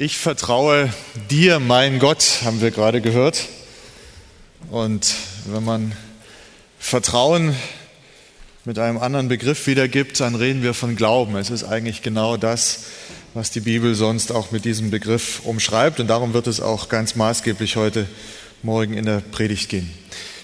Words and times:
Ich 0.00 0.16
vertraue 0.16 0.92
dir, 1.28 1.58
mein 1.58 1.98
Gott, 1.98 2.42
haben 2.44 2.60
wir 2.60 2.70
gerade 2.70 3.00
gehört. 3.00 3.46
Und 4.70 5.12
wenn 5.46 5.64
man 5.64 5.90
Vertrauen 6.78 7.56
mit 8.64 8.78
einem 8.78 8.98
anderen 8.98 9.26
Begriff 9.26 9.66
wiedergibt, 9.66 10.20
dann 10.20 10.36
reden 10.36 10.62
wir 10.62 10.72
von 10.72 10.94
Glauben. 10.94 11.34
Es 11.34 11.50
ist 11.50 11.64
eigentlich 11.64 12.00
genau 12.02 12.36
das, 12.36 12.84
was 13.34 13.50
die 13.50 13.58
Bibel 13.58 13.96
sonst 13.96 14.30
auch 14.30 14.52
mit 14.52 14.64
diesem 14.64 14.92
Begriff 14.92 15.40
umschreibt. 15.42 15.98
Und 15.98 16.06
darum 16.06 16.32
wird 16.32 16.46
es 16.46 16.60
auch 16.60 16.88
ganz 16.88 17.16
maßgeblich 17.16 17.74
heute 17.74 18.06
Morgen 18.62 18.94
in 18.94 19.04
der 19.04 19.18
Predigt 19.18 19.68
gehen. 19.68 19.92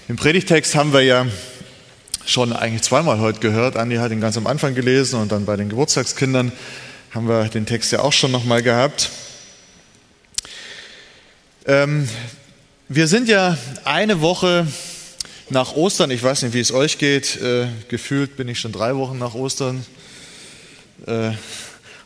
Den 0.09 0.17
Predigtext 0.17 0.75
haben 0.75 0.91
wir 0.91 1.03
ja 1.03 1.27
schon 2.25 2.51
eigentlich 2.51 2.81
zweimal 2.81 3.21
heute 3.21 3.39
gehört. 3.39 3.77
Andi 3.77 3.95
hat 3.95 4.11
ihn 4.11 4.19
ganz 4.19 4.35
am 4.35 4.47
Anfang 4.47 4.75
gelesen 4.75 5.21
und 5.21 5.31
dann 5.31 5.45
bei 5.45 5.55
den 5.55 5.69
Geburtstagskindern 5.69 6.51
haben 7.11 7.29
wir 7.29 7.45
den 7.45 7.65
Text 7.65 7.93
ja 7.93 8.01
auch 8.01 8.11
schon 8.11 8.31
nochmal 8.31 8.61
gehabt. 8.61 9.11
Ähm, 11.67 12.07
wir 12.89 13.07
sind 13.07 13.27
ja 13.27 13.57
eine 13.85 14.21
Woche 14.21 14.67
nach 15.49 15.75
Ostern. 15.75 16.11
Ich 16.11 16.21
weiß 16.21 16.43
nicht, 16.43 16.53
wie 16.53 16.59
es 16.59 16.71
euch 16.71 16.99
geht. 16.99 17.41
Äh, 17.41 17.65
gefühlt 17.87 18.37
bin 18.37 18.47
ich 18.47 18.59
schon 18.59 18.71
drei 18.71 18.95
Wochen 18.95 19.17
nach 19.17 19.33
Ostern. 19.33 19.83
Äh, 21.07 21.31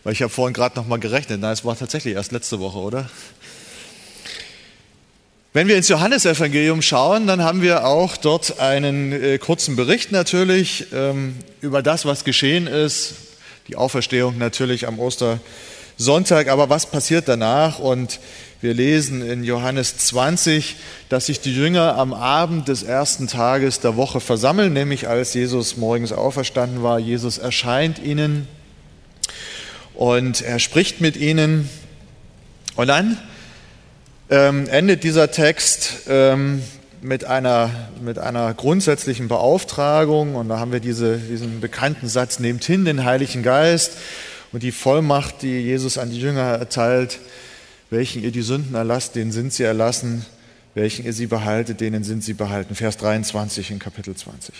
weil 0.05 0.14
ich 0.14 0.22
habe 0.22 0.31
vorhin 0.31 0.53
gerade 0.53 0.77
noch 0.77 0.88
mal 0.88 0.98
gerechnet. 0.98 1.41
Nein, 1.41 1.52
es 1.52 1.66
war 1.66 1.77
tatsächlich 1.77 2.16
erst 2.16 2.31
letzte 2.31 2.62
Woche, 2.62 2.77
oder? 2.77 3.09
Wenn 5.52 5.67
wir 5.67 5.76
ins 5.76 5.89
Johannesevangelium 5.89 6.81
schauen, 6.81 7.28
dann 7.28 7.44
haben 7.44 7.62
wir 7.62 7.86
auch 7.86 8.16
dort 8.16 8.62
einen 8.62 9.12
äh, 9.12 9.39
kurzen 9.39 9.76
Bericht 9.76 10.14
natürlich 10.14 10.86
ähm, 10.94 11.36
über 11.59 11.84
das, 11.84 12.05
was 12.05 12.23
geschehen 12.23 12.66
ist. 12.66 13.16
Die 13.67 13.76
Auferstehung 13.76 14.38
natürlich 14.38 14.88
am 14.88 15.00
Ostersonntag. 15.00 16.48
Aber 16.48 16.70
was 16.70 16.86
passiert 16.86 17.28
danach? 17.28 17.80
Und 17.80 18.22
wir 18.62 18.73
lesen 18.73 19.22
in 19.22 19.45
Johannes 19.45 19.95
20, 19.98 20.75
dass 21.08 21.28
sich 21.28 21.39
die 21.39 21.56
Jünger 21.56 21.95
am 21.97 22.14
Abend 22.14 22.67
des 22.67 22.83
ersten 22.83 23.28
Tages 23.28 23.80
der 23.80 23.95
Woche 23.95 24.20
versammeln, 24.20 24.73
nämlich 24.73 25.08
als 25.08 25.33
Jesus 25.33 25.78
morgens 25.78 26.11
auferstanden 26.11 26.83
war. 26.83 27.00
Jesus 27.00 27.38
erscheint 27.38 28.00
ihnen 28.00 28.50
und 29.94 30.42
er 30.42 30.59
spricht 30.59 31.00
mit 31.00 31.16
ihnen. 31.16 31.70
Und 32.75 32.88
dann 32.88 33.17
ähm, 34.30 34.67
endet 34.67 35.05
dieser 35.05 35.31
Text 35.31 36.02
ähm, 36.09 36.61
mit, 37.02 37.23
einer, 37.23 37.70
mit 38.02 38.20
einer 38.20 38.53
grundsätzlichen 38.53 39.30
Beauftragung. 39.30 40.36
Und 40.36 40.50
da 40.50 40.59
haben 40.59 40.73
wir 40.73 40.81
diese, 40.81 41.17
diesen 41.17 41.61
bekannten 41.61 42.09
Satz, 42.09 42.39
nehmt 42.39 42.66
hin 42.66 42.83
den 42.83 43.05
Heiligen 43.05 43.42
Geist 43.42 43.94
und 44.52 44.64
die 44.64 44.73
Vollmacht, 44.73 45.44
die 45.44 45.61
Jesus 45.61 45.98
an 45.98 46.09
die 46.09 46.20
Jünger 46.20 46.42
erteilt 46.42 47.20
welchen 47.90 48.23
ihr 48.23 48.32
die 48.32 48.42
Sünden 48.42 48.76
erlasst, 48.76 49.16
denen 49.16 49.32
sind 49.32 49.54
sie 49.54 49.64
erlassen, 49.64 50.26
welchen 50.76 51.06
ihr 51.06 51.14
sie 51.14 51.28
behaltet, 51.28 51.82
denen 51.82 52.04
sind 52.04 52.23
sie 52.23 52.34
behalten. 52.34 52.76
Vers 52.76 52.98
23 52.98 53.72
in 53.72 53.80
Kapitel 53.80 54.16
20. 54.16 54.54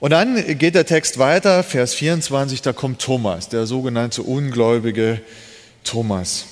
Und 0.00 0.10
dann 0.10 0.58
geht 0.58 0.74
der 0.74 0.84
Text 0.84 1.18
weiter, 1.18 1.62
Vers 1.62 1.94
24, 1.94 2.60
da 2.60 2.72
kommt 2.72 3.00
Thomas, 3.00 3.48
der 3.48 3.66
sogenannte 3.66 4.22
ungläubige 4.22 5.20
Thomas. 5.84 6.46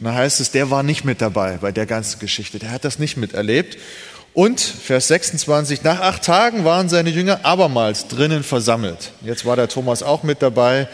Und 0.00 0.06
da 0.06 0.14
heißt 0.14 0.40
es, 0.40 0.50
der 0.50 0.70
war 0.70 0.82
nicht 0.82 1.04
mit 1.04 1.20
dabei 1.20 1.58
bei 1.58 1.72
der 1.72 1.84
ganzen 1.84 2.20
Geschichte, 2.20 2.58
der 2.58 2.70
hat 2.70 2.84
das 2.84 2.98
nicht 2.98 3.16
miterlebt. 3.16 3.76
Und 4.32 4.60
Vers 4.60 5.08
26, 5.08 5.82
nach 5.82 6.00
acht 6.00 6.22
Tagen 6.22 6.64
waren 6.64 6.88
seine 6.88 7.10
Jünger 7.10 7.44
abermals 7.44 8.08
drinnen 8.08 8.42
versammelt. 8.42 9.12
Jetzt 9.22 9.44
war 9.44 9.56
der 9.56 9.68
Thomas 9.68 10.02
auch 10.02 10.22
mit 10.22 10.40
dabei 10.40 10.88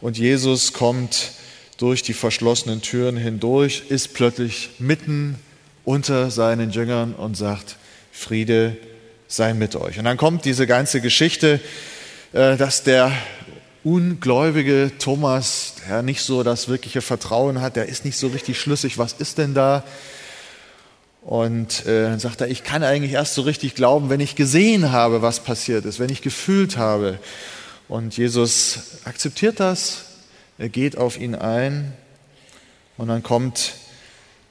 und 0.00 0.18
Jesus 0.18 0.72
kommt 0.72 1.32
durch 1.78 2.02
die 2.02 2.12
verschlossenen 2.12 2.82
Türen 2.82 3.16
hindurch, 3.16 3.84
ist 3.88 4.12
plötzlich 4.12 4.70
mitten 4.78 5.36
unter 5.84 6.30
seinen 6.30 6.70
Jüngern 6.70 7.14
und 7.14 7.36
sagt, 7.36 7.76
Friede 8.12 8.76
sei 9.28 9.54
mit 9.54 9.76
euch. 9.76 9.98
Und 9.98 10.04
dann 10.04 10.16
kommt 10.16 10.44
diese 10.44 10.66
ganze 10.66 11.00
Geschichte, 11.00 11.60
äh, 12.32 12.56
dass 12.56 12.82
der 12.82 13.12
ungläubige 13.84 14.90
Thomas, 14.98 15.74
der 15.88 16.02
nicht 16.02 16.22
so 16.22 16.42
das 16.42 16.68
wirkliche 16.68 17.00
Vertrauen 17.00 17.60
hat, 17.60 17.76
der 17.76 17.86
ist 17.86 18.04
nicht 18.04 18.18
so 18.18 18.26
richtig 18.26 18.60
schlüssig, 18.60 18.98
was 18.98 19.14
ist 19.14 19.38
denn 19.38 19.54
da? 19.54 19.84
Und 21.22 21.86
äh, 21.86 22.04
dann 22.04 22.18
sagt 22.18 22.40
er, 22.40 22.48
ich 22.48 22.64
kann 22.64 22.82
eigentlich 22.82 23.12
erst 23.12 23.34
so 23.34 23.42
richtig 23.42 23.74
glauben, 23.74 24.10
wenn 24.10 24.20
ich 24.20 24.34
gesehen 24.34 24.90
habe, 24.90 25.22
was 25.22 25.40
passiert 25.40 25.84
ist, 25.84 26.00
wenn 26.00 26.10
ich 26.10 26.22
gefühlt 26.22 26.76
habe. 26.76 27.18
Und 27.88 28.16
Jesus 28.16 28.98
akzeptiert 29.04 29.60
das, 29.60 30.07
er 30.58 30.68
geht 30.68 30.98
auf 30.98 31.18
ihn 31.18 31.34
ein 31.34 31.92
und 32.96 33.08
dann 33.08 33.22
kommt 33.22 33.74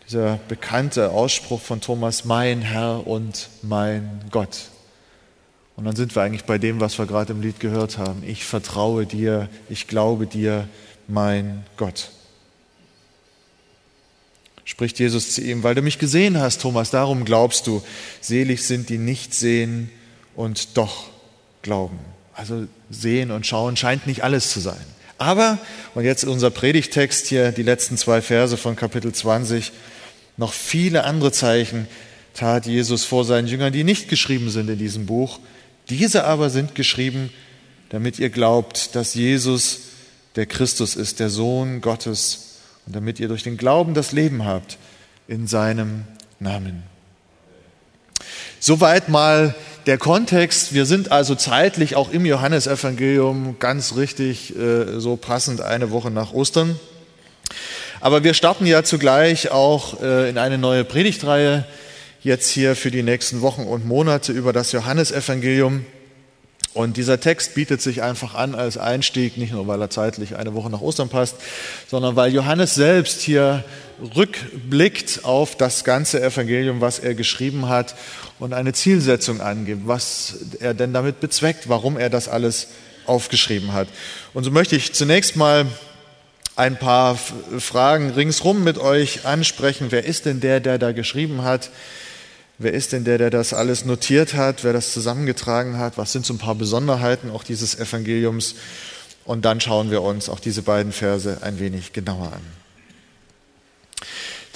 dieser 0.07 0.39
bekannte 0.47 1.11
Ausspruch 1.11 1.59
von 1.59 1.81
Thomas, 1.81 2.23
mein 2.23 2.61
Herr 2.61 3.05
und 3.05 3.49
mein 3.61 4.21
Gott. 4.31 4.69
Und 5.75 5.83
dann 5.83 5.95
sind 5.97 6.15
wir 6.15 6.23
eigentlich 6.23 6.45
bei 6.45 6.57
dem, 6.57 6.79
was 6.79 6.97
wir 6.97 7.05
gerade 7.05 7.33
im 7.33 7.41
Lied 7.41 7.59
gehört 7.59 7.97
haben. 7.97 8.23
Ich 8.25 8.45
vertraue 8.45 9.05
dir, 9.05 9.49
ich 9.69 9.87
glaube 9.87 10.25
dir, 10.25 10.67
mein 11.07 11.65
Gott. 11.75 12.09
Spricht 14.63 14.99
Jesus 14.99 15.33
zu 15.33 15.41
ihm, 15.41 15.63
weil 15.63 15.75
du 15.75 15.81
mich 15.81 15.99
gesehen 15.99 16.39
hast, 16.39 16.61
Thomas, 16.61 16.89
darum 16.89 17.25
glaubst 17.25 17.67
du. 17.67 17.83
Selig 18.21 18.65
sind 18.65 18.89
die 18.89 18.97
nicht 18.97 19.33
sehen 19.33 19.89
und 20.35 20.77
doch 20.77 21.09
glauben. 21.61 21.99
Also 22.33 22.65
sehen 22.89 23.31
und 23.31 23.45
schauen 23.45 23.77
scheint 23.77 24.07
nicht 24.07 24.23
alles 24.23 24.51
zu 24.51 24.59
sein. 24.59 24.96
Aber, 25.17 25.57
und 25.95 26.03
jetzt 26.03 26.23
unser 26.25 26.51
Predigtext 26.51 27.27
hier, 27.27 27.51
die 27.51 27.63
letzten 27.63 27.97
zwei 27.97 28.21
Verse 28.21 28.57
von 28.57 28.75
Kapitel 28.75 29.11
20, 29.11 29.71
noch 30.37 30.53
viele 30.53 31.03
andere 31.03 31.31
Zeichen 31.31 31.87
tat 32.33 32.67
Jesus 32.67 33.03
vor 33.03 33.25
seinen 33.25 33.47
Jüngern, 33.47 33.73
die 33.73 33.83
nicht 33.83 34.09
geschrieben 34.09 34.51
sind 34.51 34.69
in 34.69 34.77
diesem 34.77 35.07
Buch. 35.07 35.39
Diese 35.89 36.25
aber 36.25 36.51
sind 36.51 36.75
geschrieben, 36.75 37.31
damit 37.89 38.19
ihr 38.19 38.29
glaubt, 38.29 38.95
dass 38.95 39.15
Jesus 39.15 39.79
der 40.35 40.45
Christus 40.45 40.95
ist, 40.95 41.19
der 41.19 41.29
Sohn 41.29 41.81
Gottes, 41.81 42.59
und 42.85 42.95
damit 42.95 43.19
ihr 43.19 43.27
durch 43.27 43.43
den 43.43 43.57
Glauben 43.57 43.93
das 43.93 44.11
Leben 44.11 44.45
habt 44.45 44.77
in 45.27 45.47
seinem 45.47 46.03
Namen. 46.39 46.83
Soweit 48.59 49.09
mal 49.09 49.55
der 49.87 49.97
Kontext, 49.97 50.73
wir 50.73 50.85
sind 50.85 51.13
also 51.13 51.33
zeitlich 51.33 51.95
auch 51.95 52.11
im 52.11 52.25
Johannesevangelium 52.25 53.55
ganz 53.57 53.95
richtig 53.95 54.53
äh, 54.53 54.99
so 54.99 55.15
passend 55.15 55.61
eine 55.61 55.91
Woche 55.91 56.11
nach 56.11 56.33
Ostern. 56.33 56.77
Aber 58.01 58.25
wir 58.25 58.33
starten 58.33 58.65
ja 58.65 58.83
zugleich 58.83 59.49
auch 59.49 60.01
äh, 60.01 60.29
in 60.29 60.37
eine 60.37 60.57
neue 60.57 60.83
Predigtreihe 60.83 61.65
jetzt 62.21 62.49
hier 62.49 62.75
für 62.75 62.91
die 62.91 63.01
nächsten 63.01 63.41
Wochen 63.41 63.61
und 63.61 63.87
Monate 63.87 64.33
über 64.33 64.51
das 64.51 64.73
Johannesevangelium. 64.73 65.85
Und 66.73 66.97
dieser 66.97 67.21
Text 67.21 67.55
bietet 67.55 67.81
sich 67.81 68.03
einfach 68.03 68.35
an 68.35 68.55
als 68.55 68.77
Einstieg, 68.77 69.37
nicht 69.37 69.53
nur 69.53 69.67
weil 69.67 69.81
er 69.81 69.89
zeitlich 69.89 70.35
eine 70.35 70.53
Woche 70.53 70.69
nach 70.69 70.81
Ostern 70.81 71.07
passt, 71.07 71.37
sondern 71.89 72.17
weil 72.17 72.33
Johannes 72.33 72.75
selbst 72.75 73.21
hier 73.21 73.63
rückblickt 74.15 75.23
auf 75.23 75.55
das 75.55 75.83
ganze 75.83 76.21
Evangelium, 76.21 76.81
was 76.81 76.99
er 76.99 77.15
geschrieben 77.15 77.67
hat 77.67 77.95
und 78.39 78.53
eine 78.53 78.73
Zielsetzung 78.73 79.41
angibt, 79.41 79.87
was 79.87 80.35
er 80.59 80.73
denn 80.73 80.93
damit 80.93 81.19
bezweckt, 81.19 81.69
warum 81.69 81.97
er 81.97 82.09
das 82.09 82.27
alles 82.27 82.67
aufgeschrieben 83.05 83.73
hat. 83.73 83.87
Und 84.33 84.43
so 84.43 84.51
möchte 84.51 84.75
ich 84.75 84.93
zunächst 84.93 85.35
mal 85.35 85.65
ein 86.55 86.77
paar 86.77 87.17
Fragen 87.59 88.09
ringsrum 88.11 88.63
mit 88.63 88.77
euch 88.77 89.25
ansprechen. 89.25 89.87
Wer 89.89 90.05
ist 90.05 90.25
denn 90.25 90.39
der, 90.39 90.59
der 90.59 90.77
da 90.77 90.91
geschrieben 90.91 91.43
hat? 91.43 91.69
Wer 92.57 92.73
ist 92.73 92.91
denn 92.91 93.03
der, 93.03 93.19
der 93.19 93.29
das 93.29 93.53
alles 93.53 93.85
notiert 93.85 94.33
hat, 94.33 94.63
wer 94.63 94.73
das 94.73 94.91
zusammengetragen 94.91 95.77
hat? 95.77 95.97
Was 95.97 96.11
sind 96.11 96.25
so 96.25 96.33
ein 96.33 96.39
paar 96.39 96.55
Besonderheiten 96.55 97.29
auch 97.29 97.43
dieses 97.43 97.77
Evangeliums? 97.77 98.55
Und 99.25 99.45
dann 99.45 99.61
schauen 99.61 99.91
wir 99.91 100.01
uns 100.01 100.29
auch 100.29 100.39
diese 100.39 100.63
beiden 100.63 100.91
Verse 100.91 101.37
ein 101.41 101.59
wenig 101.59 101.93
genauer 101.93 102.33
an. 102.33 102.66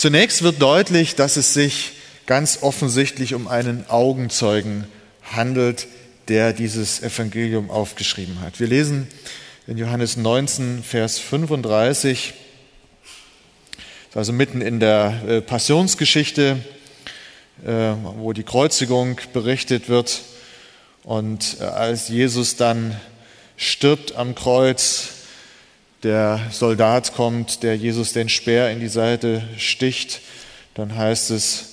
Zunächst 0.02 0.42
wird 0.42 0.60
deutlich, 0.60 1.14
dass 1.14 1.38
es 1.38 1.54
sich 1.54 1.92
ganz 2.26 2.64
offensichtlich 2.64 3.36
um 3.36 3.48
einen 3.48 3.88
Augenzeugen 3.88 4.88
handelt, 5.22 5.86
der 6.28 6.54
dieses 6.54 7.04
Evangelium 7.04 7.70
aufgeschrieben 7.70 8.42
hat. 8.42 8.60
Wir 8.60 8.66
lesen 8.66 9.08
in 9.68 9.78
Johannes 9.78 10.18
19, 10.18 10.82
Vers 10.82 11.20
35, 11.20 12.34
also 14.16 14.34
mitten 14.34 14.62
in 14.62 14.80
der 14.80 15.22
äh, 15.28 15.40
Passionsgeschichte, 15.40 16.58
äh, 17.64 17.70
wo 17.70 18.34
die 18.34 18.42
Kreuzigung 18.42 19.18
berichtet 19.34 19.88
wird. 19.88 20.22
Und 21.04 21.58
äh, 21.60 21.66
als 21.66 22.08
Jesus 22.08 22.56
dann 22.56 23.00
stirbt 23.56 24.16
am 24.16 24.34
Kreuz, 24.34 25.21
der 26.04 26.40
Soldat 26.52 27.14
kommt, 27.14 27.64
der 27.64 27.76
Jesus 27.76 28.14
den 28.14 28.30
Speer 28.30 28.72
in 28.72 28.80
die 28.80 28.88
Seite 28.88 29.44
sticht, 29.58 30.22
dann 30.74 30.96
heißt 30.96 31.32
es, 31.32 31.68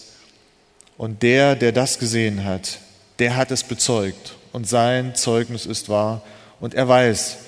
und 0.96 1.22
der, 1.22 1.54
der 1.54 1.72
das 1.72 1.98
gesehen 1.98 2.44
hat, 2.44 2.78
der 3.18 3.36
hat 3.36 3.50
es 3.50 3.62
bezeugt 3.62 4.36
und 4.52 4.68
sein 4.68 5.14
Zeugnis 5.14 5.64
ist 5.66 5.88
wahr 5.88 6.22
und 6.60 6.74
er 6.74 6.88
weiß, 6.88 7.38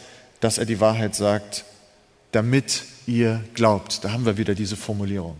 dass 0.40 0.58
er 0.58 0.66
die 0.66 0.80
Wahrheit 0.80 1.14
sagt, 1.14 1.64
damit 2.32 2.84
ihr 3.06 3.42
glaubt. 3.54 4.04
Da 4.04 4.12
haben 4.12 4.24
wir 4.24 4.36
wieder 4.36 4.54
diese 4.54 4.76
Formulierung. 4.76 5.36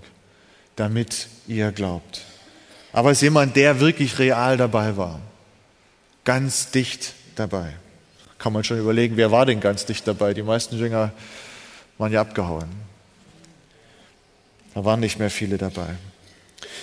Damit 0.77 1.29
ihr 1.47 1.73
glaubt. 1.73 2.23
Aber 2.93 3.11
es 3.11 3.19
ist 3.19 3.23
jemand, 3.23 3.57
der 3.57 3.81
wirklich 3.81 4.19
real 4.19 4.57
dabei 4.57 4.97
war. 4.97 5.21
Ganz 6.25 6.71
dicht 6.71 7.15
dabei. 7.37 7.75
Kann 8.41 8.55
man 8.55 8.65
schon 8.65 8.79
überlegen, 8.79 9.19
wer 9.19 9.31
war 9.31 9.45
denn 9.45 9.61
ganz 9.61 9.85
dicht 9.85 10.09
dabei? 10.09 10.33
Die 10.33 10.43
meisten 10.43 10.79
Jünger 10.79 11.13
waren 11.99 12.11
ja 12.11 12.23
abgehauen. 12.23 12.71
Da 14.75 14.83
waren 14.85 15.01
nicht 15.01 15.19
mehr 15.19 15.31
viele 15.31 15.59
dabei. 15.59 15.89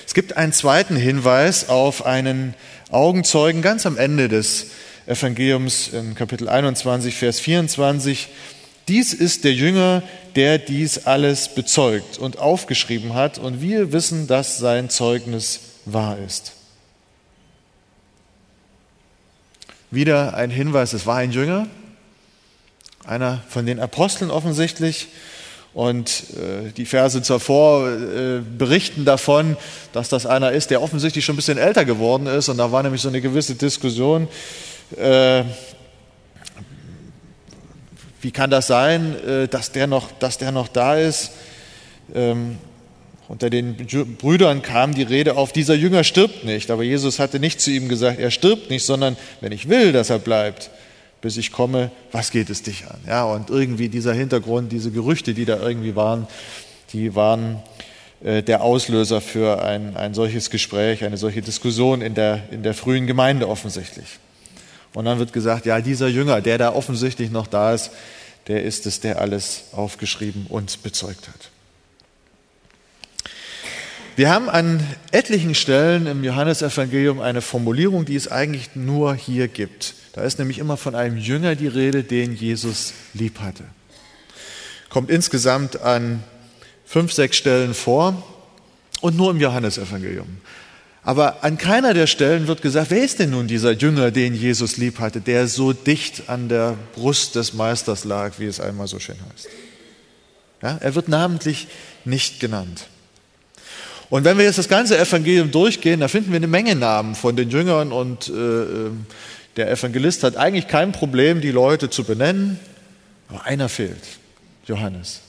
Es 0.06 0.14
gibt 0.14 0.38
einen 0.38 0.54
zweiten 0.54 0.96
Hinweis 0.96 1.68
auf 1.68 2.06
einen 2.06 2.54
Augenzeugen 2.92 3.64
ganz 3.64 3.88
am 3.88 3.98
Ende 3.98 4.30
des 4.30 4.68
Evangeliums 5.08 5.88
in 5.88 6.14
Kapitel 6.14 6.48
21, 6.48 7.16
Vers 7.16 7.40
24. 7.40 8.28
Dies 8.88 9.16
ist 9.16 9.44
der 9.44 9.54
Jünger, 9.54 10.04
der 10.36 10.60
dies 10.60 11.08
alles 11.08 11.56
bezeugt 11.56 12.20
und 12.20 12.38
aufgeschrieben 12.38 13.16
hat, 13.16 13.40
und 13.40 13.62
wir 13.64 13.92
wissen, 13.92 14.28
dass 14.28 14.60
sein 14.60 14.92
Zeugnis 14.92 15.60
wahr 15.86 16.20
ist. 16.20 16.57
Wieder 19.90 20.34
ein 20.34 20.50
Hinweis, 20.50 20.94
es 20.94 21.06
war 21.06 21.18
ein 21.18 21.32
Jünger, 21.32 21.68
einer 23.06 23.42
von 23.48 23.66
den 23.66 23.80
Aposteln 23.80 24.32
offensichtlich, 24.32 25.08
und 25.78 26.24
äh, 26.32 26.72
die 26.76 26.86
Verse 26.86 27.22
zuvor 27.22 27.88
äh, 27.88 28.40
berichten 28.40 29.06
davon, 29.06 29.58
dass 29.94 30.10
das 30.10 30.26
einer 30.26 30.52
ist, 30.52 30.72
der 30.72 30.82
offensichtlich 30.82 31.24
schon 31.24 31.34
ein 31.34 31.38
bisschen 31.38 31.60
älter 31.60 31.86
geworden 31.86 32.26
ist. 32.26 32.50
Und 32.50 32.58
da 32.58 32.72
war 32.72 32.82
nämlich 32.82 33.00
so 33.00 33.10
eine 33.10 33.22
gewisse 33.22 33.54
Diskussion. 33.54 34.28
Äh, 34.98 35.44
wie 38.22 38.32
kann 38.32 38.50
das 38.50 38.66
sein, 38.66 39.48
dass 39.52 39.72
der 39.72 39.86
noch, 39.86 40.12
dass 40.18 40.40
der 40.40 40.52
noch 40.52 40.68
da 40.68 40.96
ist? 40.96 41.34
Ähm, 42.16 42.58
unter 43.28 43.50
den 43.50 43.76
Brüdern 44.18 44.62
kam 44.62 44.94
die 44.94 45.04
Rede 45.04 45.36
auf, 45.36 45.52
dieser 45.52 45.76
Jünger 45.76 46.04
stirbt 46.04 46.46
nicht. 46.46 46.72
Aber 46.72 46.84
Jesus 46.84 47.20
hatte 47.20 47.40
nicht 47.40 47.60
zu 47.60 47.72
ihm 47.72 47.90
gesagt, 47.90 48.20
er 48.20 48.32
stirbt 48.32 48.70
nicht, 48.70 48.86
sondern 48.86 49.18
wenn 49.42 49.52
ich 49.52 49.68
will, 49.68 49.92
dass 49.92 50.10
er 50.10 50.20
bleibt, 50.20 50.70
bis 51.22 51.36
ich 51.36 51.52
komme, 51.52 51.92
was 52.12 52.32
geht 52.32 52.50
es 52.50 52.64
dich 52.64 52.86
an? 52.86 53.00
Ja, 53.06 53.26
und 53.26 53.50
irgendwie 53.50 53.90
dieser 53.90 54.14
Hintergrund, 54.14 54.72
diese 54.72 54.92
Gerüchte, 54.92 55.34
die 55.34 55.46
da 55.46 55.60
irgendwie 55.60 55.96
waren, 55.96 56.28
die 56.94 57.16
waren 57.16 57.62
äh, 58.24 58.44
der 58.44 58.62
Auslöser 58.62 59.20
für 59.20 59.62
ein, 59.62 59.98
ein 59.98 60.14
solches 60.14 60.50
Gespräch, 60.50 61.04
eine 61.04 61.18
solche 61.18 61.42
Diskussion 61.42 62.02
in 62.02 62.14
der, 62.14 62.44
in 62.52 62.64
der 62.64 62.74
frühen 62.74 63.08
Gemeinde 63.08 63.50
offensichtlich. 63.50 64.08
Und 64.94 65.04
dann 65.04 65.20
wird 65.20 65.34
gesagt, 65.34 65.66
ja, 65.66 65.82
dieser 65.82 66.08
Jünger, 66.08 66.40
der 66.40 66.58
da 66.58 66.74
offensichtlich 66.74 67.30
noch 67.30 67.48
da 67.48 67.74
ist, 67.74 67.92
der 68.48 68.64
ist 68.64 68.86
es, 68.86 69.02
der 69.02 69.20
alles 69.20 69.66
aufgeschrieben 69.74 70.46
und 70.48 70.82
bezeugt 70.82 71.28
hat. 71.28 71.52
Wir 74.18 74.32
haben 74.32 74.50
an 74.50 74.84
etlichen 75.12 75.54
Stellen 75.54 76.08
im 76.08 76.24
Johannesevangelium 76.24 77.22
eine 77.22 77.42
Formulierung, 77.42 78.04
die 78.04 78.16
es 78.16 78.28
eigentlich 78.28 78.72
nur 78.74 79.14
hier 79.14 79.48
gibt. 79.48 79.94
Da 80.14 80.24
ist 80.24 80.40
nämlich 80.40 80.58
immer 80.58 80.76
von 80.76 80.96
einem 80.96 81.18
Jünger 81.18 81.54
die 81.54 81.68
Rede, 81.68 82.04
den 82.04 82.36
Jesus 82.36 82.94
lieb 83.14 83.40
hatte. 83.40 83.64
Kommt 84.90 85.12
insgesamt 85.12 85.82
an 85.82 86.24
fünf, 86.84 87.14
sechs 87.14 87.38
Stellen 87.38 87.76
vor 87.76 88.24
und 89.02 89.16
nur 89.16 89.30
im 89.30 89.40
Johannesevangelium. 89.40 90.40
Aber 91.04 91.44
an 91.44 91.60
keiner 91.60 91.94
der 91.94 92.08
Stellen 92.08 92.48
wird 92.48 92.64
gesagt, 92.64 92.90
wer 92.90 93.04
ist 93.04 93.20
denn 93.20 93.30
nun 93.30 93.48
dieser 93.48 93.74
Jünger, 93.74 94.10
den 94.10 94.34
Jesus 94.34 94.78
lieb 94.78 94.98
hatte, 94.98 95.22
der 95.22 95.48
so 95.48 95.74
dicht 95.74 96.28
an 96.28 96.50
der 96.50 96.76
Brust 96.96 97.36
des 97.36 97.54
Meisters 97.54 98.04
lag, 98.04 98.40
wie 98.40 98.46
es 98.46 98.60
einmal 98.60 98.88
so 98.88 98.98
schön 98.98 99.18
heißt. 99.32 99.48
Ja, 100.64 100.78
er 100.82 100.96
wird 100.96 101.08
namentlich 101.08 101.68
nicht 102.04 102.40
genannt. 102.40 102.88
Und 104.10 104.24
wenn 104.24 104.38
wir 104.38 104.46
jetzt 104.46 104.58
das 104.58 104.70
ganze 104.70 104.98
Evangelium 104.98 105.52
durchgehen, 105.52 106.00
da 106.00 106.08
finden 106.08 106.32
wir 106.32 106.38
eine 106.38 106.48
Menge 106.48 106.76
Namen 106.76 107.16
von 107.16 107.36
den 107.36 107.50
Jüngern 107.50 107.92
und 107.92 108.30
äh, 108.30 108.32
ähm, 108.32 109.06
der 109.58 109.70
Evangelist 109.72 110.24
hat 110.24 110.38
eigentlich 110.38 110.68
kein 110.68 110.92
Problem, 110.92 111.42
die 111.42 111.52
Leute 111.52 111.90
zu 111.90 112.04
benennen, 112.04 112.60
aber 113.28 113.46
einer 113.46 113.70
fehlt, 113.70 114.04
Johannes. 114.66 115.22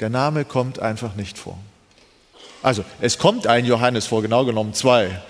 Der 0.00 0.10
Name 0.10 0.44
kommt 0.44 0.78
einfach 0.78 1.16
nicht 1.16 1.38
vor. 1.38 1.58
Also 2.62 2.84
es 3.00 3.18
kommt 3.18 3.46
ein 3.46 3.66
Johannes 3.66 4.06
vor, 4.06 4.22
genau 4.22 4.44
genommen 4.44 4.74
zwei. 4.74 5.20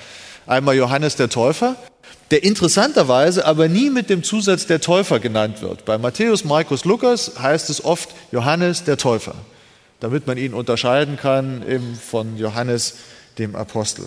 Einmal 0.47 0.77
Johannes 0.77 1.17
der 1.17 1.29
Täufer, 1.29 1.77
der 2.31 2.45
interessanterweise 2.45 3.45
aber 3.45 3.69
nie 3.69 3.91
mit 3.91 4.11
dem 4.11 4.23
Zusatz 4.23 4.67
der 4.67 4.81
Täufer 4.81 5.21
genannt 5.21 5.63
wird. 5.63 5.85
Bei 5.85 5.99
Matthäus, 5.99 6.45
Markus, 6.45 6.85
Lukas 6.85 7.33
heißt 7.41 7.71
es 7.71 7.85
oft 7.85 8.11
Johannes 8.33 8.85
der 8.85 8.97
Täufer, 8.97 9.35
damit 10.01 10.27
man 10.27 10.39
ihn 10.39 10.55
unterscheiden 10.55 11.17
kann 11.17 11.65
von 12.01 12.37
Johannes 12.37 12.97
dem 13.39 13.57
Apostel. 13.57 14.07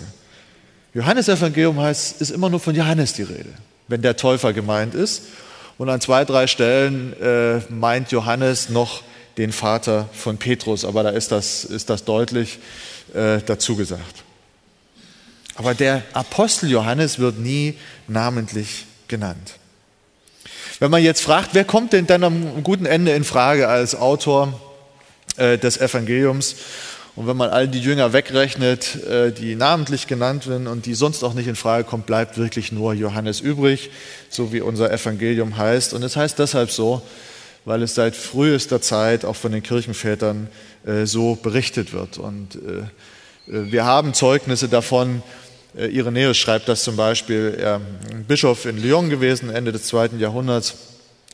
Johannes 0.94 1.28
Evangelium 1.28 1.80
heißt, 1.80 2.20
ist 2.20 2.30
immer 2.30 2.50
nur 2.50 2.60
von 2.60 2.74
Johannes 2.74 3.12
die 3.12 3.22
Rede 3.22 3.50
wenn 3.90 4.02
der 4.02 4.16
Täufer 4.16 4.52
gemeint 4.52 4.94
ist. 4.94 5.22
Und 5.76 5.88
an 5.88 6.00
zwei, 6.00 6.24
drei 6.24 6.46
Stellen 6.46 7.20
äh, 7.20 7.60
meint 7.68 8.12
Johannes 8.12 8.68
noch 8.68 9.02
den 9.36 9.52
Vater 9.52 10.08
von 10.12 10.38
Petrus, 10.38 10.84
aber 10.84 11.02
da 11.02 11.10
ist 11.10 11.32
das, 11.32 11.64
ist 11.64 11.90
das 11.90 12.04
deutlich 12.04 12.58
äh, 13.14 13.40
dazu 13.44 13.76
gesagt. 13.76 14.24
Aber 15.56 15.74
der 15.74 16.02
Apostel 16.12 16.70
Johannes 16.70 17.18
wird 17.18 17.38
nie 17.38 17.74
namentlich 18.06 18.86
genannt. 19.08 19.54
Wenn 20.78 20.90
man 20.90 21.02
jetzt 21.02 21.22
fragt, 21.22 21.50
wer 21.52 21.64
kommt 21.64 21.92
denn 21.92 22.06
dann 22.06 22.24
am 22.24 22.62
guten 22.62 22.86
Ende 22.86 23.12
in 23.12 23.24
Frage 23.24 23.68
als 23.68 23.94
Autor 23.94 24.58
äh, 25.36 25.58
des 25.58 25.78
Evangeliums, 25.78 26.56
und 27.16 27.26
wenn 27.26 27.36
man 27.36 27.50
all 27.50 27.66
die 27.68 27.80
Jünger 27.80 28.12
wegrechnet, 28.12 29.04
äh, 29.04 29.32
die 29.32 29.56
namentlich 29.56 30.06
genannt 30.06 30.46
werden 30.46 30.66
und 30.66 30.86
die 30.86 30.94
sonst 30.94 31.22
auch 31.22 31.34
nicht 31.34 31.48
in 31.48 31.56
Frage 31.56 31.84
kommen, 31.84 32.04
bleibt 32.04 32.38
wirklich 32.38 32.72
nur 32.72 32.94
Johannes 32.94 33.40
übrig, 33.40 33.90
so 34.28 34.52
wie 34.52 34.60
unser 34.60 34.92
Evangelium 34.92 35.56
heißt. 35.56 35.92
Und 35.92 36.02
es 36.02 36.16
heißt 36.16 36.38
deshalb 36.38 36.70
so, 36.70 37.02
weil 37.64 37.82
es 37.82 37.94
seit 37.94 38.14
frühester 38.14 38.80
Zeit 38.80 39.24
auch 39.24 39.36
von 39.36 39.52
den 39.52 39.62
Kirchenvätern 39.62 40.48
äh, 40.86 41.04
so 41.04 41.34
berichtet 41.34 41.92
wird. 41.92 42.18
Und 42.18 42.58
wir 43.46 43.84
haben 43.84 44.14
Zeugnisse 44.14 44.68
davon. 44.68 45.22
Irenäus 45.74 46.36
schreibt 46.36 46.68
das 46.68 46.84
zum 46.84 46.96
Beispiel, 46.96 47.56
er 47.58 47.80
Bischof 48.28 48.64
in 48.64 48.80
Lyon 48.80 49.10
gewesen, 49.10 49.50
Ende 49.50 49.72
des 49.72 49.86
zweiten 49.86 50.20
Jahrhunderts 50.20 50.74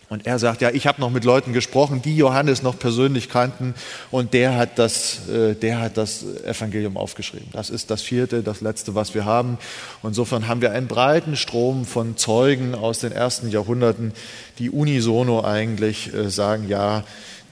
und 0.08 0.26
er 0.26 0.38
sagt, 0.38 0.60
ja, 0.60 0.70
ich 0.70 0.86
habe 0.86 1.00
noch 1.00 1.10
mit 1.10 1.24
Leuten 1.24 1.52
gesprochen, 1.52 2.00
die 2.00 2.16
Johannes 2.16 2.62
noch 2.62 2.78
persönlich 2.78 3.28
kannten 3.28 3.74
und 4.10 4.34
der 4.34 4.56
hat, 4.56 4.78
das, 4.78 5.28
äh, 5.28 5.54
der 5.54 5.80
hat 5.80 5.96
das 5.96 6.24
Evangelium 6.44 6.96
aufgeschrieben. 6.96 7.48
Das 7.52 7.70
ist 7.70 7.90
das 7.90 8.02
vierte, 8.02 8.42
das 8.42 8.60
letzte, 8.60 8.94
was 8.94 9.14
wir 9.14 9.24
haben. 9.24 9.58
insofern 10.04 10.46
haben 10.46 10.60
wir 10.60 10.70
einen 10.70 10.86
breiten 10.86 11.36
Strom 11.36 11.84
von 11.84 12.16
Zeugen 12.16 12.74
aus 12.74 13.00
den 13.00 13.10
ersten 13.10 13.50
Jahrhunderten, 13.50 14.12
die 14.58 14.70
unisono 14.70 15.44
eigentlich 15.44 16.14
äh, 16.14 16.30
sagen, 16.30 16.68
ja, 16.68 17.02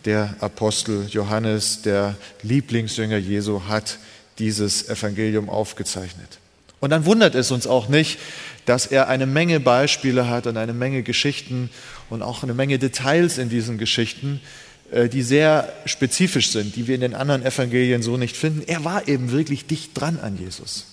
der 0.04 0.36
Apostel 0.40 1.06
Johannes, 1.08 1.82
der 1.82 2.14
Lieblingsjünger 2.42 3.16
Jesu, 3.16 3.62
hat 3.68 3.98
dieses 4.38 4.88
Evangelium 4.88 5.48
aufgezeichnet. 5.48 6.38
Und 6.80 6.90
dann 6.90 7.06
wundert 7.06 7.34
es 7.34 7.50
uns 7.50 7.66
auch 7.66 7.88
nicht, 7.88 8.18
dass 8.66 8.86
er 8.86 9.08
eine 9.08 9.26
Menge 9.26 9.60
Beispiele 9.60 10.28
hat 10.28 10.46
und 10.46 10.56
eine 10.56 10.72
Menge 10.72 11.02
Geschichten 11.02 11.70
und 12.10 12.22
auch 12.22 12.42
eine 12.42 12.54
Menge 12.54 12.78
Details 12.78 13.38
in 13.38 13.48
diesen 13.48 13.78
Geschichten, 13.78 14.40
äh, 14.90 15.08
die 15.08 15.22
sehr 15.22 15.72
spezifisch 15.86 16.50
sind, 16.50 16.76
die 16.76 16.86
wir 16.86 16.94
in 16.94 17.00
den 17.00 17.14
anderen 17.14 17.44
Evangelien 17.44 18.02
so 18.02 18.16
nicht 18.16 18.36
finden. 18.36 18.62
Er 18.66 18.84
war 18.84 19.08
eben 19.08 19.32
wirklich 19.32 19.66
dicht 19.66 19.90
dran 19.94 20.18
an 20.20 20.38
Jesus. 20.38 20.86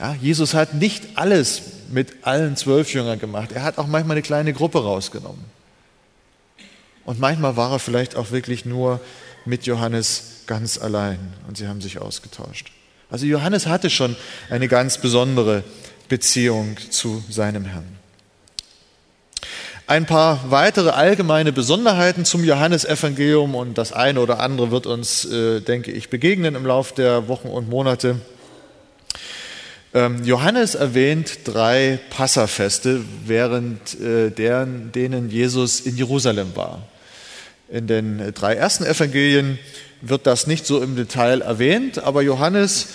Ja, 0.00 0.16
Jesus 0.20 0.54
hat 0.54 0.74
nicht 0.74 1.02
alles 1.14 1.62
mit 1.90 2.26
allen 2.26 2.56
zwölf 2.56 2.92
Jüngern 2.92 3.18
gemacht. 3.18 3.52
Er 3.52 3.62
hat 3.62 3.78
auch 3.78 3.86
manchmal 3.86 4.16
eine 4.16 4.22
kleine 4.22 4.52
Gruppe 4.52 4.82
rausgenommen. 4.82 5.44
Und 7.04 7.20
manchmal 7.20 7.56
war 7.56 7.72
er 7.72 7.78
vielleicht 7.78 8.16
auch 8.16 8.30
wirklich 8.30 8.64
nur 8.64 9.00
mit 9.44 9.66
Johannes 9.66 10.42
ganz 10.46 10.78
allein 10.78 11.18
und 11.48 11.56
sie 11.56 11.68
haben 11.68 11.80
sich 11.80 11.98
ausgetauscht. 11.98 12.70
Also 13.10 13.26
Johannes 13.26 13.66
hatte 13.66 13.90
schon 13.90 14.16
eine 14.50 14.68
ganz 14.68 14.98
besondere 14.98 15.62
Beziehung 16.14 16.76
zu 16.90 17.24
seinem 17.28 17.64
Herrn. 17.64 17.98
Ein 19.88 20.06
paar 20.06 20.48
weitere 20.48 20.90
allgemeine 20.90 21.50
Besonderheiten 21.52 22.24
zum 22.24 22.44
Johannesevangelium 22.44 23.56
und 23.56 23.78
das 23.78 23.92
eine 23.92 24.20
oder 24.20 24.38
andere 24.38 24.70
wird 24.70 24.86
uns, 24.86 25.24
äh, 25.24 25.60
denke 25.60 25.90
ich, 25.90 26.10
begegnen 26.10 26.54
im 26.54 26.64
Laufe 26.64 26.94
der 26.94 27.26
Wochen 27.26 27.48
und 27.48 27.68
Monate. 27.68 28.20
Ähm, 29.92 30.24
Johannes 30.24 30.76
erwähnt 30.76 31.38
drei 31.46 31.98
Passafeste, 32.10 33.00
während 33.26 34.00
äh, 34.00 34.30
deren, 34.30 34.92
denen 34.92 35.30
Jesus 35.30 35.80
in 35.80 35.96
Jerusalem 35.96 36.54
war. 36.54 36.86
In 37.68 37.88
den 37.88 38.32
drei 38.34 38.54
ersten 38.54 38.84
Evangelien 38.84 39.58
wird 40.00 40.28
das 40.28 40.46
nicht 40.46 40.64
so 40.64 40.80
im 40.80 40.94
Detail 40.94 41.40
erwähnt, 41.40 41.98
aber 41.98 42.22
Johannes 42.22 42.86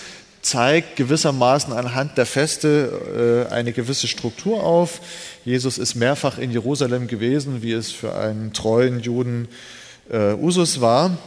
zeigt 0.42 0.96
gewissermaßen 0.96 1.74
anhand 1.74 2.18
der 2.18 2.26
Feste 2.26 3.48
äh, 3.50 3.54
eine 3.54 3.74
gewisse 3.74 4.08
Struktur 4.08 4.64
auf. 4.64 5.02
Jesus 5.46 5.78
ist 5.78 5.96
mehrfach 5.96 6.38
in 6.38 6.52
Jerusalem 6.52 7.08
gewesen, 7.08 7.62
wie 7.62 7.74
es 7.74 7.92
für 7.92 8.16
einen 8.16 8.54
treuen 8.54 9.00
Juden 9.00 9.48
äh, 10.10 10.34
Usus 10.34 10.82
war. 10.82 11.18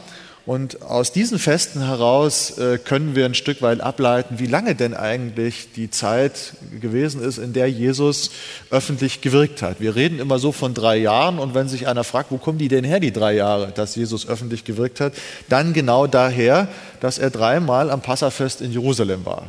Und 0.45 0.81
aus 0.81 1.13
diesen 1.13 1.39
Festen 1.39 1.85
heraus 1.85 2.57
äh, 2.57 2.77
können 2.77 3.15
wir 3.15 3.23
ein 3.25 3.33
Stück 3.33 3.61
weit 3.61 3.79
ableiten, 3.79 4.39
wie 4.39 4.45
lange 4.45 4.75
denn 4.75 4.93
eigentlich 4.93 5.69
die 5.73 5.89
Zeit 5.89 6.53
gewesen 6.81 7.21
ist, 7.23 7.37
in 7.37 7.53
der 7.53 7.71
Jesus 7.71 8.29
öffentlich 8.69 9.21
gewirkt 9.21 9.61
hat. 9.61 9.79
Wir 9.79 9.95
reden 9.95 10.19
immer 10.19 10.39
so 10.39 10.51
von 10.51 10.73
drei 10.73 10.97
Jahren 10.97 11.39
und 11.39 11.53
wenn 11.53 11.69
sich 11.69 11.87
einer 11.87 12.03
fragt, 12.03 12.29
wo 12.29 12.37
kommen 12.37 12.57
die 12.57 12.67
denn 12.67 12.83
her, 12.83 12.99
die 12.99 13.13
drei 13.13 13.35
Jahre, 13.35 13.71
dass 13.71 13.95
Jesus 13.95 14.27
öffentlich 14.27 14.65
gewirkt 14.65 14.99
hat, 14.99 15.13
dann 15.47 15.71
genau 15.71 16.07
daher, 16.07 16.67
dass 16.99 17.19
er 17.19 17.29
dreimal 17.29 17.89
am 17.89 18.01
Passafest 18.01 18.59
in 18.59 18.73
Jerusalem 18.73 19.25
war. 19.25 19.47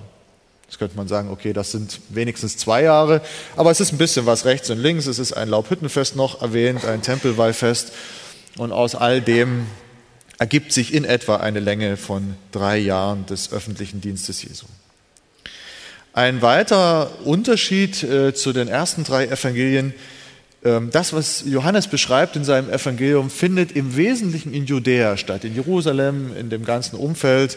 Jetzt 0.68 0.78
könnte 0.78 0.96
man 0.96 1.08
sagen, 1.08 1.28
okay, 1.30 1.52
das 1.52 1.72
sind 1.72 2.00
wenigstens 2.08 2.56
zwei 2.56 2.82
Jahre, 2.82 3.20
aber 3.56 3.72
es 3.72 3.80
ist 3.80 3.92
ein 3.92 3.98
bisschen 3.98 4.26
was 4.26 4.44
rechts 4.44 4.70
und 4.70 4.78
links. 4.78 5.06
Es 5.06 5.18
ist 5.18 5.32
ein 5.32 5.48
Laubhüttenfest 5.48 6.14
noch 6.14 6.40
erwähnt, 6.40 6.84
ein 6.84 7.02
Tempelweihfest. 7.02 7.92
Und 8.56 8.70
aus 8.70 8.94
all 8.94 9.20
dem 9.20 9.66
ergibt 10.44 10.72
sich 10.72 10.92
in 10.92 11.06
etwa 11.06 11.36
eine 11.36 11.58
Länge 11.58 11.96
von 11.96 12.34
drei 12.52 12.76
Jahren 12.76 13.24
des 13.24 13.50
öffentlichen 13.50 14.02
Dienstes 14.02 14.42
Jesu. 14.42 14.66
Ein 16.12 16.42
weiterer 16.42 17.10
Unterschied 17.24 18.02
äh, 18.02 18.34
zu 18.34 18.52
den 18.52 18.68
ersten 18.68 19.04
drei 19.04 19.24
Evangelien, 19.24 19.94
äh, 20.62 20.82
das, 20.90 21.14
was 21.14 21.44
Johannes 21.46 21.86
beschreibt 21.86 22.36
in 22.36 22.44
seinem 22.44 22.68
Evangelium, 22.68 23.30
findet 23.30 23.72
im 23.72 23.96
Wesentlichen 23.96 24.52
in 24.52 24.66
Judäa 24.66 25.16
statt, 25.16 25.44
in 25.44 25.54
Jerusalem, 25.54 26.36
in 26.36 26.50
dem 26.50 26.66
ganzen 26.66 26.96
Umfeld. 26.96 27.56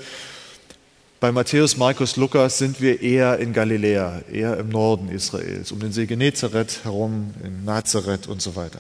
Bei 1.20 1.34
Matthäus, 1.34 1.75
Markus, 1.75 2.15
Lukas 2.15 2.58
sind 2.58 2.79
wir 2.79 3.01
eher 3.01 3.38
in 3.39 3.51
Galiläa, 3.51 4.22
eher 4.32 4.56
im 4.56 4.70
Norden 4.70 5.10
Israels, 5.10 5.74
um 5.74 5.82
den 5.82 5.91
See 5.91 6.06
Genezareth 6.06 6.86
herum, 6.86 7.34
in 7.44 7.65
Nazareth 7.65 8.27
und 8.27 8.41
so 8.41 8.56
weiter. 8.56 8.79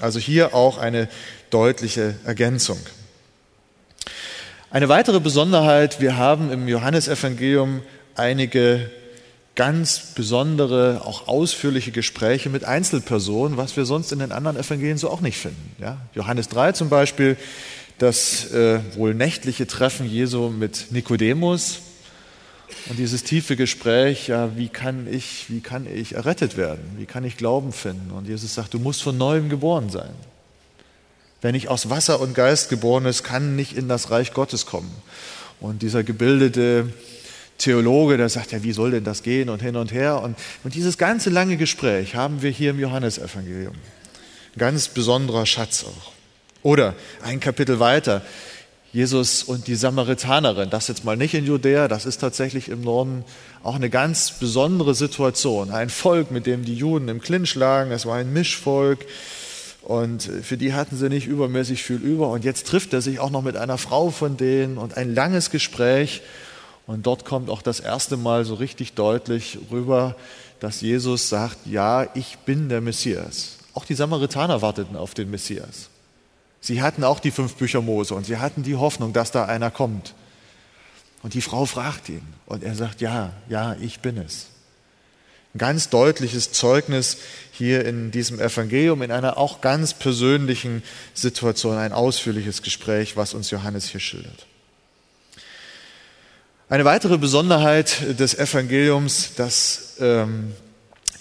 Also 0.00 0.18
hier 0.18 0.54
auch 0.54 0.78
eine 0.78 1.10
deutliche 1.50 2.14
Ergänzung. 2.24 2.78
Eine 4.68 4.88
weitere 4.88 5.20
Besonderheit, 5.20 6.00
wir 6.00 6.16
haben 6.16 6.50
im 6.50 6.66
Johannesevangelium 6.66 7.82
einige 8.16 8.90
ganz 9.54 10.12
besondere, 10.16 11.02
auch 11.04 11.28
ausführliche 11.28 11.92
Gespräche 11.92 12.50
mit 12.50 12.64
Einzelpersonen, 12.64 13.56
was 13.56 13.76
wir 13.76 13.84
sonst 13.84 14.10
in 14.10 14.18
den 14.18 14.32
anderen 14.32 14.56
Evangelien 14.56 14.98
so 14.98 15.08
auch 15.08 15.20
nicht 15.20 15.38
finden. 15.38 15.76
Ja? 15.78 15.98
Johannes 16.14 16.48
3 16.48 16.72
zum 16.72 16.88
Beispiel, 16.88 17.36
das 17.98 18.50
äh, 18.52 18.80
wohl 18.96 19.14
nächtliche 19.14 19.68
Treffen 19.68 20.10
Jesu 20.10 20.48
mit 20.48 20.90
Nikodemus 20.90 21.78
und 22.88 22.98
dieses 22.98 23.22
tiefe 23.22 23.54
Gespräch, 23.54 24.26
ja, 24.26 24.56
wie 24.56 24.68
kann 24.68 25.06
ich, 25.08 25.46
wie 25.48 25.60
kann 25.60 25.86
ich 25.86 26.16
errettet 26.16 26.56
werden? 26.56 26.82
Wie 26.98 27.06
kann 27.06 27.22
ich 27.22 27.36
Glauben 27.36 27.72
finden? 27.72 28.10
Und 28.10 28.26
Jesus 28.26 28.54
sagt, 28.54 28.74
du 28.74 28.80
musst 28.80 29.02
von 29.04 29.16
neuem 29.16 29.48
geboren 29.48 29.90
sein. 29.90 30.10
Wer 31.46 31.52
nicht 31.52 31.68
aus 31.68 31.90
Wasser 31.90 32.18
und 32.18 32.34
Geist 32.34 32.70
geboren 32.70 33.06
ist, 33.06 33.22
kann 33.22 33.54
nicht 33.54 33.76
in 33.76 33.86
das 33.88 34.10
Reich 34.10 34.32
Gottes 34.32 34.66
kommen. 34.66 34.90
Und 35.60 35.80
dieser 35.82 36.02
gebildete 36.02 36.92
Theologe, 37.56 38.16
der 38.16 38.28
sagt 38.28 38.50
ja, 38.50 38.64
wie 38.64 38.72
soll 38.72 38.90
denn 38.90 39.04
das 39.04 39.22
gehen 39.22 39.48
und 39.48 39.62
hin 39.62 39.76
und 39.76 39.92
her. 39.92 40.22
Und, 40.22 40.36
und 40.64 40.74
dieses 40.74 40.98
ganze 40.98 41.30
lange 41.30 41.56
Gespräch 41.56 42.16
haben 42.16 42.42
wir 42.42 42.50
hier 42.50 42.70
im 42.70 42.80
Johannesevangelium. 42.80 43.74
Ein 43.74 44.58
ganz 44.58 44.88
besonderer 44.88 45.46
Schatz 45.46 45.84
auch. 45.84 46.10
Oder 46.64 46.96
ein 47.22 47.38
Kapitel 47.38 47.78
weiter, 47.78 48.22
Jesus 48.92 49.44
und 49.44 49.68
die 49.68 49.76
Samaritanerin. 49.76 50.68
Das 50.68 50.88
jetzt 50.88 51.04
mal 51.04 51.16
nicht 51.16 51.34
in 51.34 51.46
Judäa, 51.46 51.86
das 51.86 52.06
ist 52.06 52.18
tatsächlich 52.18 52.68
im 52.68 52.80
Norden 52.80 53.24
auch 53.62 53.76
eine 53.76 53.88
ganz 53.88 54.32
besondere 54.32 54.96
Situation. 54.96 55.70
Ein 55.70 55.90
Volk, 55.90 56.32
mit 56.32 56.44
dem 56.44 56.64
die 56.64 56.74
Juden 56.74 57.06
im 57.06 57.20
Clinch 57.20 57.54
lagen. 57.54 57.92
Es 57.92 58.04
war 58.04 58.16
ein 58.16 58.32
Mischvolk. 58.32 59.06
Und 59.86 60.24
für 60.24 60.56
die 60.56 60.74
hatten 60.74 60.96
sie 60.96 61.08
nicht 61.08 61.28
übermäßig 61.28 61.84
viel 61.84 61.98
über. 61.98 62.30
Und 62.30 62.44
jetzt 62.44 62.66
trifft 62.66 62.92
er 62.92 63.00
sich 63.00 63.20
auch 63.20 63.30
noch 63.30 63.42
mit 63.42 63.56
einer 63.56 63.78
Frau 63.78 64.10
von 64.10 64.36
denen 64.36 64.78
und 64.78 64.96
ein 64.96 65.14
langes 65.14 65.50
Gespräch. 65.50 66.22
Und 66.88 67.06
dort 67.06 67.24
kommt 67.24 67.50
auch 67.50 67.62
das 67.62 67.78
erste 67.78 68.16
Mal 68.16 68.44
so 68.44 68.54
richtig 68.54 68.94
deutlich 68.94 69.60
rüber, 69.70 70.16
dass 70.58 70.80
Jesus 70.80 71.28
sagt, 71.28 71.58
ja, 71.66 72.08
ich 72.14 72.36
bin 72.38 72.68
der 72.68 72.80
Messias. 72.80 73.58
Auch 73.74 73.84
die 73.84 73.94
Samaritaner 73.94 74.60
warteten 74.60 74.96
auf 74.96 75.14
den 75.14 75.30
Messias. 75.30 75.88
Sie 76.60 76.82
hatten 76.82 77.04
auch 77.04 77.20
die 77.20 77.30
fünf 77.30 77.54
Bücher 77.54 77.80
Mose 77.80 78.12
und 78.16 78.26
sie 78.26 78.38
hatten 78.38 78.64
die 78.64 78.74
Hoffnung, 78.74 79.12
dass 79.12 79.30
da 79.30 79.44
einer 79.44 79.70
kommt. 79.70 80.14
Und 81.22 81.34
die 81.34 81.42
Frau 81.42 81.64
fragt 81.64 82.08
ihn 82.08 82.26
und 82.46 82.64
er 82.64 82.74
sagt, 82.74 83.00
ja, 83.00 83.34
ja, 83.48 83.76
ich 83.80 84.00
bin 84.00 84.16
es. 84.16 84.48
Ein 85.56 85.58
ganz 85.58 85.88
deutliches 85.88 86.52
Zeugnis 86.52 87.16
hier 87.50 87.86
in 87.86 88.10
diesem 88.10 88.40
Evangelium, 88.40 89.00
in 89.00 89.10
einer 89.10 89.38
auch 89.38 89.62
ganz 89.62 89.94
persönlichen 89.94 90.82
Situation, 91.14 91.78
ein 91.78 91.94
ausführliches 91.94 92.60
Gespräch, 92.60 93.16
was 93.16 93.32
uns 93.32 93.50
Johannes 93.50 93.88
hier 93.88 94.00
schildert. 94.00 94.44
Eine 96.68 96.84
weitere 96.84 97.16
Besonderheit 97.16 98.20
des 98.20 98.34
Evangeliums, 98.34 99.34
dass 99.36 99.94
ähm, 99.98 100.52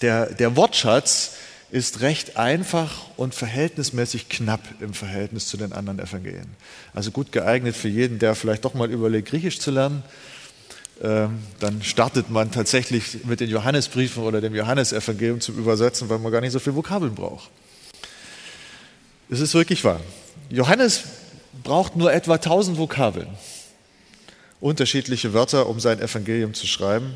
der, 0.01 0.25
der 0.25 0.57
Wortschatz 0.57 1.35
ist 1.71 2.01
recht 2.01 2.35
einfach 2.35 3.05
und 3.15 3.33
verhältnismäßig 3.33 4.27
knapp 4.27 4.59
im 4.81 4.93
Verhältnis 4.93 5.47
zu 5.47 5.55
den 5.55 5.71
anderen 5.71 5.99
Evangelien. 5.99 6.57
Also 6.93 7.11
gut 7.11 7.31
geeignet 7.31 7.77
für 7.77 7.87
jeden, 7.87 8.19
der 8.19 8.35
vielleicht 8.35 8.65
doch 8.65 8.73
mal 8.73 8.91
überlegt, 8.91 9.29
Griechisch 9.29 9.59
zu 9.59 9.71
lernen. 9.71 10.03
Ähm, 11.03 11.39
dann 11.59 11.83
startet 11.83 12.29
man 12.29 12.51
tatsächlich 12.51 13.25
mit 13.25 13.41
den 13.41 13.49
Johannesbriefen 13.49 14.23
oder 14.23 14.39
dem 14.39 14.55
Johannesevangelium 14.55 15.41
zum 15.41 15.57
Übersetzen, 15.57 16.09
weil 16.09 16.19
man 16.19 16.31
gar 16.31 16.41
nicht 16.41 16.53
so 16.53 16.59
viel 16.59 16.75
Vokabeln 16.75 17.13
braucht. 17.13 17.49
Es 19.29 19.41
ist 19.41 19.53
wirklich 19.53 19.83
wahr. 19.83 19.99
Johannes 20.49 21.03
braucht 21.63 21.95
nur 21.95 22.13
etwa 22.13 22.35
1000 22.35 22.77
Vokabeln, 22.77 23.27
unterschiedliche 24.61 25.33
Wörter, 25.33 25.67
um 25.67 25.79
sein 25.79 25.99
Evangelium 25.99 26.53
zu 26.53 26.67
schreiben. 26.67 27.15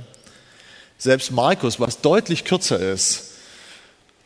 Selbst 0.97 1.31
Markus, 1.31 1.79
was 1.79 2.01
deutlich 2.01 2.43
kürzer 2.43 2.79
ist, 2.79 3.31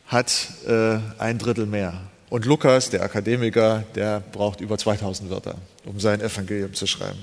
hat 0.06 0.48
äh, 0.66 0.98
ein 1.18 1.38
Drittel 1.38 1.66
mehr. 1.66 2.00
Und 2.28 2.46
Lukas, 2.46 2.90
der 2.90 3.02
Akademiker, 3.02 3.84
der 3.94 4.18
braucht 4.20 4.60
über 4.60 4.76
2000 4.76 5.30
Wörter, 5.30 5.56
um 5.84 6.00
sein 6.00 6.20
Evangelium 6.20 6.74
zu 6.74 6.88
schreiben. 6.88 7.20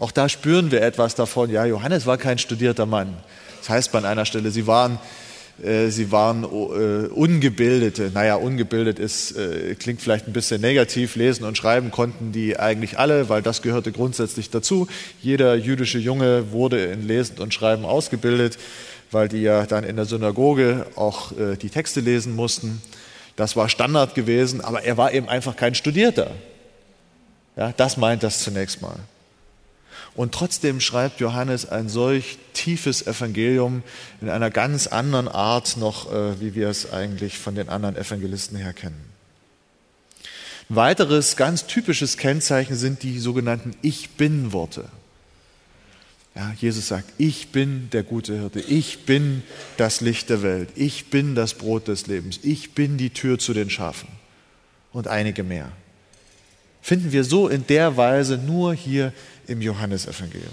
Auch 0.00 0.10
da 0.10 0.28
spüren 0.28 0.72
wir 0.72 0.82
etwas 0.82 1.14
davon, 1.14 1.50
ja, 1.50 1.64
Johannes 1.64 2.06
war 2.06 2.18
kein 2.18 2.38
studierter 2.38 2.86
Mann. 2.86 3.16
Das 3.60 3.68
heißt 3.68 3.94
an 3.94 4.04
einer 4.04 4.24
Stelle, 4.24 4.50
sie 4.50 4.66
waren, 4.66 4.98
äh, 5.62 5.90
sie 5.90 6.10
waren 6.10 6.42
äh, 6.42 7.06
Ungebildete. 7.06 8.10
Naja, 8.12 8.34
ungebildet 8.34 8.98
ist, 8.98 9.36
äh, 9.36 9.76
klingt 9.76 10.00
vielleicht 10.00 10.26
ein 10.26 10.32
bisschen 10.32 10.60
negativ. 10.60 11.14
Lesen 11.14 11.44
und 11.44 11.56
schreiben 11.56 11.92
konnten 11.92 12.32
die 12.32 12.58
eigentlich 12.58 12.98
alle, 12.98 13.28
weil 13.28 13.42
das 13.42 13.62
gehörte 13.62 13.92
grundsätzlich 13.92 14.50
dazu. 14.50 14.88
Jeder 15.22 15.54
jüdische 15.54 15.98
Junge 15.98 16.50
wurde 16.50 16.86
in 16.86 17.06
Lesen 17.06 17.38
und 17.38 17.54
Schreiben 17.54 17.84
ausgebildet 17.84 18.58
weil 19.10 19.28
die 19.28 19.42
ja 19.42 19.66
dann 19.66 19.84
in 19.84 19.96
der 19.96 20.04
Synagoge 20.04 20.86
auch 20.96 21.32
äh, 21.32 21.56
die 21.56 21.70
Texte 21.70 22.00
lesen 22.00 22.34
mussten. 22.34 22.80
Das 23.36 23.56
war 23.56 23.68
Standard 23.68 24.14
gewesen, 24.14 24.60
aber 24.60 24.82
er 24.82 24.96
war 24.96 25.12
eben 25.12 25.28
einfach 25.28 25.56
kein 25.56 25.74
Studierter. 25.74 26.30
Ja, 27.56 27.72
das 27.76 27.96
meint 27.96 28.22
das 28.22 28.40
zunächst 28.40 28.82
mal. 28.82 28.96
Und 30.14 30.34
trotzdem 30.34 30.80
schreibt 30.80 31.20
Johannes 31.20 31.68
ein 31.68 31.88
solch 31.88 32.38
tiefes 32.52 33.06
Evangelium 33.06 33.82
in 34.20 34.28
einer 34.28 34.50
ganz 34.50 34.86
anderen 34.86 35.28
Art 35.28 35.76
noch, 35.76 36.12
äh, 36.12 36.40
wie 36.40 36.54
wir 36.54 36.68
es 36.68 36.92
eigentlich 36.92 37.38
von 37.38 37.54
den 37.54 37.68
anderen 37.68 37.96
Evangelisten 37.96 38.58
her 38.58 38.72
kennen. 38.72 39.00
Ein 40.68 40.76
weiteres 40.76 41.36
ganz 41.36 41.66
typisches 41.66 42.16
Kennzeichen 42.16 42.76
sind 42.76 43.02
die 43.02 43.18
sogenannten 43.18 43.76
Ich 43.82 44.10
bin-Worte. 44.10 44.88
Ja, 46.34 46.54
Jesus 46.56 46.88
sagt, 46.88 47.12
ich 47.18 47.48
bin 47.48 47.90
der 47.90 48.04
gute 48.04 48.38
Hirte, 48.38 48.60
ich 48.60 49.04
bin 49.04 49.42
das 49.76 50.00
Licht 50.00 50.30
der 50.30 50.42
Welt, 50.42 50.68
ich 50.76 51.10
bin 51.10 51.34
das 51.34 51.54
Brot 51.54 51.88
des 51.88 52.06
Lebens, 52.06 52.38
ich 52.42 52.72
bin 52.72 52.98
die 52.98 53.10
Tür 53.10 53.38
zu 53.38 53.52
den 53.52 53.68
Schafen 53.68 54.08
und 54.92 55.08
einige 55.08 55.42
mehr. 55.42 55.72
Finden 56.82 57.12
wir 57.12 57.24
so 57.24 57.48
in 57.48 57.66
der 57.66 57.96
Weise 57.96 58.38
nur 58.38 58.74
hier 58.74 59.12
im 59.46 59.60
Johannesevangelium. 59.60 60.52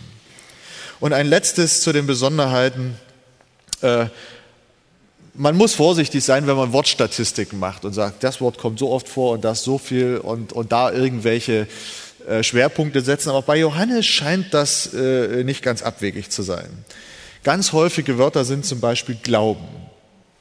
Und 0.99 1.13
ein 1.13 1.27
letztes 1.27 1.81
zu 1.81 1.93
den 1.93 2.07
Besonderheiten. 2.07 2.95
Äh, 3.81 4.07
man 5.33 5.55
muss 5.55 5.75
vorsichtig 5.75 6.23
sein, 6.23 6.47
wenn 6.47 6.57
man 6.57 6.73
Wortstatistiken 6.73 7.59
macht 7.59 7.85
und 7.85 7.93
sagt, 7.93 8.23
das 8.23 8.41
Wort 8.41 8.57
kommt 8.57 8.79
so 8.79 8.89
oft 8.89 9.07
vor 9.07 9.33
und 9.33 9.43
das 9.45 9.63
so 9.63 9.77
viel 9.77 10.17
und, 10.17 10.51
und 10.51 10.71
da 10.71 10.91
irgendwelche 10.91 11.67
äh, 12.27 12.41
Schwerpunkte 12.41 13.01
setzen. 13.01 13.29
Aber 13.29 13.43
bei 13.43 13.57
Johannes 13.57 14.05
scheint 14.07 14.53
das 14.53 14.93
äh, 14.93 15.43
nicht 15.43 15.61
ganz 15.61 15.83
abwegig 15.83 16.31
zu 16.31 16.41
sein. 16.41 16.67
Ganz 17.43 17.71
häufige 17.71 18.17
Wörter 18.17 18.43
sind 18.43 18.65
zum 18.65 18.79
Beispiel 18.79 19.15
Glauben. 19.21 19.67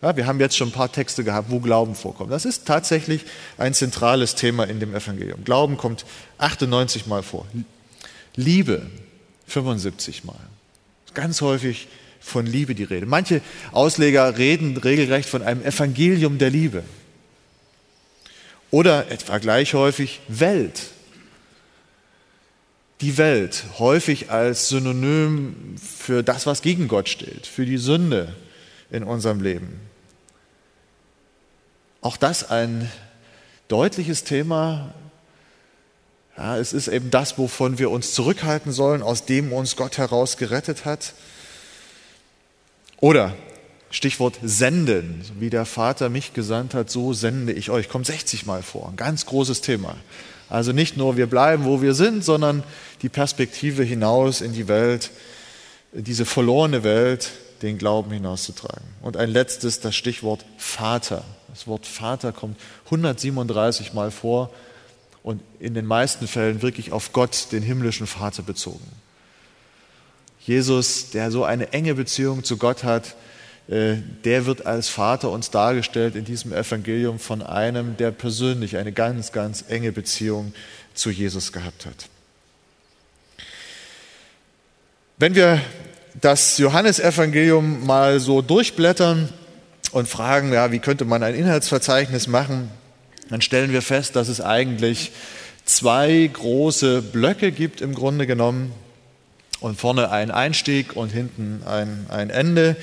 Ja, 0.02 0.16
wir 0.16 0.26
haben 0.26 0.38
jetzt 0.40 0.56
schon 0.56 0.68
ein 0.68 0.72
paar 0.72 0.92
Texte 0.92 1.24
gehabt, 1.24 1.50
wo 1.50 1.58
Glauben 1.58 1.94
vorkommt. 1.94 2.30
Das 2.30 2.44
ist 2.44 2.66
tatsächlich 2.66 3.22
ein 3.56 3.72
zentrales 3.72 4.34
Thema 4.34 4.64
in 4.64 4.78
dem 4.78 4.94
Evangelium. 4.94 5.42
Glauben 5.44 5.76
kommt 5.76 6.04
98 6.38 7.06
Mal 7.06 7.22
vor. 7.22 7.46
Liebe 8.34 8.82
75 9.46 10.24
Mal. 10.24 10.36
Ganz 11.14 11.40
häufig 11.40 11.88
von 12.20 12.44
Liebe 12.44 12.74
die 12.74 12.84
Rede. 12.84 13.06
Manche 13.06 13.40
Ausleger 13.72 14.36
reden 14.36 14.76
regelrecht 14.76 15.28
von 15.28 15.42
einem 15.42 15.62
Evangelium 15.64 16.38
der 16.38 16.50
Liebe. 16.50 16.82
Oder 18.70 19.10
etwa 19.10 19.38
gleich 19.38 19.72
häufig 19.74 20.20
Welt. 20.28 20.90
Die 23.00 23.16
Welt, 23.16 23.64
häufig 23.78 24.30
als 24.30 24.68
Synonym 24.68 25.76
für 25.78 26.22
das, 26.22 26.46
was 26.46 26.62
gegen 26.62 26.88
Gott 26.88 27.08
steht, 27.08 27.46
für 27.46 27.64
die 27.64 27.78
Sünde 27.78 28.34
in 28.90 29.04
unserem 29.04 29.40
Leben. 29.40 29.85
Auch 32.00 32.16
das 32.16 32.50
ein 32.50 32.90
deutliches 33.68 34.24
Thema. 34.24 34.94
Ja, 36.36 36.58
es 36.58 36.72
ist 36.72 36.88
eben 36.88 37.10
das, 37.10 37.38
wovon 37.38 37.78
wir 37.78 37.90
uns 37.90 38.12
zurückhalten 38.12 38.72
sollen, 38.72 39.02
aus 39.02 39.24
dem 39.24 39.52
uns 39.52 39.76
Gott 39.76 39.98
heraus 39.98 40.36
gerettet 40.36 40.84
hat. 40.84 41.14
Oder 43.00 43.34
Stichwort 43.90 44.38
senden, 44.42 45.22
wie 45.38 45.50
der 45.50 45.64
Vater 45.64 46.08
mich 46.08 46.34
gesandt 46.34 46.74
hat, 46.74 46.90
so 46.90 47.12
sende 47.12 47.52
ich 47.52 47.70
euch. 47.70 47.88
Kommt 47.88 48.06
60 48.06 48.44
Mal 48.46 48.62
vor, 48.62 48.88
ein 48.88 48.96
ganz 48.96 49.26
großes 49.26 49.60
Thema. 49.60 49.96
Also 50.48 50.72
nicht 50.72 50.96
nur 50.96 51.16
wir 51.16 51.26
bleiben, 51.26 51.64
wo 51.64 51.82
wir 51.82 51.94
sind, 51.94 52.24
sondern 52.24 52.62
die 53.02 53.08
Perspektive 53.08 53.82
hinaus 53.82 54.40
in 54.40 54.52
die 54.52 54.68
Welt, 54.68 55.10
diese 55.92 56.24
verlorene 56.24 56.84
Welt, 56.84 57.30
den 57.62 57.78
Glauben 57.78 58.12
hinauszutragen. 58.12 58.84
Und 59.02 59.16
ein 59.16 59.30
letztes, 59.30 59.80
das 59.80 59.96
Stichwort 59.96 60.44
Vater. 60.58 61.24
Das 61.56 61.66
Wort 61.66 61.86
Vater 61.86 62.32
kommt 62.32 62.60
137 62.84 63.94
Mal 63.94 64.10
vor 64.10 64.50
und 65.22 65.40
in 65.58 65.72
den 65.72 65.86
meisten 65.86 66.28
Fällen 66.28 66.60
wirklich 66.60 66.92
auf 66.92 67.14
Gott, 67.14 67.48
den 67.50 67.62
himmlischen 67.62 68.06
Vater 68.06 68.42
bezogen. 68.42 68.86
Jesus, 70.44 71.08
der 71.12 71.30
so 71.30 71.44
eine 71.44 71.72
enge 71.72 71.94
Beziehung 71.94 72.44
zu 72.44 72.58
Gott 72.58 72.84
hat, 72.84 73.16
äh, 73.68 73.94
der 74.24 74.44
wird 74.44 74.66
als 74.66 74.90
Vater 74.90 75.30
uns 75.30 75.50
dargestellt 75.50 76.14
in 76.14 76.26
diesem 76.26 76.52
Evangelium 76.52 77.18
von 77.18 77.40
einem, 77.40 77.96
der 77.96 78.10
persönlich 78.10 78.76
eine 78.76 78.92
ganz, 78.92 79.32
ganz 79.32 79.64
enge 79.66 79.92
Beziehung 79.92 80.52
zu 80.92 81.08
Jesus 81.08 81.52
gehabt 81.52 81.86
hat. 81.86 82.10
Wenn 85.16 85.34
wir 85.34 85.62
das 86.20 86.58
Johannesevangelium 86.58 87.86
mal 87.86 88.20
so 88.20 88.42
durchblättern 88.42 89.30
und 89.92 90.08
fragen, 90.08 90.52
ja, 90.52 90.72
wie 90.72 90.78
könnte 90.78 91.04
man 91.04 91.22
ein 91.22 91.34
Inhaltsverzeichnis 91.34 92.26
machen, 92.26 92.70
dann 93.30 93.40
stellen 93.40 93.72
wir 93.72 93.82
fest, 93.82 94.16
dass 94.16 94.28
es 94.28 94.40
eigentlich 94.40 95.12
zwei 95.64 96.30
große 96.32 97.02
Blöcke 97.02 97.52
gibt 97.52 97.80
im 97.80 97.94
Grunde 97.94 98.26
genommen 98.26 98.72
und 99.60 99.78
vorne 99.78 100.10
ein 100.10 100.30
Einstieg 100.30 100.96
und 100.96 101.10
hinten 101.10 101.62
ein, 101.66 102.06
ein 102.08 102.30
Ende. 102.30 102.76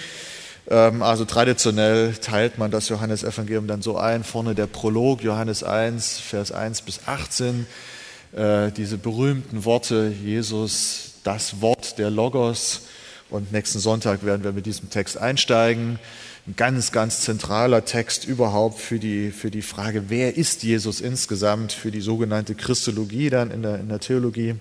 Ähm, 0.69 1.01
also 1.01 1.25
traditionell 1.25 2.13
teilt 2.13 2.57
man 2.57 2.71
das 2.71 2.89
Johannesevangelium 2.89 3.67
dann 3.67 3.81
so 3.81 3.97
ein, 3.97 4.23
vorne 4.23 4.55
der 4.55 4.67
Prolog, 4.67 5.23
Johannes 5.23 5.63
1, 5.63 6.19
Vers 6.19 6.51
1 6.51 6.81
bis 6.81 7.01
18, 7.05 7.65
äh, 8.35 8.71
diese 8.71 8.97
berühmten 8.97 9.65
Worte, 9.65 10.13
Jesus, 10.23 11.13
das 11.23 11.61
Wort 11.61 11.97
der 11.99 12.09
Logos. 12.09 12.81
Und 13.29 13.51
nächsten 13.51 13.79
Sonntag 13.79 14.25
werden 14.25 14.43
wir 14.43 14.51
mit 14.51 14.65
diesem 14.65 14.89
Text 14.89 15.17
einsteigen. 15.17 15.99
Ein 16.45 16.57
ganz, 16.57 16.91
ganz 16.91 17.21
zentraler 17.21 17.85
Text 17.85 18.25
überhaupt 18.25 18.77
für 18.77 18.99
die, 18.99 19.31
für 19.31 19.49
die 19.49 19.61
Frage, 19.61 20.09
wer 20.09 20.35
ist 20.35 20.61
Jesus 20.63 20.99
insgesamt, 20.99 21.71
für 21.71 21.89
die 21.89 22.01
sogenannte 22.01 22.53
Christologie 22.53 23.29
dann 23.29 23.49
in 23.49 23.61
der, 23.61 23.79
in 23.79 23.87
der 23.87 24.01
Theologie. 24.01 24.55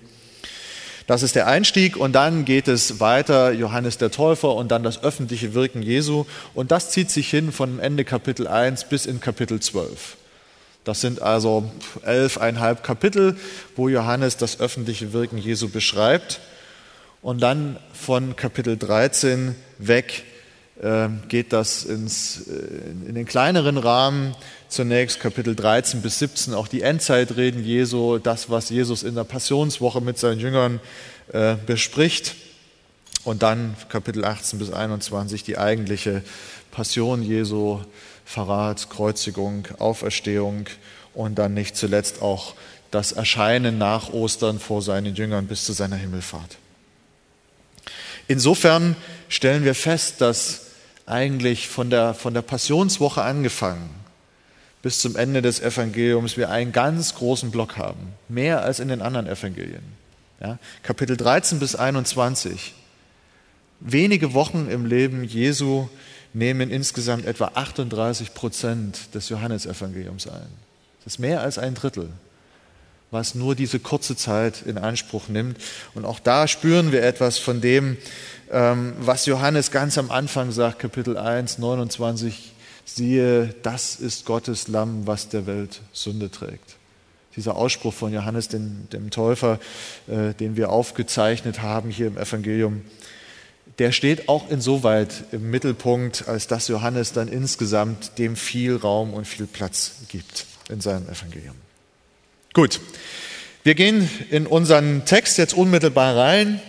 Das 1.07 1.23
ist 1.23 1.35
der 1.35 1.47
Einstieg 1.47 1.97
und 1.97 2.13
dann 2.13 2.45
geht 2.45 2.69
es 2.69 3.01
weiter, 3.01 3.51
Johannes 3.51 3.97
der 3.97 4.11
Täufer 4.11 4.55
und 4.55 4.71
dann 4.71 4.83
das 4.83 5.03
öffentliche 5.03 5.55
Wirken 5.55 5.81
Jesu 5.81 6.23
und 6.53 6.71
das 6.71 6.89
zieht 6.91 7.11
sich 7.11 7.29
hin 7.29 7.51
von 7.51 7.79
Ende 7.79 8.05
Kapitel 8.05 8.47
1 8.47 8.85
bis 8.85 9.05
in 9.05 9.19
Kapitel 9.19 9.59
12. 9.59 10.15
Das 10.85 11.01
sind 11.01 11.21
also 11.21 11.69
elfeinhalb 12.05 12.85
Kapitel, 12.85 13.35
wo 13.75 13.89
Johannes 13.89 14.37
das 14.37 14.61
öffentliche 14.61 15.11
Wirken 15.11 15.37
Jesu 15.37 15.67
beschreibt 15.67 16.39
und 17.21 17.41
dann 17.41 17.75
von 17.91 18.37
Kapitel 18.37 18.77
13 18.77 19.55
weg 19.79 20.23
geht 21.29 21.53
das 21.53 21.83
ins, 21.83 22.47
äh, 22.47 23.07
in 23.07 23.15
den 23.15 23.25
kleineren 23.25 23.77
Rahmen 23.77 24.35
zunächst 24.69 25.19
Kapitel 25.19 25.55
13 25.55 26.01
bis 26.01 26.19
17 26.19 26.53
auch 26.53 26.67
die 26.67 26.81
Endzeitreden 26.81 27.63
Jesu, 27.63 28.17
das, 28.17 28.49
was 28.49 28.69
Jesus 28.69 29.03
in 29.03 29.15
der 29.15 29.23
Passionswoche 29.23 30.01
mit 30.01 30.17
seinen 30.17 30.39
Jüngern 30.39 30.79
äh, 31.31 31.55
bespricht. 31.65 32.35
Und 33.23 33.43
dann 33.43 33.75
Kapitel 33.87 34.25
18 34.25 34.59
bis 34.59 34.71
21 34.71 35.43
die 35.43 35.57
eigentliche 35.57 36.23
Passion 36.71 37.21
Jesu, 37.21 37.79
Verrat, 38.25 38.89
Kreuzigung, 38.89 39.67
Auferstehung 39.79 40.65
und 41.13 41.35
dann 41.35 41.53
nicht 41.53 41.77
zuletzt 41.77 42.21
auch 42.21 42.55
das 42.91 43.11
Erscheinen 43.11 43.77
nach 43.77 44.11
Ostern 44.11 44.59
vor 44.59 44.81
seinen 44.81 45.15
Jüngern 45.15 45.47
bis 45.47 45.65
zu 45.65 45.73
seiner 45.73 45.95
Himmelfahrt. 45.95 46.57
Insofern 48.27 48.95
stellen 49.29 49.63
wir 49.63 49.75
fest, 49.75 50.21
dass 50.21 50.67
eigentlich 51.05 51.67
von 51.67 51.89
der, 51.89 52.13
von 52.13 52.33
der 52.33 52.41
Passionswoche 52.41 53.21
angefangen 53.21 53.89
bis 54.83 54.99
zum 54.99 55.15
Ende 55.15 55.41
des 55.41 55.61
Evangeliums 55.61 56.37
wir 56.37 56.49
einen 56.49 56.73
ganz 56.73 57.15
großen 57.15 57.51
Block 57.51 57.77
haben, 57.77 58.13
mehr 58.27 58.63
als 58.63 58.79
in 58.79 58.89
den 58.89 59.01
anderen 59.01 59.27
Evangelien. 59.27 59.81
Ja, 60.41 60.59
Kapitel 60.83 61.15
13 61.15 61.59
bis 61.59 61.75
21. 61.75 62.73
Wenige 63.79 64.33
Wochen 64.33 64.67
im 64.69 64.85
Leben 64.85 65.23
Jesu 65.23 65.87
nehmen 66.33 66.69
insgesamt 66.69 67.25
etwa 67.25 67.51
38 67.53 68.33
Prozent 68.33 69.15
des 69.15 69.29
Johannesevangeliums 69.29 70.27
ein. 70.27 70.49
Das 71.03 71.13
ist 71.13 71.19
mehr 71.19 71.41
als 71.41 71.57
ein 71.57 71.75
Drittel, 71.75 72.09
was 73.13 73.35
nur 73.35 73.55
diese 73.55 73.79
kurze 73.79 74.17
Zeit 74.17 74.63
in 74.63 74.77
Anspruch 74.77 75.29
nimmt. 75.29 75.57
Und 75.93 76.03
auch 76.03 76.19
da 76.19 76.47
spüren 76.47 76.91
wir 76.91 77.03
etwas 77.03 77.37
von 77.37 77.61
dem, 77.61 77.97
ähm, 78.51 78.93
was 78.99 79.25
Johannes 79.25 79.71
ganz 79.71 79.97
am 79.97 80.11
Anfang 80.11 80.51
sagt, 80.51 80.79
Kapitel 80.79 81.17
1, 81.17 81.59
29 81.59 82.51
siehe, 82.85 83.55
das 83.61 83.95
ist 83.95 84.25
Gottes 84.25 84.67
Lamm, 84.67 85.07
was 85.07 85.29
der 85.29 85.45
Welt 85.45 85.81
Sünde 85.93 86.29
trägt. 86.29 86.75
Dieser 87.35 87.55
Ausspruch 87.55 87.93
von 87.93 88.11
Johannes, 88.11 88.47
dem, 88.47 88.89
dem 88.91 89.09
Täufer, 89.09 89.59
äh, 90.07 90.33
den 90.33 90.55
wir 90.55 90.69
aufgezeichnet 90.69 91.61
haben 91.61 91.89
hier 91.89 92.07
im 92.07 92.17
Evangelium, 92.17 92.81
der 93.79 93.91
steht 93.91 94.29
auch 94.29 94.49
insoweit 94.49 95.23
im 95.31 95.49
Mittelpunkt, 95.49 96.27
als 96.27 96.47
dass 96.47 96.67
Johannes 96.67 97.13
dann 97.13 97.27
insgesamt 97.27 98.17
dem 98.19 98.35
viel 98.35 98.75
Raum 98.75 99.13
und 99.13 99.25
viel 99.25 99.47
Platz 99.47 99.93
gibt 100.09 100.45
in 100.69 100.81
seinem 100.81 101.07
Evangelium. 101.09 101.62
Gut, 102.53 102.81
wir 103.63 103.73
gehen 103.73 104.07
in 104.29 104.45
unseren 104.45 105.05
Text 105.05 105.39
jetzt 105.39 105.55
unmittelbar 105.55 106.15
rein. 106.15 106.61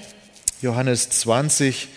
Johannes 0.63 1.11
20, 1.11 1.89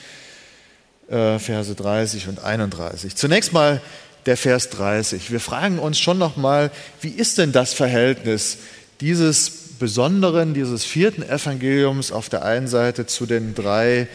äh, 1.08 1.40
Verse 1.40 1.74
30 1.74 2.28
und 2.28 2.44
31. 2.44 3.16
Zunächst 3.16 3.54
mal 3.54 3.82
der 4.26 4.36
Vers 4.36 4.72
30. 4.72 5.32
Wir 5.32 5.40
fragen 5.40 5.80
uns 5.80 6.00
schon 6.00 6.18
nochmal, 6.18 6.70
wie 7.00 7.12
ist 7.12 7.38
denn 7.38 7.54
das 7.54 7.74
Verhältnis 7.74 8.58
dieses 9.00 9.50
besonderen, 9.80 10.54
dieses 10.54 10.84
vierten 10.84 11.24
Evangeliums 11.24 12.12
auf 12.12 12.28
der 12.28 12.44
einen 12.44 12.68
Seite 12.68 13.06
zu 13.06 13.26
den 13.26 13.56
drei 13.56 14.10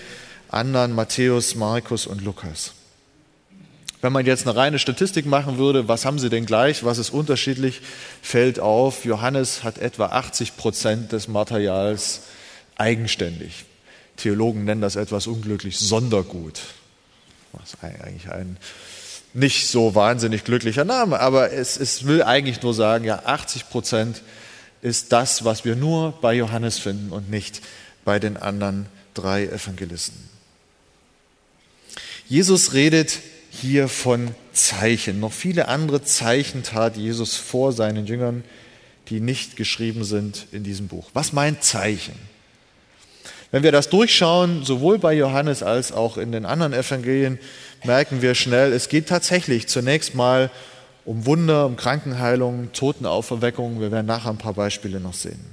anderen, 0.50 0.94
Matthäus, 0.94 1.54
Markus 1.54 2.06
und 2.06 2.20
Lukas? 2.20 2.74
Wenn 4.03 4.12
man 4.12 4.27
jetzt 4.27 4.49
eine 4.49 4.57
reine 4.57 4.81
Statistik 4.81 5.27
machen 5.27 5.59
würde, 5.59 5.87
was 5.87 6.05
haben 6.05 6.19
sie 6.19 6.29
denn 6.29 6.45
gleich, 6.45 6.83
was 6.85 6.99
ist 6.99 7.11
unterschiedlich, 7.11 7.81
fällt 8.21 8.59
auf, 8.59 9.05
Johannes 9.05 9.62
hat 9.62 9.79
etwa 9.79 10.07
80 10.07 10.57
Prozent 10.57 11.12
des 11.12 11.29
Materials 11.29 12.23
eigenständig. 12.77 13.65
Theologen 14.17 14.65
nennen 14.65 14.81
das 14.81 14.97
etwas 14.97 15.29
unglücklich 15.29 15.79
Sondergut, 15.79 16.61
was 17.53 17.81
eigentlich 17.81 18.29
ein 18.29 18.57
nicht 19.35 19.69
so 19.69 19.95
wahnsinnig 19.95 20.43
glücklicher 20.45 20.85
Name, 20.85 21.21
aber 21.21 21.53
es, 21.53 21.79
es 21.79 22.05
will 22.05 22.23
eigentlich 22.25 22.61
nur 22.61 22.75
sagen, 22.75 23.05
ja, 23.05 23.23
80 23.25 23.71
Prozent 23.71 24.23
ist 24.83 25.12
das, 25.12 25.45
was 25.45 25.65
wir 25.65 25.77
nur 25.77 26.12
bei 26.21 26.35
Johannes 26.35 26.79
finden 26.79 27.12
und 27.12 27.31
nicht 27.31 27.62
bei 28.05 28.19
den 28.19 28.37
anderen 28.37 28.87
drei 29.15 29.45
Evangelisten. 29.47 30.29
Jesus 32.29 32.73
redet 32.73 33.21
hier 33.53 33.88
von 33.88 34.35
Zeichen. 34.53 35.21
Noch 35.21 35.33
viele 35.33 35.69
andere 35.69 36.03
Zeichen 36.03 36.62
tat 36.62 36.97
Jesus 36.97 37.37
vor 37.37 37.73
seinen 37.73 38.07
Jüngern, 38.07 38.45
die 39.09 39.21
nicht 39.21 39.57
geschrieben 39.57 40.05
sind 40.05 40.47
in 40.53 40.65
diesem 40.65 40.88
Buch. 40.88 41.11
Was 41.12 41.33
meint 41.33 41.62
Zeichen? 41.62 42.15
Wenn 43.51 43.62
wir 43.62 43.73
das 43.73 43.91
durchschauen, 43.91 44.65
sowohl 44.65 44.99
bei 44.99 45.12
Johannes 45.12 45.62
als 45.62 45.93
auch 45.93 46.17
in 46.17 46.33
den 46.33 46.47
anderen 46.47 46.73
Evangelien, 46.73 47.38
merken 47.85 48.23
wir 48.23 48.35
schnell, 48.35 48.73
es 48.73 48.88
geht 48.88 49.09
tatsächlich 49.09 49.69
zunächst 49.69 50.15
mal 50.15 50.51
um 51.05 51.27
Wunder, 51.27 51.67
um 51.67 51.77
Krankenheilung, 51.77 52.73
Totenauferweckung. 52.73 53.81
Wir 53.81 53.93
werden 53.93 54.07
nachher 54.07 54.31
ein 54.31 54.38
paar 54.38 54.55
Beispiele 54.55 55.01
noch 55.01 55.15
sehen. 55.15 55.45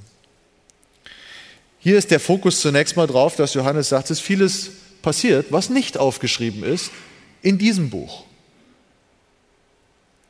Hier 1.80 1.98
ist 1.98 2.12
der 2.12 2.22
Fokus 2.22 2.62
zunächst 2.62 2.96
mal 2.96 3.08
drauf, 3.08 3.36
dass 3.36 3.54
Johannes 3.54 3.90
sagt, 3.90 4.06
es 4.06 4.20
ist 4.20 4.26
vieles 4.26 4.70
passiert, 5.02 5.48
was 5.50 5.70
nicht 5.70 5.98
aufgeschrieben 5.98 6.64
ist 6.64 6.92
in 7.41 7.58
diesem 7.58 7.89
Buch. 7.89 8.23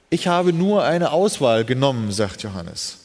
Ich 0.10 0.28
habe 0.28 0.54
nur 0.54 0.84
eine 0.84 1.12
Auswahl 1.12 1.66
genommen, 1.66 2.12
sagt 2.12 2.42
Johannes. 2.44 2.98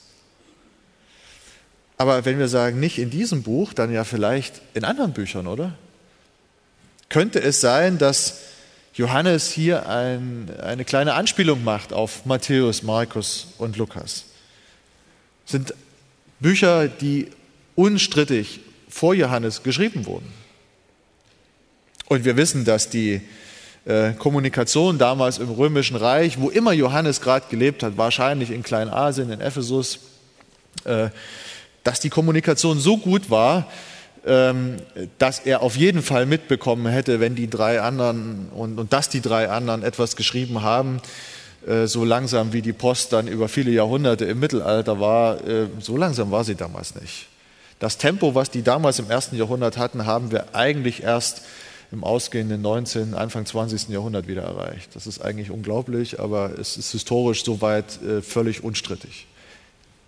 Aber 1.96 2.24
wenn 2.24 2.38
wir 2.38 2.48
sagen, 2.48 2.80
nicht 2.80 2.98
in 2.98 3.10
diesem 3.10 3.42
Buch, 3.42 3.72
dann 3.72 3.92
ja 3.92 4.04
vielleicht 4.04 4.62
in 4.74 4.84
anderen 4.84 5.12
Büchern, 5.12 5.46
oder? 5.46 5.74
Könnte 7.08 7.40
es 7.40 7.60
sein, 7.60 7.98
dass 7.98 8.40
Johannes 8.94 9.50
hier 9.50 9.88
ein, 9.88 10.50
eine 10.60 10.84
kleine 10.84 11.14
Anspielung 11.14 11.62
macht 11.62 11.92
auf 11.92 12.26
Matthäus, 12.26 12.82
Markus 12.82 13.48
und 13.58 13.76
Lukas? 13.76 14.24
Das 15.44 15.52
sind 15.52 15.74
Bücher, 16.40 16.88
die 16.88 17.28
unstrittig 17.76 18.60
vor 18.88 19.14
Johannes 19.14 19.62
geschrieben 19.62 20.06
wurden. 20.06 20.32
Und 22.06 22.24
wir 22.24 22.36
wissen, 22.36 22.64
dass 22.64 22.90
die 22.90 23.20
Kommunikation 24.18 24.96
damals 24.96 25.38
im 25.38 25.50
Römischen 25.50 25.96
Reich, 25.96 26.40
wo 26.40 26.48
immer 26.48 26.72
Johannes 26.72 27.20
gerade 27.20 27.46
gelebt 27.50 27.82
hat, 27.82 27.98
wahrscheinlich 27.98 28.50
in 28.50 28.62
Kleinasien, 28.62 29.30
in 29.30 29.40
Ephesus, 29.40 29.98
äh, 30.84 31.10
dass 31.82 32.00
die 32.00 32.08
Kommunikation 32.08 32.78
so 32.78 32.96
gut 32.96 33.30
war, 33.30 33.66
ähm, 34.26 34.76
dass 35.18 35.40
er 35.40 35.60
auf 35.60 35.76
jeden 35.76 36.02
Fall 36.02 36.24
mitbekommen 36.24 36.86
hätte, 36.86 37.20
wenn 37.20 37.34
die 37.34 37.50
drei 37.50 37.82
anderen 37.82 38.48
und, 38.54 38.78
und 38.78 38.92
dass 38.92 39.10
die 39.10 39.20
drei 39.20 39.50
anderen 39.50 39.82
etwas 39.82 40.16
geschrieben 40.16 40.62
haben, 40.62 41.02
äh, 41.66 41.86
so 41.86 42.04
langsam 42.04 42.54
wie 42.54 42.62
die 42.62 42.72
Post 42.72 43.12
dann 43.12 43.28
über 43.28 43.48
viele 43.48 43.70
Jahrhunderte 43.70 44.24
im 44.24 44.40
Mittelalter 44.40 44.98
war, 44.98 45.46
äh, 45.46 45.66
so 45.80 45.98
langsam 45.98 46.30
war 46.30 46.44
sie 46.44 46.54
damals 46.54 46.94
nicht. 46.94 47.26
Das 47.80 47.98
Tempo, 47.98 48.34
was 48.34 48.50
die 48.50 48.62
damals 48.62 48.98
im 48.98 49.10
ersten 49.10 49.36
Jahrhundert 49.36 49.76
hatten, 49.76 50.06
haben 50.06 50.30
wir 50.30 50.54
eigentlich 50.54 51.02
erst 51.02 51.42
im 51.94 52.02
ausgehenden 52.02 52.60
19., 52.60 53.14
Anfang 53.14 53.46
20. 53.46 53.88
Jahrhundert 53.88 54.26
wieder 54.26 54.42
erreicht. 54.42 54.90
Das 54.94 55.06
ist 55.06 55.20
eigentlich 55.20 55.50
unglaublich, 55.50 56.18
aber 56.18 56.58
es 56.58 56.76
ist 56.76 56.90
historisch 56.90 57.44
soweit 57.44 58.02
äh, 58.02 58.20
völlig 58.20 58.64
unstrittig. 58.64 59.26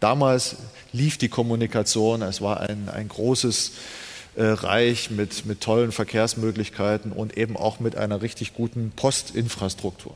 Damals 0.00 0.56
lief 0.92 1.16
die 1.16 1.28
Kommunikation, 1.28 2.22
es 2.22 2.42
war 2.42 2.60
ein, 2.60 2.88
ein 2.88 3.08
großes 3.08 3.72
äh, 4.34 4.42
Reich 4.42 5.12
mit, 5.12 5.46
mit 5.46 5.60
tollen 5.60 5.92
Verkehrsmöglichkeiten 5.92 7.12
und 7.12 7.38
eben 7.38 7.56
auch 7.56 7.78
mit 7.78 7.96
einer 7.96 8.20
richtig 8.20 8.52
guten 8.52 8.90
Postinfrastruktur. 8.94 10.14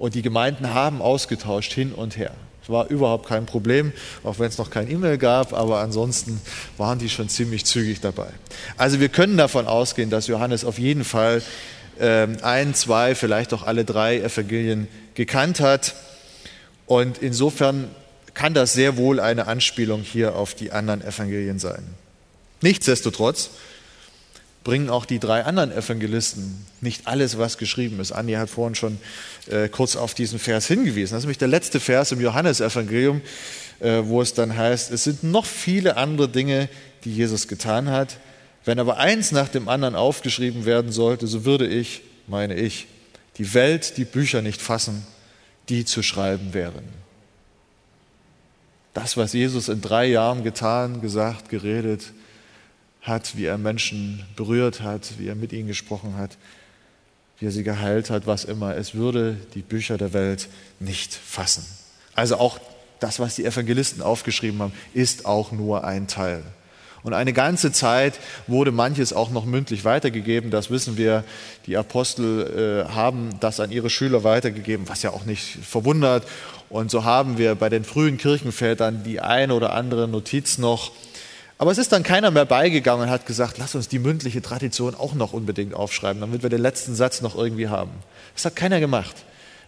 Und 0.00 0.16
die 0.16 0.22
Gemeinden 0.22 0.74
haben 0.74 1.00
ausgetauscht 1.00 1.72
hin 1.72 1.92
und 1.92 2.16
her. 2.16 2.34
Es 2.62 2.68
war 2.68 2.88
überhaupt 2.88 3.28
kein 3.28 3.46
Problem, 3.46 3.92
auch 4.22 4.38
wenn 4.38 4.46
es 4.48 4.58
noch 4.58 4.70
kein 4.70 4.90
E-Mail 4.90 5.18
gab, 5.18 5.52
aber 5.52 5.80
ansonsten 5.80 6.40
waren 6.78 6.98
die 6.98 7.08
schon 7.08 7.28
ziemlich 7.28 7.64
zügig 7.64 8.00
dabei. 8.00 8.28
Also 8.76 9.00
wir 9.00 9.08
können 9.08 9.36
davon 9.36 9.66
ausgehen, 9.66 10.10
dass 10.10 10.28
Johannes 10.28 10.64
auf 10.64 10.78
jeden 10.78 11.04
Fall 11.04 11.42
äh, 11.98 12.28
ein, 12.42 12.74
zwei, 12.74 13.14
vielleicht 13.14 13.52
auch 13.52 13.64
alle 13.64 13.84
drei 13.84 14.18
Evangelien 14.20 14.86
gekannt 15.14 15.60
hat. 15.60 15.94
Und 16.86 17.18
insofern 17.18 17.90
kann 18.34 18.54
das 18.54 18.72
sehr 18.72 18.96
wohl 18.96 19.18
eine 19.20 19.46
Anspielung 19.46 20.02
hier 20.02 20.36
auf 20.36 20.54
die 20.54 20.72
anderen 20.72 21.02
Evangelien 21.02 21.58
sein. 21.58 21.82
Nichtsdestotrotz 22.60 23.50
bringen 24.64 24.90
auch 24.90 25.04
die 25.04 25.18
drei 25.18 25.44
anderen 25.44 25.72
Evangelisten 25.72 26.64
nicht 26.80 27.06
alles, 27.06 27.38
was 27.38 27.58
geschrieben 27.58 28.00
ist. 28.00 28.12
Andi 28.12 28.34
hat 28.34 28.48
vorhin 28.48 28.74
schon 28.74 28.98
äh, 29.48 29.68
kurz 29.68 29.96
auf 29.96 30.14
diesen 30.14 30.38
Vers 30.38 30.66
hingewiesen. 30.66 31.14
Das 31.14 31.20
ist 31.20 31.24
nämlich 31.24 31.38
der 31.38 31.48
letzte 31.48 31.80
Vers 31.80 32.12
im 32.12 32.20
Johannesevangelium, 32.20 33.22
äh, 33.80 34.02
wo 34.04 34.22
es 34.22 34.34
dann 34.34 34.56
heißt, 34.56 34.92
es 34.92 35.04
sind 35.04 35.24
noch 35.24 35.46
viele 35.46 35.96
andere 35.96 36.28
Dinge, 36.28 36.68
die 37.04 37.12
Jesus 37.12 37.48
getan 37.48 37.90
hat. 37.90 38.18
Wenn 38.64 38.78
aber 38.78 38.98
eins 38.98 39.32
nach 39.32 39.48
dem 39.48 39.68
anderen 39.68 39.96
aufgeschrieben 39.96 40.64
werden 40.64 40.92
sollte, 40.92 41.26
so 41.26 41.44
würde 41.44 41.66
ich, 41.66 42.02
meine 42.28 42.54
ich, 42.54 42.86
die 43.38 43.54
Welt, 43.54 43.96
die 43.96 44.04
Bücher 44.04 44.42
nicht 44.42 44.62
fassen, 44.62 45.04
die 45.68 45.84
zu 45.84 46.02
schreiben 46.02 46.54
wären. 46.54 46.84
Das, 48.94 49.16
was 49.16 49.32
Jesus 49.32 49.68
in 49.68 49.80
drei 49.80 50.06
Jahren 50.06 50.44
getan, 50.44 51.00
gesagt, 51.00 51.48
geredet 51.48 52.12
hat, 53.02 53.36
wie 53.36 53.46
er 53.46 53.58
Menschen 53.58 54.24
berührt 54.36 54.80
hat, 54.80 55.18
wie 55.18 55.28
er 55.28 55.34
mit 55.34 55.52
ihnen 55.52 55.68
gesprochen 55.68 56.16
hat, 56.16 56.36
wie 57.38 57.46
er 57.46 57.50
sie 57.50 57.64
geheilt 57.64 58.10
hat, 58.10 58.26
was 58.26 58.44
immer, 58.44 58.76
es 58.76 58.94
würde 58.94 59.36
die 59.54 59.62
Bücher 59.62 59.98
der 59.98 60.12
Welt 60.12 60.48
nicht 60.78 61.12
fassen. 61.12 61.66
Also 62.14 62.36
auch 62.36 62.58
das, 63.00 63.18
was 63.18 63.34
die 63.34 63.44
Evangelisten 63.44 64.02
aufgeschrieben 64.02 64.60
haben, 64.60 64.72
ist 64.94 65.26
auch 65.26 65.50
nur 65.50 65.84
ein 65.84 66.06
Teil. 66.06 66.42
Und 67.02 67.14
eine 67.14 67.32
ganze 67.32 67.72
Zeit 67.72 68.20
wurde 68.46 68.70
manches 68.70 69.12
auch 69.12 69.30
noch 69.30 69.44
mündlich 69.44 69.84
weitergegeben. 69.84 70.52
Das 70.52 70.70
wissen 70.70 70.96
wir. 70.96 71.24
Die 71.66 71.76
Apostel 71.76 72.86
äh, 72.88 72.92
haben 72.92 73.30
das 73.40 73.58
an 73.58 73.72
ihre 73.72 73.90
Schüler 73.90 74.22
weitergegeben, 74.22 74.88
was 74.88 75.02
ja 75.02 75.10
auch 75.10 75.24
nicht 75.24 75.58
verwundert. 75.64 76.24
Und 76.70 76.92
so 76.92 77.02
haben 77.02 77.38
wir 77.38 77.56
bei 77.56 77.68
den 77.68 77.84
frühen 77.84 78.18
Kirchenvätern 78.18 79.02
die 79.02 79.20
eine 79.20 79.54
oder 79.54 79.72
andere 79.72 80.06
Notiz 80.06 80.58
noch. 80.58 80.92
Aber 81.62 81.70
es 81.70 81.78
ist 81.78 81.92
dann 81.92 82.02
keiner 82.02 82.32
mehr 82.32 82.44
beigegangen 82.44 83.04
und 83.04 83.10
hat 83.10 83.24
gesagt, 83.24 83.56
lass 83.58 83.76
uns 83.76 83.86
die 83.86 84.00
mündliche 84.00 84.42
Tradition 84.42 84.96
auch 84.96 85.14
noch 85.14 85.32
unbedingt 85.32 85.74
aufschreiben, 85.74 86.20
damit 86.20 86.42
wir 86.42 86.50
den 86.50 86.60
letzten 86.60 86.96
Satz 86.96 87.20
noch 87.20 87.36
irgendwie 87.36 87.68
haben. 87.68 87.92
Das 88.34 88.44
hat 88.44 88.56
keiner 88.56 88.80
gemacht. 88.80 89.14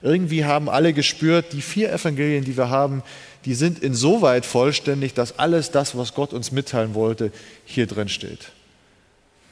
Irgendwie 0.02 0.44
haben 0.44 0.68
alle 0.68 0.92
gespürt, 0.92 1.52
die 1.52 1.62
vier 1.62 1.92
Evangelien, 1.92 2.42
die 2.44 2.56
wir 2.56 2.68
haben, 2.68 3.04
die 3.44 3.54
sind 3.54 3.78
insoweit 3.78 4.44
vollständig, 4.44 5.14
dass 5.14 5.38
alles 5.38 5.70
das, 5.70 5.96
was 5.96 6.14
Gott 6.14 6.32
uns 6.32 6.50
mitteilen 6.50 6.94
wollte, 6.94 7.30
hier 7.64 7.86
drin 7.86 8.08
steht. 8.08 8.50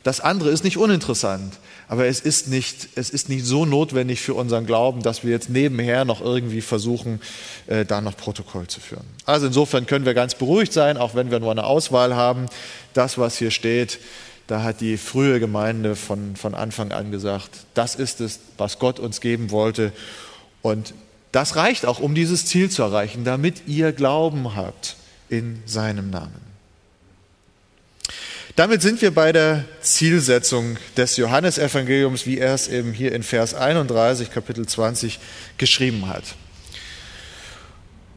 Das 0.02 0.20
andere 0.20 0.50
ist 0.50 0.64
nicht 0.64 0.78
uninteressant, 0.78 1.54
aber 1.88 2.06
es 2.06 2.20
ist 2.20 2.48
nicht, 2.48 2.88
es 2.96 3.10
ist 3.10 3.28
nicht 3.28 3.44
so 3.44 3.64
notwendig 3.64 4.20
für 4.20 4.34
unseren 4.34 4.66
Glauben, 4.66 5.02
dass 5.02 5.22
wir 5.24 5.30
jetzt 5.30 5.48
nebenher 5.48 6.04
noch 6.04 6.20
irgendwie 6.20 6.60
versuchen, 6.60 7.20
äh, 7.66 7.84
da 7.84 8.00
noch 8.00 8.16
Protokoll 8.16 8.66
zu 8.66 8.80
führen. 8.80 9.04
Also 9.26 9.46
insofern 9.46 9.86
können 9.86 10.04
wir 10.04 10.14
ganz 10.14 10.34
beruhigt 10.34 10.72
sein, 10.72 10.96
auch 10.96 11.14
wenn 11.14 11.30
wir 11.30 11.38
nur 11.38 11.50
eine 11.50 11.64
Auswahl 11.64 12.16
haben. 12.16 12.46
Das, 12.94 13.18
was 13.18 13.36
hier 13.36 13.50
steht, 13.50 14.00
da 14.46 14.62
hat 14.62 14.80
die 14.80 14.96
frühe 14.96 15.38
Gemeinde 15.38 15.94
von, 15.94 16.34
von 16.36 16.54
Anfang 16.54 16.92
an 16.92 17.10
gesagt, 17.10 17.50
das 17.74 17.94
ist 17.94 18.20
es, 18.20 18.40
was 18.58 18.78
Gott 18.78 18.98
uns 18.98 19.20
geben 19.20 19.50
wollte. 19.50 19.92
Und 20.62 20.94
das 21.30 21.56
reicht 21.56 21.86
auch, 21.86 22.00
um 22.00 22.14
dieses 22.14 22.46
Ziel 22.46 22.70
zu 22.70 22.82
erreichen, 22.82 23.24
damit 23.24 23.66
ihr 23.66 23.92
Glauben 23.92 24.54
habt 24.56 24.96
in 25.28 25.62
seinem 25.64 26.10
Namen. 26.10 26.51
Damit 28.54 28.82
sind 28.82 29.00
wir 29.00 29.14
bei 29.14 29.32
der 29.32 29.64
Zielsetzung 29.80 30.76
des 30.98 31.16
Johannesevangeliums, 31.16 32.26
wie 32.26 32.36
er 32.36 32.52
es 32.52 32.68
eben 32.68 32.92
hier 32.92 33.12
in 33.12 33.22
Vers 33.22 33.54
31, 33.54 34.30
Kapitel 34.30 34.66
20 34.66 35.18
geschrieben 35.56 36.06
hat. 36.06 36.24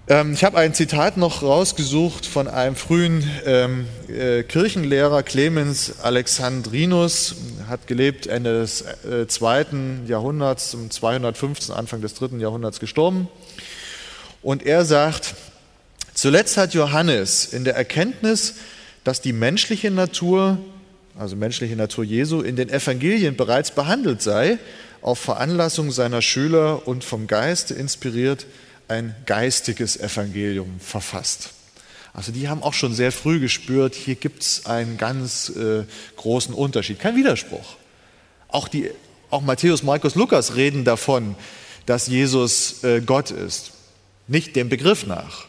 Ähm, 0.10 0.34
ich 0.34 0.44
habe 0.44 0.58
ein 0.58 0.74
Zitat 0.74 1.16
noch 1.16 1.42
rausgesucht 1.42 2.26
von 2.26 2.50
einem 2.50 2.76
frühen 2.76 3.24
ähm, 3.46 3.88
äh, 4.10 4.44
Kirchenlehrer, 4.44 5.24
Clemens 5.24 6.02
Alexandrinus, 6.02 7.36
hat 7.70 7.88
gelebt 7.88 8.28
Ende 8.28 8.60
des 8.60 8.82
äh, 8.82 9.28
zweiten 9.28 10.06
Jahrhunderts, 10.06 10.74
um 10.74 10.92
215, 10.92 11.74
Anfang 11.74 12.02
des 12.02 12.14
dritten 12.14 12.42
Jahrhunderts 12.42 12.82
gestorben. 12.82 13.30
Und 14.42 14.64
er 14.66 14.84
sagt, 14.84 15.34
zuletzt 16.14 16.58
hat 16.58 16.74
Johannes 16.74 17.46
in 17.46 17.64
der 17.64 17.78
Erkenntnis, 17.78 18.56
dass 19.06 19.22
die 19.22 19.32
menschliche 19.32 19.92
Natur, 19.92 20.58
also 21.18 21.38
menschliche 21.38 21.78
Natur 21.78 22.04
Jesu, 22.04 22.42
in 22.42 22.58
den 22.58 22.70
Evangelien 22.70 23.38
bereits 23.38 23.72
behandelt 23.72 24.22
sei, 24.22 24.58
auf 25.02 25.20
Veranlassung 25.20 25.92
seiner 25.92 26.22
Schüler 26.22 26.88
und 26.88 27.04
vom 27.06 27.28
Geiste 27.28 27.76
inspiriert 27.76 28.48
ein 28.88 29.16
geistiges 29.26 29.96
Evangelium 29.96 30.80
verfasst. 30.80 31.52
Also 32.14 32.32
die 32.32 32.50
haben 32.50 32.64
auch 32.64 32.74
schon 32.74 32.94
sehr 32.94 33.12
früh 33.12 33.40
gespürt, 33.40 33.94
hier 33.94 34.16
gibt 34.16 34.42
es 34.42 34.66
einen 34.66 34.98
ganz 34.98 35.50
äh, 35.50 35.84
großen 36.16 36.54
Unterschied, 36.54 37.00
kein 37.00 37.16
Widerspruch. 37.16 37.76
Auch, 38.48 38.68
die, 38.68 38.90
auch 39.30 39.42
Matthäus, 39.42 39.84
Markus, 39.84 40.16
Lukas 40.16 40.56
reden 40.56 40.84
davon, 40.84 41.36
dass 41.86 42.08
Jesus 42.08 42.84
äh, 42.84 43.02
Gott 43.02 43.30
ist, 43.30 43.74
nicht 44.28 44.56
dem 44.56 44.70
Begriff 44.70 45.06
nach. 45.06 45.46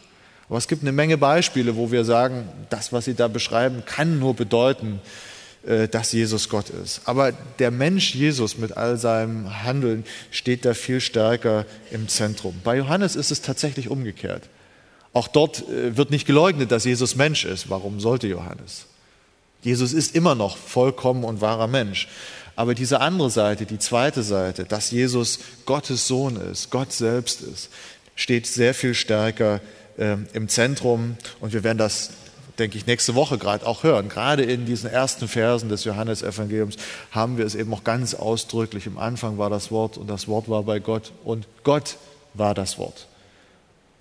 Aber 0.49 0.57
es 0.57 0.67
gibt 0.67 0.81
eine 0.81 0.91
Menge 0.91 1.17
Beispiele, 1.17 1.75
wo 1.75 1.91
wir 1.91 2.05
sagen, 2.05 2.47
das, 2.69 2.93
was 2.93 3.05
Sie 3.05 3.13
da 3.13 3.27
beschreiben, 3.27 3.83
kann 3.85 4.19
nur 4.19 4.33
bedeuten, 4.33 5.01
äh, 5.65 5.87
dass 5.87 6.13
Jesus 6.13 6.47
Gott 6.47 6.69
ist. 6.69 7.01
Aber 7.05 7.33
der 7.59 7.71
Mensch 7.71 8.15
Jesus 8.15 8.57
mit 8.57 8.77
all 8.77 8.97
seinem 8.97 9.63
Handeln 9.63 10.05
steht 10.31 10.63
da 10.63 10.73
viel 10.73 11.01
stärker 11.01 11.65
im 11.91 12.07
Zentrum. 12.07 12.55
Bei 12.63 12.77
Johannes 12.77 13.15
ist 13.15 13.31
es 13.31 13.41
tatsächlich 13.41 13.89
umgekehrt. 13.89 14.43
Auch 15.11 15.27
dort 15.27 15.67
äh, 15.67 15.97
wird 15.97 16.11
nicht 16.11 16.25
geleugnet, 16.25 16.71
dass 16.71 16.85
Jesus 16.85 17.15
Mensch 17.15 17.43
ist. 17.43 17.69
Warum 17.69 17.99
sollte 17.99 18.27
Johannes? 18.27 18.85
Jesus 19.63 19.91
ist 19.91 20.15
immer 20.15 20.35
noch 20.35 20.55
vollkommen 20.55 21.25
und 21.25 21.41
wahrer 21.41 21.67
Mensch. 21.67 22.07
Aber 22.55 22.73
diese 22.73 23.01
andere 23.01 23.29
Seite, 23.29 23.65
die 23.65 23.79
zweite 23.79 24.23
Seite, 24.23 24.63
dass 24.63 24.91
Jesus 24.91 25.39
Gottes 25.65 26.07
Sohn 26.07 26.37
ist, 26.37 26.71
Gott 26.71 26.93
selbst 26.93 27.41
ist, 27.41 27.69
steht 28.15 28.47
sehr 28.47 28.73
viel 28.73 28.93
stärker 28.93 29.59
im 29.97 30.03
ähm, 30.03 30.27
im 30.33 30.47
Zentrum. 30.47 31.17
Und 31.39 31.53
wir 31.53 31.63
werden 31.63 31.77
das, 31.77 32.11
denke 32.59 32.77
ich, 32.77 32.85
nächste 32.85 33.15
Woche 33.15 33.37
gerade 33.37 33.65
auch 33.65 33.83
hören. 33.83 34.09
Gerade 34.09 34.43
in 34.43 34.65
diesen 34.65 34.89
ersten 34.89 35.27
Versen 35.27 35.69
des 35.69 35.83
Johannesevangeliums 35.83 36.77
haben 37.11 37.37
wir 37.37 37.45
es 37.45 37.55
eben 37.55 37.73
auch 37.73 37.83
ganz 37.83 38.13
ausdrücklich. 38.13 38.85
Im 38.85 38.97
Anfang 38.97 39.37
war 39.37 39.49
das 39.49 39.71
Wort 39.71 39.97
und 39.97 40.07
das 40.07 40.27
Wort 40.27 40.49
war 40.49 40.63
bei 40.63 40.79
Gott 40.79 41.11
und 41.23 41.47
Gott 41.63 41.97
war 42.33 42.53
das 42.53 42.77
Wort. 42.77 43.07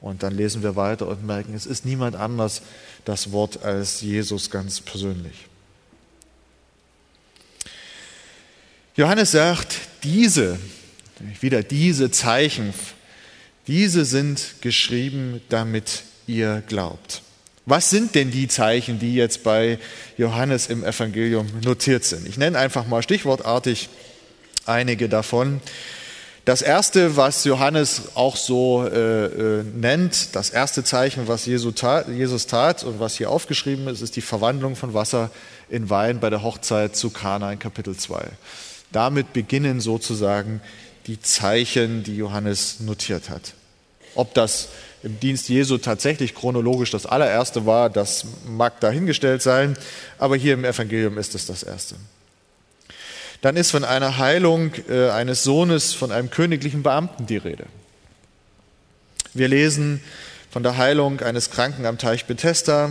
Und 0.01 0.23
dann 0.23 0.37
lesen 0.37 0.63
wir 0.63 0.77
weiter 0.77 1.09
und 1.09 1.27
merken, 1.27 1.55
es 1.55 1.67
ist 1.67 1.85
niemand 1.85 2.15
anders 2.17 2.63
das 3.05 3.33
Wort 3.33 3.65
als 3.65 4.03
Jesus 4.03 4.51
ganz 4.51 4.81
persönlich. 4.81 5.47
Johannes 8.95 9.33
sagt, 9.33 9.79
diese, 10.05 10.59
wieder 11.41 11.63
diese 11.63 12.11
Zeichen, 12.11 12.73
diese 13.67 14.05
sind 14.05 14.57
geschrieben, 14.61 15.41
damit 15.49 16.03
ihr 16.27 16.63
glaubt. 16.67 17.23
Was 17.69 17.91
sind 17.91 18.15
denn 18.15 18.31
die 18.31 18.47
Zeichen, 18.47 19.01
die 19.01 19.15
jetzt 19.15 19.43
bei 19.43 19.79
Johannes 20.17 20.69
im 20.69 20.85
Evangelium 20.85 21.47
notiert 21.65 22.05
sind? 22.05 22.29
Ich 22.29 22.39
nenne 22.39 22.59
einfach 22.59 22.87
mal 22.87 23.03
stichwortartig 23.03 23.89
einige 24.67 25.09
davon. 25.09 25.61
Das 26.45 26.63
erste, 26.63 27.17
was 27.17 27.43
Johannes 27.43 28.15
auch 28.15 28.37
so 28.37 28.87
äh, 28.87 29.25
äh, 29.25 29.65
nennt, 29.65 30.37
das 30.37 30.51
erste 30.51 30.85
Zeichen, 30.85 31.27
was 31.27 31.45
Jesus 31.45 31.75
tat, 31.75 32.07
Jesus 32.09 32.47
tat 32.47 32.85
und 32.85 33.01
was 33.01 33.17
hier 33.17 33.31
aufgeschrieben 33.31 33.89
ist, 33.89 34.01
ist 34.01 34.15
die 34.15 34.21
Verwandlung 34.21 34.77
von 34.77 34.95
Wasser 34.95 35.33
in 35.69 35.91
Wein 35.91 36.21
bei 36.21 36.31
der 36.31 36.45
Hochzeit 36.45 36.95
zu 36.95 37.11
Kana 37.11 37.51
in 37.51 37.59
Kapitel 37.59 37.97
2. 37.97 38.29
Damit 38.93 39.33
beginnen 39.33 39.81
sozusagen 39.81 40.61
die 41.09 41.21
Zeichen, 41.21 42.05
die 42.05 42.17
Johannes 42.17 42.79
notiert 42.79 43.29
hat. 43.29 43.56
Ob 44.17 44.35
das 44.35 44.69
im 45.03 45.21
Dienst 45.21 45.49
Jesu 45.49 45.79
tatsächlich 45.79 46.35
chronologisch 46.35 46.91
das 46.91 47.07
allererste 47.07 47.67
war, 47.67 47.91
das 47.91 48.25
mag 48.49 48.81
dahingestellt 48.81 49.43
sein, 49.43 49.77
aber 50.19 50.37
hier 50.37 50.55
im 50.55 50.65
Evangelium 50.65 51.19
ist 51.19 51.35
es 51.35 51.47
das 51.47 51.63
erste. 51.63 51.95
Dann 53.43 53.57
ist 53.57 53.71
von 53.71 53.85
einer 53.85 54.19
Heilung 54.19 54.73
äh, 54.89 55.11
eines 55.11 55.45
Sohnes 55.45 55.93
von 55.93 56.11
einem 56.11 56.31
königlichen 56.31 56.83
Beamten 56.83 57.27
die 57.27 57.37
Rede. 57.37 57.67
Wir 59.35 59.49
lesen 59.49 60.03
von 60.51 60.63
der 60.63 60.79
Heilung 60.79 61.21
eines 61.21 61.51
Kranken 61.51 61.85
am 61.85 61.99
Teich 61.99 62.25
Bethesda, 62.25 62.91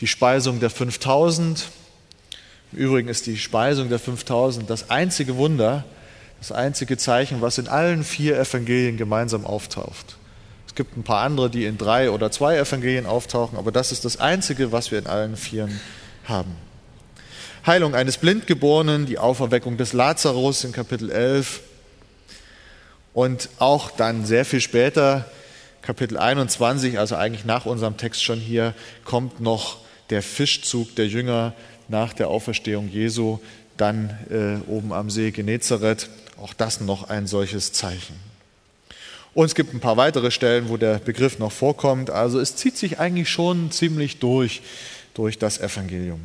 die 0.00 0.08
Speisung 0.08 0.58
der 0.58 0.70
5000. 0.70 1.68
Im 2.72 2.78
Übrigen 2.78 3.08
ist 3.08 3.26
die 3.26 3.38
Speisung 3.38 3.88
der 3.88 4.00
5000 4.00 4.68
das 4.68 4.90
einzige 4.90 5.36
Wunder, 5.36 5.84
das 6.38 6.52
einzige 6.52 6.96
Zeichen, 6.96 7.40
was 7.40 7.58
in 7.58 7.68
allen 7.68 8.04
vier 8.04 8.38
Evangelien 8.38 8.96
gemeinsam 8.96 9.44
auftaucht 9.44 10.18
gibt 10.78 10.96
ein 10.96 11.02
paar 11.02 11.24
andere, 11.24 11.50
die 11.50 11.64
in 11.64 11.76
drei 11.76 12.08
oder 12.08 12.30
zwei 12.30 12.56
Evangelien 12.56 13.04
auftauchen, 13.04 13.58
aber 13.58 13.72
das 13.72 13.90
ist 13.90 14.04
das 14.04 14.20
Einzige, 14.20 14.70
was 14.70 14.92
wir 14.92 15.00
in 15.00 15.08
allen 15.08 15.36
Vieren 15.36 15.80
haben. 16.24 16.54
Heilung 17.66 17.96
eines 17.96 18.16
Blindgeborenen, 18.16 19.04
die 19.04 19.18
Auferweckung 19.18 19.76
des 19.76 19.92
Lazarus 19.92 20.62
in 20.62 20.70
Kapitel 20.70 21.10
11 21.10 21.60
und 23.12 23.48
auch 23.58 23.90
dann 23.90 24.24
sehr 24.24 24.44
viel 24.44 24.60
später, 24.60 25.28
Kapitel 25.82 26.16
21, 26.16 26.96
also 26.96 27.16
eigentlich 27.16 27.44
nach 27.44 27.66
unserem 27.66 27.96
Text 27.96 28.22
schon 28.22 28.38
hier, 28.38 28.72
kommt 29.04 29.40
noch 29.40 29.78
der 30.10 30.22
Fischzug 30.22 30.94
der 30.94 31.08
Jünger 31.08 31.54
nach 31.88 32.12
der 32.12 32.28
Auferstehung 32.28 32.88
Jesu, 32.88 33.40
dann 33.76 34.16
äh, 34.30 34.70
oben 34.70 34.92
am 34.92 35.10
See 35.10 35.32
Genezareth. 35.32 36.08
Auch 36.42 36.54
das 36.54 36.80
noch 36.80 37.08
ein 37.08 37.26
solches 37.26 37.72
Zeichen. 37.72 38.14
Und 39.34 39.46
es 39.46 39.54
gibt 39.54 39.74
ein 39.74 39.80
paar 39.80 39.96
weitere 39.96 40.30
Stellen, 40.30 40.68
wo 40.68 40.76
der 40.76 40.98
Begriff 40.98 41.38
noch 41.38 41.52
vorkommt. 41.52 42.10
Also 42.10 42.40
es 42.40 42.56
zieht 42.56 42.76
sich 42.76 42.98
eigentlich 42.98 43.28
schon 43.28 43.70
ziemlich 43.70 44.18
durch, 44.18 44.62
durch 45.14 45.38
das 45.38 45.60
Evangelium. 45.60 46.20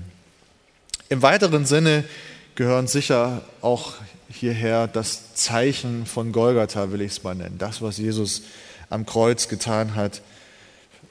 Im 1.10 1.22
weiteren 1.22 1.66
Sinne 1.66 2.06
gehören 2.56 2.88
sicher 2.88 3.44
auch 3.62 3.96
hierher 4.30 4.88
das 4.88 5.36
Zeichen 5.36 6.06
von 6.06 6.32
Golgatha, 6.32 6.92
will 6.92 7.02
ich 7.02 7.12
es 7.12 7.24
mal 7.24 7.36
nennen. 7.36 7.58
Das, 7.60 7.82
was 7.82 7.98
Jesus 7.98 8.44
am 8.90 9.06
Kreuz 9.06 9.48
getan 9.48 9.96
hat, 9.96 10.22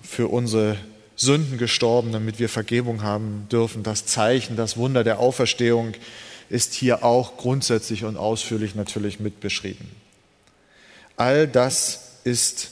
für 0.03 0.29
unsere 0.29 0.77
Sünden 1.15 1.59
gestorben, 1.59 2.11
damit 2.13 2.39
wir 2.39 2.49
Vergebung 2.49 3.03
haben 3.03 3.47
dürfen. 3.51 3.83
Das 3.83 4.07
Zeichen, 4.07 4.57
das 4.57 4.77
Wunder 4.77 5.05
der 5.05 5.21
Auferstehung 5.21 5.95
ist 6.49 6.75
hier 6.75 7.05
auch 7.05 7.37
grundsätzlich 7.37 8.05
und 8.05 8.17
ausführlich 8.17 8.75
natürlich 8.75 9.21
mit 9.21 9.41
beschrieben. 9.41 9.91
All 11.17 11.47
das 11.47 12.19
ist 12.25 12.71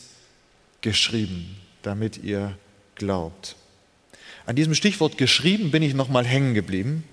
geschrieben, 0.81 1.57
damit 1.83 2.23
ihr 2.23 2.57
glaubt. 2.95 3.57
An 4.47 4.57
diesem 4.57 4.75
Stichwort 4.75 5.19
geschrieben 5.19 5.71
bin 5.71 5.83
ich 5.83 5.95
nochmal 5.95 6.25
hängen 6.25 6.55
geblieben. 6.55 7.05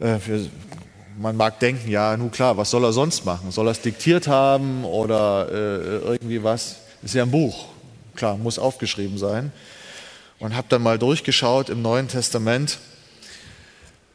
Äh, 0.00 0.18
man 1.18 1.36
mag 1.36 1.60
denken, 1.60 1.88
ja, 1.88 2.16
nun 2.16 2.30
klar, 2.30 2.56
was 2.56 2.70
soll 2.70 2.84
er 2.84 2.92
sonst 2.92 3.24
machen? 3.24 3.50
Soll 3.52 3.68
er 3.68 3.72
es 3.72 3.80
diktiert 3.80 4.26
haben 4.26 4.84
oder 4.84 5.48
äh, 5.50 6.12
irgendwie 6.12 6.42
was? 6.42 6.76
Ist 7.02 7.14
ja 7.14 7.22
ein 7.22 7.30
Buch, 7.30 7.66
klar, 8.16 8.36
muss 8.36 8.58
aufgeschrieben 8.58 9.18
sein. 9.18 9.52
Und 10.40 10.56
habe 10.56 10.66
dann 10.68 10.82
mal 10.82 10.98
durchgeschaut 10.98 11.68
im 11.70 11.80
Neuen 11.82 12.08
Testament 12.08 12.78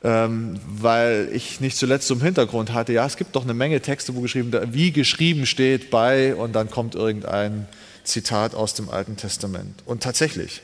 ähm, 0.03 0.59
weil 0.67 1.29
ich 1.33 1.59
nicht 1.59 1.77
zuletzt 1.77 2.07
zum 2.07 2.21
Hintergrund 2.21 2.73
hatte, 2.73 2.93
ja, 2.93 3.05
es 3.05 3.17
gibt 3.17 3.35
doch 3.35 3.43
eine 3.43 3.53
Menge 3.53 3.81
Texte, 3.81 4.15
wo 4.15 4.21
geschrieben, 4.21 4.53
wie 4.71 4.91
geschrieben 4.91 5.45
steht 5.45 5.89
bei 5.89 6.35
und 6.35 6.53
dann 6.53 6.69
kommt 6.69 6.95
irgendein 6.95 7.67
Zitat 8.03 8.55
aus 8.55 8.73
dem 8.73 8.89
Alten 8.89 9.17
Testament. 9.17 9.81
Und 9.85 10.03
tatsächlich, 10.03 10.61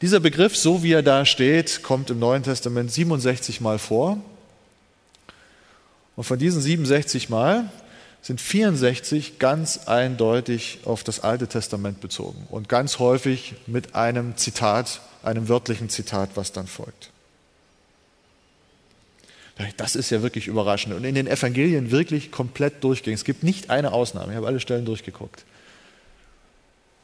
dieser 0.00 0.20
Begriff, 0.20 0.56
so 0.56 0.82
wie 0.82 0.92
er 0.92 1.02
da 1.02 1.24
steht, 1.24 1.82
kommt 1.82 2.10
im 2.10 2.18
Neuen 2.18 2.42
Testament 2.42 2.92
67 2.92 3.60
Mal 3.60 3.78
vor. 3.78 4.18
Und 6.16 6.24
von 6.24 6.38
diesen 6.38 6.60
67 6.60 7.28
Mal 7.28 7.70
sind 8.20 8.40
64 8.40 9.38
ganz 9.38 9.86
eindeutig 9.86 10.80
auf 10.84 11.04
das 11.04 11.20
Alte 11.20 11.48
Testament 11.48 12.00
bezogen 12.00 12.46
und 12.50 12.68
ganz 12.68 12.98
häufig 12.98 13.54
mit 13.66 13.94
einem 13.94 14.36
Zitat, 14.36 15.00
einem 15.22 15.48
wörtlichen 15.48 15.88
Zitat, 15.88 16.30
was 16.34 16.52
dann 16.52 16.66
folgt. 16.66 17.11
Das 19.76 19.96
ist 19.96 20.10
ja 20.10 20.22
wirklich 20.22 20.46
überraschend. 20.46 20.94
Und 20.94 21.04
in 21.04 21.14
den 21.14 21.26
Evangelien 21.26 21.90
wirklich 21.90 22.30
komplett 22.30 22.82
durchgehen. 22.82 23.14
Es 23.14 23.24
gibt 23.24 23.42
nicht 23.42 23.70
eine 23.70 23.92
Ausnahme. 23.92 24.32
Ich 24.32 24.36
habe 24.36 24.46
alle 24.46 24.60
Stellen 24.60 24.84
durchgeguckt. 24.84 25.44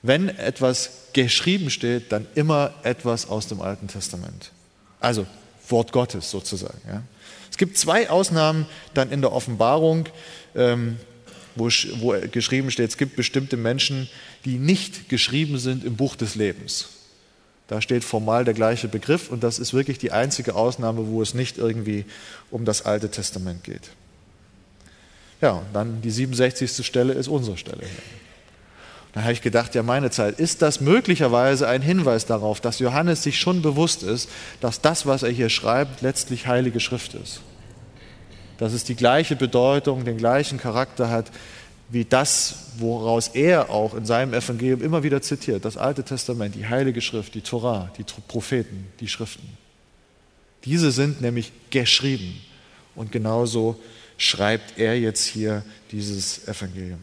Wenn 0.03 0.29
etwas 0.29 1.09
geschrieben 1.13 1.71
steht, 1.71 2.13
dann 2.13 2.27
immer 2.35 2.75
etwas 2.85 3.29
aus 3.29 3.49
dem 3.49 3.61
Alten 3.61 3.89
Testament. 3.89 4.53
Also 5.01 5.27
Wort 5.69 5.93
Gottes 5.93 6.31
sozusagen. 6.31 6.81
Ja. 6.87 7.03
Es 7.51 7.57
gibt 7.57 7.77
zwei 7.77 8.09
Ausnahmen 8.09 8.67
dann 8.95 9.11
in 9.11 9.21
der 9.21 9.33
Offenbarung, 9.33 10.09
ähm, 10.55 10.99
wo, 11.57 11.69
wo 11.97 12.15
geschrieben 12.31 12.71
steht, 12.71 12.91
es 12.91 12.97
gibt 12.97 13.17
bestimmte 13.17 13.57
Menschen, 13.57 14.09
die 14.45 14.59
nicht 14.59 15.09
geschrieben 15.09 15.59
sind 15.59 15.85
im 15.85 15.97
Buch 15.97 16.15
des 16.15 16.37
Lebens. 16.37 16.91
Da 17.69 17.83
steht 17.83 18.03
formal 18.03 18.45
der 18.45 18.55
gleiche 18.55 18.89
Begriff 18.89 19.31
und 19.31 19.45
das 19.45 19.59
ist 19.59 19.75
wirklich 19.75 19.99
die 19.99 20.11
einzige 20.11 20.55
Ausnahme, 20.55 21.07
wo 21.09 21.21
es 21.21 21.35
nicht 21.35 21.59
irgendwie 21.59 22.07
um 22.51 22.65
das 22.65 22.87
Alte 22.87 23.11
Testament 23.11 23.63
geht. 23.63 23.91
Ja, 25.41 25.53
und 25.53 25.67
dann 25.75 26.01
die 26.01 26.11
67. 26.11 26.85
Stelle 26.85 27.13
ist 27.13 27.29
unsere 27.29 27.59
Stelle. 27.59 27.85
Da 29.13 29.23
habe 29.23 29.33
ich 29.33 29.43
gedacht, 29.43 29.75
ja 29.75 29.83
meine 29.83 30.11
Zeit, 30.11 30.39
ist 30.39 30.63
das 30.63 30.81
möglicherweise 30.81 31.69
ein 31.69 31.83
Hinweis 31.83 32.25
darauf, 32.25 32.61
dass 32.61 32.79
Johannes 32.79 33.23
sich 33.23 33.39
schon 33.39 33.63
bewusst 33.63 34.03
ist, 34.03 34.29
dass 34.61 34.81
das, 34.81 35.07
was 35.07 35.23
er 35.23 35.31
hier 35.31 35.49
schreibt, 35.49 36.01
letztlich 36.01 36.47
heilige 36.47 36.81
Schrift 36.81 37.15
ist? 37.15 37.41
Dass 38.59 38.73
es 38.73 38.85
die 38.85 38.97
gleiche 38.97 39.37
Bedeutung, 39.37 40.05
den 40.05 40.17
gleichen 40.17 40.59
Charakter 40.59 41.11
hat 41.11 41.31
wie 41.89 42.05
das, 42.05 42.67
woraus 42.79 43.29
er 43.29 43.71
auch 43.71 43.95
in 43.95 44.05
seinem 44.05 44.35
Evangelium 44.35 44.83
immer 44.83 45.03
wieder 45.03 45.23
zitiert, 45.23 45.65
das 45.65 45.77
Alte 45.77 46.05
Testament, 46.05 46.55
die 46.55 46.67
Heilige 46.67 47.01
Schrift, 47.01 47.35
die 47.35 47.41
Torah, 47.41 47.91
die 47.97 48.05
Propheten, 48.05 48.89
die 49.01 49.09
Schriften. 49.09 49.49
Diese 50.65 50.91
sind 50.93 51.21
nämlich 51.21 51.53
geschrieben 51.71 52.41
und 52.95 53.13
genauso 53.13 53.81
schreibt 54.19 54.79
er 54.79 54.99
jetzt 54.99 55.25
hier 55.25 55.63
dieses 55.93 56.47
Evangelium. 56.47 57.01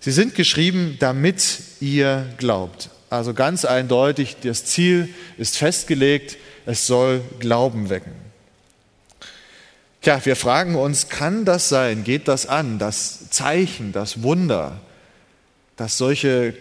Sie 0.00 0.10
sind 0.10 0.34
geschrieben, 0.34 0.96
damit 0.98 1.60
ihr 1.80 2.26
glaubt. 2.36 2.90
Also 3.08 3.34
ganz 3.34 3.64
eindeutig, 3.64 4.36
das 4.42 4.64
Ziel 4.64 5.08
ist 5.38 5.56
festgelegt, 5.56 6.36
es 6.66 6.86
soll 6.86 7.22
Glauben 7.38 7.88
wecken. 7.88 8.12
Tja, 10.02 10.20
wir 10.24 10.34
fragen 10.34 10.74
uns, 10.74 11.08
kann 11.08 11.44
das 11.44 11.68
sein, 11.68 12.02
geht 12.02 12.26
das 12.26 12.46
an, 12.46 12.80
das 12.80 13.30
Zeichen, 13.30 13.92
das 13.92 14.24
Wunder, 14.24 14.80
dass 15.76 15.96
solche 15.96 16.54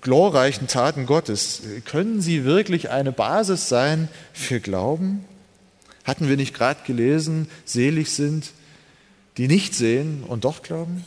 glorreichen 0.00 0.68
Taten 0.68 1.04
Gottes, 1.04 1.62
können 1.86 2.20
sie 2.20 2.44
wirklich 2.44 2.90
eine 2.90 3.10
Basis 3.10 3.68
sein 3.68 4.08
für 4.32 4.60
Glauben? 4.60 5.24
Hatten 6.04 6.28
wir 6.28 6.36
nicht 6.36 6.54
gerade 6.54 6.80
gelesen, 6.86 7.48
selig 7.64 8.12
sind, 8.12 8.52
die 9.38 9.48
nicht 9.48 9.74
sehen 9.74 10.22
und 10.22 10.44
doch 10.44 10.62
glauben? 10.62 11.04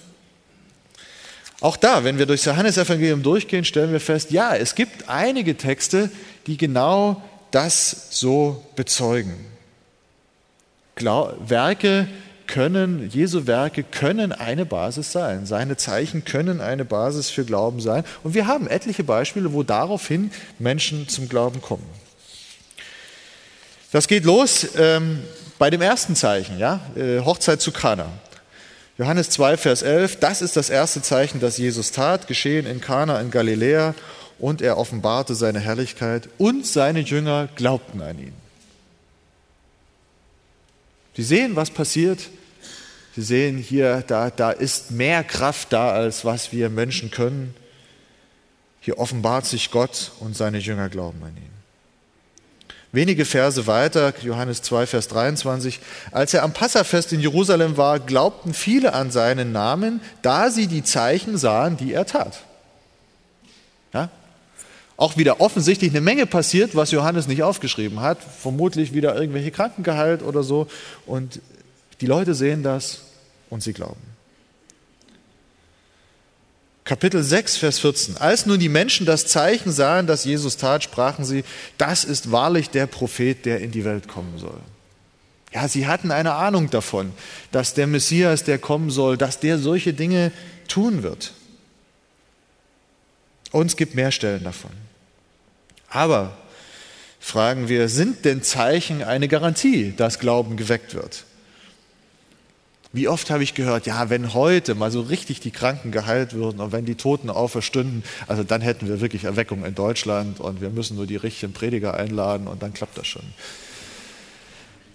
Auch 1.61 1.77
da, 1.77 2.03
wenn 2.03 2.17
wir 2.17 2.25
durch 2.25 2.41
das 2.41 2.53
Johannesevangelium 2.53 3.23
durchgehen, 3.23 3.63
stellen 3.63 3.93
wir 3.93 4.01
fest, 4.01 4.31
ja, 4.31 4.53
es 4.53 4.75
gibt 4.75 5.07
einige 5.07 5.55
Texte, 5.55 6.11
die 6.47 6.57
genau 6.57 7.23
das 7.51 8.07
so 8.09 8.65
bezeugen. 8.75 9.56
Werke, 11.03 12.07
können, 12.47 13.09
Jesu 13.09 13.45
Werke 13.45 13.83
können 13.83 14.31
eine 14.31 14.65
Basis 14.65 15.11
sein. 15.11 15.45
Seine 15.45 15.77
Zeichen 15.77 16.25
können 16.25 16.61
eine 16.61 16.85
Basis 16.85 17.29
für 17.29 17.43
Glauben 17.43 17.81
sein. 17.81 18.03
Und 18.23 18.33
wir 18.33 18.47
haben 18.47 18.67
etliche 18.67 19.03
Beispiele, 19.03 19.53
wo 19.53 19.63
daraufhin 19.63 20.31
Menschen 20.57 21.07
zum 21.09 21.29
Glauben 21.29 21.61
kommen. 21.61 21.85
Das 23.91 24.07
geht 24.07 24.25
los 24.25 24.67
ähm, 24.77 25.19
bei 25.59 25.69
dem 25.69 25.81
ersten 25.81 26.15
Zeichen, 26.15 26.57
ja, 26.59 26.81
äh, 26.95 27.19
Hochzeit 27.19 27.61
zu 27.61 27.71
Kana. 27.71 28.07
Johannes 28.97 29.29
2, 29.29 29.57
Vers 29.57 29.81
11, 29.83 30.19
das 30.19 30.41
ist 30.41 30.57
das 30.57 30.69
erste 30.69 31.01
Zeichen, 31.01 31.39
das 31.39 31.57
Jesus 31.57 31.91
tat, 31.91 32.27
geschehen 32.27 32.65
in 32.65 32.81
Kana 32.81 33.21
in 33.21 33.29
Galiläa 33.29 33.93
und 34.39 34.61
er 34.61 34.77
offenbarte 34.77 35.35
seine 35.35 35.59
Herrlichkeit 35.59 36.29
und 36.37 36.65
seine 36.65 37.01
Jünger 37.01 37.47
glaubten 37.55 38.01
an 38.01 38.17
ihn. 38.19 38.46
Sie 41.17 41.23
sehen, 41.23 41.55
was 41.55 41.71
passiert. 41.71 42.29
Sie 43.15 43.23
sehen 43.23 43.57
hier, 43.57 44.03
da, 44.05 44.29
da 44.29 44.51
ist 44.51 44.91
mehr 44.91 45.23
Kraft 45.23 45.73
da, 45.73 45.89
als 45.89 46.25
was 46.25 46.51
wir 46.51 46.69
Menschen 46.69 47.09
können. 47.09 47.55
Hier 48.81 48.99
offenbart 48.99 49.47
sich 49.47 49.71
Gott 49.71 50.11
und 50.19 50.37
seine 50.37 50.59
Jünger 50.59 50.89
glauben 50.89 51.23
an 51.23 51.35
ihn. 51.35 51.49
Wenige 52.91 53.25
Verse 53.25 53.65
weiter, 53.65 54.13
Johannes 54.21 54.61
2, 54.61 54.85
Vers 54.85 55.07
23, 55.07 55.79
als 56.11 56.35
er 56.35 56.43
am 56.43 56.53
Passafest 56.53 57.11
in 57.11 57.19
Jerusalem 57.19 57.77
war, 57.77 57.99
glaubten 57.99 58.53
viele 58.53 58.93
an 58.93 59.09
seinen 59.09 59.51
Namen, 59.51 60.01
da 60.21 60.51
sie 60.51 60.67
die 60.67 60.83
Zeichen 60.83 61.39
sahen, 61.39 61.77
die 61.77 61.93
er 61.93 62.05
tat. 62.05 62.43
Auch 64.97 65.15
wieder 65.15 65.39
offensichtlich 65.39 65.91
eine 65.91 66.01
Menge 66.01 66.25
passiert, 66.25 66.75
was 66.75 66.89
Johannes 66.89 67.27
nicht 67.27 67.43
aufgeschrieben 67.43 68.01
hat. 68.01 68.17
Vermutlich 68.41 68.93
wieder 68.93 69.15
irgendwelche 69.15 69.51
Kranken 69.51 69.83
geheilt 69.83 70.23
oder 70.23 70.41
so. 70.41 70.67
Und 71.05 71.39
die 72.01 72.07
Leute 72.07 72.33
sehen 72.33 72.63
das 72.63 73.01
und 73.51 73.61
sie 73.61 73.73
glauben. 73.73 74.01
Kapitel 76.83 77.21
6, 77.21 77.57
Vers 77.57 77.79
14. 77.79 78.17
Als 78.17 78.45
nun 78.45 78.59
die 78.59 78.69
Menschen 78.69 79.05
das 79.05 79.27
Zeichen 79.27 79.71
sahen, 79.71 80.07
das 80.07 80.23
Jesus 80.23 80.57
tat, 80.57 80.83
sprachen 80.83 81.25
sie, 81.25 81.43
das 81.77 82.03
ist 82.03 82.31
wahrlich 82.31 82.69
der 82.69 82.87
Prophet, 82.87 83.45
der 83.45 83.59
in 83.59 83.71
die 83.71 83.83
Welt 83.85 84.07
kommen 84.07 84.37
soll. 84.37 84.59
Ja, 85.53 85.67
sie 85.67 85.85
hatten 85.85 86.11
eine 86.11 86.33
Ahnung 86.33 86.69
davon, 86.69 87.11
dass 87.51 87.73
der 87.73 87.87
Messias, 87.87 88.45
der 88.45 88.57
kommen 88.57 88.89
soll, 88.89 89.17
dass 89.17 89.39
der 89.39 89.57
solche 89.59 89.93
Dinge 89.93 90.31
tun 90.67 91.03
wird. 91.03 91.33
Uns 93.51 93.75
gibt 93.75 93.93
mehr 93.93 94.11
Stellen 94.11 94.43
davon. 94.43 94.86
Aber 95.89 96.37
fragen 97.19 97.69
wir, 97.69 97.89
sind 97.89 98.25
denn 98.25 98.43
Zeichen 98.43 99.03
eine 99.03 99.27
Garantie, 99.27 99.93
dass 99.95 100.19
Glauben 100.19 100.57
geweckt 100.57 100.93
wird? 100.93 101.25
Wie 102.93 103.07
oft 103.07 103.29
habe 103.29 103.43
ich 103.43 103.53
gehört, 103.53 103.85
ja, 103.85 104.09
wenn 104.09 104.33
heute 104.33 104.73
mal 104.73 104.91
so 104.91 105.01
richtig 105.01 105.39
die 105.39 105.51
Kranken 105.51 105.91
geheilt 105.91 106.33
würden 106.33 106.61
und 106.61 106.71
wenn 106.71 106.85
die 106.85 106.95
Toten 106.95 107.29
auferstünden, 107.29 108.03
also 108.27 108.43
dann 108.43 108.61
hätten 108.61 108.87
wir 108.87 109.01
wirklich 109.01 109.25
Erweckung 109.25 109.65
in 109.65 109.75
Deutschland 109.75 110.39
und 110.39 110.61
wir 110.61 110.69
müssen 110.69 110.95
nur 110.95 111.05
die 111.05 111.17
richtigen 111.17 111.53
Prediger 111.53 111.95
einladen 111.95 112.47
und 112.47 112.63
dann 112.63 112.73
klappt 112.73 112.97
das 112.97 113.07
schon. 113.07 113.23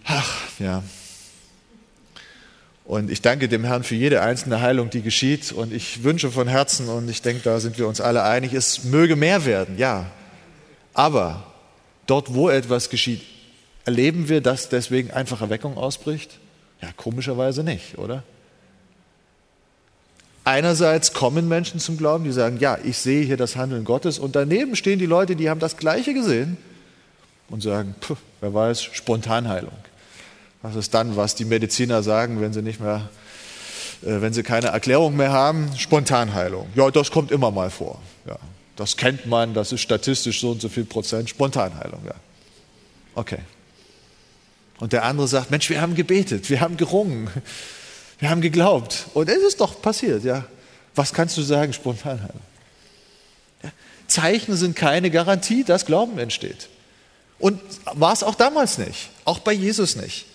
Ach, 0.04 0.40
ja. 0.58 0.82
Und 2.84 3.10
ich 3.10 3.22
danke 3.22 3.48
dem 3.48 3.64
Herrn 3.64 3.84
für 3.84 3.94
jede 3.94 4.22
einzelne 4.22 4.60
Heilung, 4.60 4.90
die 4.90 5.02
geschieht. 5.02 5.52
Und 5.52 5.72
ich 5.72 6.02
wünsche 6.02 6.30
von 6.30 6.48
Herzen, 6.48 6.88
und 6.88 7.08
ich 7.08 7.22
denke, 7.22 7.42
da 7.44 7.60
sind 7.60 7.78
wir 7.78 7.86
uns 7.86 8.00
alle 8.00 8.24
einig, 8.24 8.52
es 8.52 8.84
möge 8.84 9.16
mehr 9.16 9.44
werden, 9.44 9.78
ja. 9.78 10.10
Aber 10.94 11.44
dort, 12.06 12.34
wo 12.34 12.48
etwas 12.48 12.90
geschieht, 12.90 13.22
erleben 13.84 14.28
wir, 14.28 14.40
dass 14.40 14.68
deswegen 14.68 15.10
einfach 15.10 15.40
Erweckung 15.40 15.76
ausbricht? 15.76 16.38
Ja, 16.80 16.88
komischerweise 16.96 17.62
nicht, 17.62 17.98
oder? 17.98 18.22
Einerseits 20.44 21.12
kommen 21.12 21.46
Menschen 21.48 21.78
zum 21.78 21.96
Glauben, 21.96 22.24
die 22.24 22.32
sagen, 22.32 22.58
ja, 22.58 22.76
ich 22.82 22.98
sehe 22.98 23.24
hier 23.24 23.36
das 23.36 23.54
Handeln 23.54 23.84
Gottes 23.84 24.18
und 24.18 24.34
daneben 24.34 24.74
stehen 24.74 24.98
die 24.98 25.06
Leute, 25.06 25.36
die 25.36 25.48
haben 25.48 25.60
das 25.60 25.76
Gleiche 25.76 26.14
gesehen 26.14 26.56
und 27.48 27.62
sagen, 27.62 27.94
pff, 28.00 28.16
wer 28.40 28.52
weiß, 28.52 28.82
Spontanheilung. 28.82 29.76
Was 30.62 30.74
ist 30.74 30.94
dann, 30.94 31.16
was 31.16 31.36
die 31.36 31.44
Mediziner 31.44 32.02
sagen, 32.02 32.40
wenn 32.40 32.52
sie 32.52 32.62
nicht 32.62 32.80
mehr, 32.80 33.08
äh, 34.02 34.20
wenn 34.20 34.32
sie 34.32 34.42
keine 34.42 34.68
Erklärung 34.68 35.16
mehr 35.16 35.30
haben? 35.30 35.70
Spontanheilung. 35.76 36.68
Ja, 36.74 36.90
das 36.90 37.12
kommt 37.12 37.30
immer 37.30 37.52
mal 37.52 37.70
vor. 37.70 38.00
Ja, 38.26 38.36
das 38.76 38.96
kennt 38.96 39.26
man, 39.26 39.54
das 39.54 39.72
ist 39.72 39.80
statistisch 39.80 40.40
so 40.40 40.52
und 40.52 40.62
so 40.62 40.68
viel 40.68 40.84
Prozent. 40.84 41.28
Spontanheilung, 41.28 42.04
ja. 42.06 42.14
Okay. 43.14 43.38
Und 44.78 44.92
der 44.92 45.04
andere 45.04 45.28
sagt, 45.28 45.50
Mensch, 45.50 45.68
wir 45.70 45.80
haben 45.80 45.94
gebetet, 45.94 46.48
wir 46.50 46.60
haben 46.60 46.76
gerungen, 46.76 47.30
wir 48.18 48.30
haben 48.30 48.40
geglaubt. 48.40 49.06
Und 49.14 49.28
es 49.28 49.42
ist 49.42 49.60
doch 49.60 49.80
passiert, 49.80 50.24
ja. 50.24 50.44
Was 50.94 51.12
kannst 51.12 51.36
du 51.36 51.42
sagen, 51.42 51.72
Spontanheilung? 51.72 52.40
Ja. 53.62 53.70
Zeichen 54.06 54.56
sind 54.56 54.76
keine 54.76 55.10
Garantie, 55.10 55.64
dass 55.64 55.86
Glauben 55.86 56.18
entsteht. 56.18 56.68
Und 57.38 57.60
war 57.94 58.12
es 58.12 58.22
auch 58.22 58.34
damals 58.34 58.78
nicht, 58.78 59.10
auch 59.24 59.40
bei 59.40 59.52
Jesus 59.52 59.96
nicht. 59.96 60.26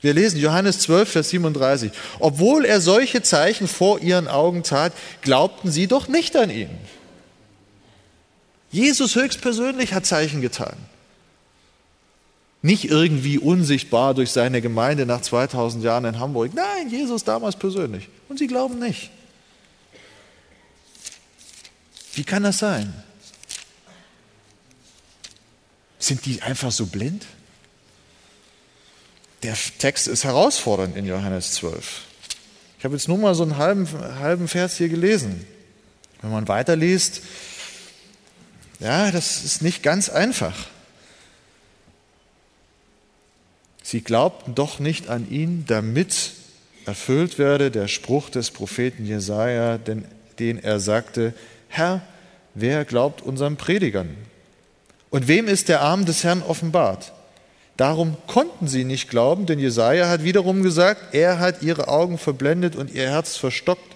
Wir 0.00 0.14
lesen 0.14 0.38
Johannes 0.38 0.78
12, 0.80 1.10
Vers 1.10 1.30
37. 1.30 1.90
Obwohl 2.20 2.64
er 2.64 2.80
solche 2.80 3.22
Zeichen 3.22 3.66
vor 3.66 4.00
ihren 4.00 4.28
Augen 4.28 4.62
tat, 4.62 4.92
glaubten 5.22 5.70
sie 5.70 5.86
doch 5.86 6.06
nicht 6.06 6.36
an 6.36 6.50
ihn. 6.50 6.70
Jesus 8.70 9.14
höchstpersönlich 9.14 9.92
hat 9.94 10.06
Zeichen 10.06 10.40
getan. 10.40 10.76
Nicht 12.62 12.86
irgendwie 12.86 13.38
unsichtbar 13.38 14.14
durch 14.14 14.32
seine 14.32 14.60
Gemeinde 14.60 15.06
nach 15.06 15.20
2000 15.20 15.84
Jahren 15.84 16.04
in 16.04 16.18
Hamburg. 16.18 16.52
Nein, 16.54 16.90
Jesus 16.90 17.22
damals 17.22 17.56
persönlich. 17.56 18.08
Und 18.28 18.38
sie 18.38 18.46
glauben 18.46 18.78
nicht. 18.78 19.10
Wie 22.14 22.24
kann 22.24 22.42
das 22.42 22.58
sein? 22.58 22.92
Sind 25.98 26.24
die 26.24 26.42
einfach 26.42 26.72
so 26.72 26.86
blind? 26.86 27.26
Der 29.42 29.56
Text 29.78 30.08
ist 30.08 30.24
herausfordernd 30.24 30.96
in 30.96 31.06
Johannes 31.06 31.52
12. 31.52 32.02
Ich 32.78 32.84
habe 32.84 32.94
jetzt 32.94 33.06
nur 33.06 33.18
mal 33.18 33.34
so 33.34 33.42
einen 33.42 33.58
halben, 33.58 33.88
halben 34.18 34.48
Vers 34.48 34.76
hier 34.76 34.88
gelesen. 34.88 35.46
Wenn 36.20 36.30
man 36.32 36.48
weiterliest, 36.48 37.20
ja, 38.80 39.10
das 39.10 39.44
ist 39.44 39.62
nicht 39.62 39.82
ganz 39.82 40.08
einfach. 40.08 40.54
Sie 43.82 44.00
glaubten 44.00 44.54
doch 44.54 44.80
nicht 44.80 45.08
an 45.08 45.30
ihn, 45.30 45.64
damit 45.66 46.32
erfüllt 46.86 47.38
werde 47.38 47.70
der 47.70 47.88
Spruch 47.88 48.30
des 48.30 48.50
Propheten 48.50 49.06
Jesaja, 49.06 49.78
den, 49.78 50.04
den 50.38 50.62
er 50.62 50.80
sagte: 50.80 51.34
Herr, 51.68 52.02
wer 52.54 52.84
glaubt 52.84 53.22
unseren 53.22 53.56
Predigern? 53.56 54.16
Und 55.10 55.28
wem 55.28 55.46
ist 55.46 55.68
der 55.68 55.82
Arm 55.82 56.04
des 56.04 56.24
Herrn 56.24 56.42
offenbart? 56.42 57.12
Darum 57.76 58.16
konnten 58.26 58.68
sie 58.68 58.84
nicht 58.84 59.08
glauben, 59.08 59.46
denn 59.46 59.58
Jesaja 59.58 60.08
hat 60.08 60.24
wiederum 60.24 60.62
gesagt: 60.62 61.14
Er 61.14 61.38
hat 61.38 61.62
ihre 61.62 61.88
Augen 61.88 62.18
verblendet 62.18 62.74
und 62.74 62.92
ihr 62.92 63.08
Herz 63.08 63.36
verstockt, 63.36 63.95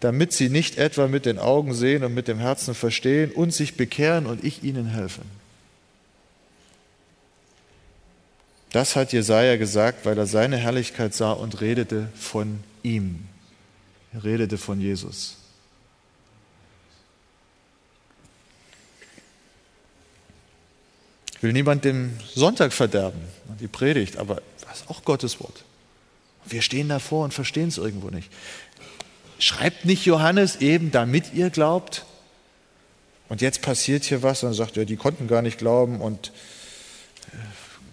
damit 0.00 0.32
sie 0.32 0.48
nicht 0.48 0.78
etwa 0.78 1.08
mit 1.08 1.26
den 1.26 1.38
Augen 1.38 1.74
sehen 1.74 2.04
und 2.04 2.14
mit 2.14 2.28
dem 2.28 2.38
Herzen 2.38 2.74
verstehen 2.74 3.30
und 3.30 3.52
sich 3.52 3.76
bekehren 3.76 4.26
und 4.26 4.44
ich 4.44 4.62
ihnen 4.62 4.86
helfe. 4.86 5.22
Das 8.70 8.94
hat 8.94 9.12
Jesaja 9.12 9.56
gesagt, 9.56 10.04
weil 10.04 10.18
er 10.18 10.26
seine 10.26 10.58
Herrlichkeit 10.58 11.14
sah 11.14 11.32
und 11.32 11.60
redete 11.60 12.10
von 12.14 12.62
ihm. 12.82 13.26
Er 14.12 14.24
redete 14.24 14.58
von 14.58 14.80
Jesus. 14.80 15.36
Ich 21.36 21.42
will 21.42 21.52
niemand 21.52 21.84
den 21.84 22.18
Sonntag 22.34 22.72
verderben, 22.72 23.20
die 23.60 23.68
Predigt, 23.68 24.16
aber 24.16 24.42
das 24.66 24.80
ist 24.80 24.90
auch 24.90 25.04
Gottes 25.04 25.40
Wort. 25.40 25.64
Wir 26.46 26.62
stehen 26.62 26.88
davor 26.88 27.24
und 27.24 27.34
verstehen 27.34 27.68
es 27.68 27.76
irgendwo 27.76 28.10
nicht. 28.10 28.30
Schreibt 29.38 29.84
nicht 29.84 30.04
Johannes 30.06 30.56
eben, 30.56 30.90
damit 30.90 31.34
ihr 31.34 31.50
glaubt? 31.50 32.04
Und 33.28 33.40
jetzt 33.40 33.62
passiert 33.62 34.04
hier 34.04 34.22
was 34.22 34.42
und 34.44 34.54
sagt, 34.54 34.76
ja, 34.76 34.84
die 34.84 34.96
konnten 34.96 35.26
gar 35.26 35.42
nicht 35.42 35.58
glauben 35.58 36.00
und 36.00 36.32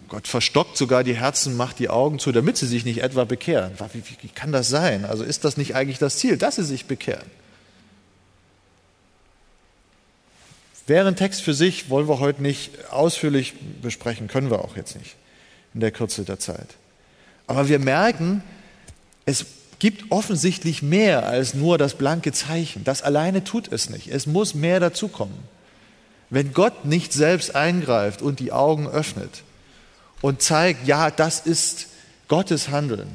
Gott 0.07 0.27
verstockt 0.27 0.77
sogar 0.77 1.03
die 1.03 1.15
Herzen, 1.15 1.57
macht 1.57 1.79
die 1.79 1.89
Augen 1.89 2.19
zu, 2.19 2.31
damit 2.31 2.55
sie 2.55 2.67
sich 2.67 2.85
nicht 2.85 3.01
etwa 3.01 3.23
bekehren. 3.23 3.71
Wie, 3.93 3.99
wie, 3.99 4.17
wie 4.21 4.27
kann 4.27 4.51
das 4.51 4.69
sein? 4.69 5.05
Also 5.05 5.23
ist 5.23 5.43
das 5.43 5.57
nicht 5.57 5.75
eigentlich 5.75 5.97
das 5.97 6.17
Ziel, 6.17 6.37
dass 6.37 6.57
sie 6.57 6.63
sich 6.63 6.85
bekehren? 6.85 7.25
Wäre 10.85 11.07
ein 11.07 11.15
Text 11.15 11.41
für 11.41 11.55
sich, 11.55 11.89
wollen 11.89 12.07
wir 12.07 12.19
heute 12.19 12.43
nicht 12.43 12.91
ausführlich 12.91 13.55
besprechen, 13.81 14.27
können 14.27 14.51
wir 14.51 14.59
auch 14.59 14.75
jetzt 14.75 14.95
nicht 14.97 15.15
in 15.73 15.79
der 15.79 15.91
Kürze 15.91 16.25
der 16.25 16.37
Zeit. 16.37 16.75
Aber 17.47 17.67
wir 17.67 17.79
merken, 17.79 18.43
es 19.25 19.45
gibt 19.83 20.13
offensichtlich 20.13 20.81
mehr 20.81 21.27
als 21.27 21.55
nur 21.55 21.77
das 21.77 21.95
blanke 21.95 22.31
Zeichen. 22.31 22.85
Das 22.85 23.01
alleine 23.01 23.43
tut 23.43 23.69
es 23.69 23.89
nicht. 23.89 24.07
Es 24.07 24.27
muss 24.27 24.55
mehr 24.55 24.79
dazukommen. 24.79 25.37
Wenn 26.29 26.53
Gott 26.53 26.85
nicht 26.85 27.11
selbst 27.11 27.53
eingreift 27.53 28.21
und 28.21 28.39
die 28.39 28.53
Augen 28.53 28.87
öffnet 28.87 29.43
und 30.21 30.41
zeigt, 30.41 30.87
ja, 30.87 31.11
das 31.11 31.41
ist 31.41 31.87
Gottes 32.29 32.69
Handeln, 32.69 33.09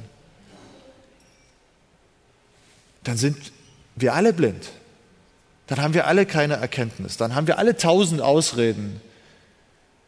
dann 3.03 3.17
sind 3.17 3.39
wir 3.97 4.13
alle 4.13 4.35
blind. 4.35 4.69
Dann 5.69 5.81
haben 5.81 5.95
wir 5.95 6.07
alle 6.07 6.27
keine 6.27 6.57
Erkenntnis. 6.57 7.17
Dann 7.17 7.35
haben 7.35 7.47
wir 7.47 7.57
alle 7.57 7.79
tausend 7.79 8.21
Ausreden, 8.21 9.01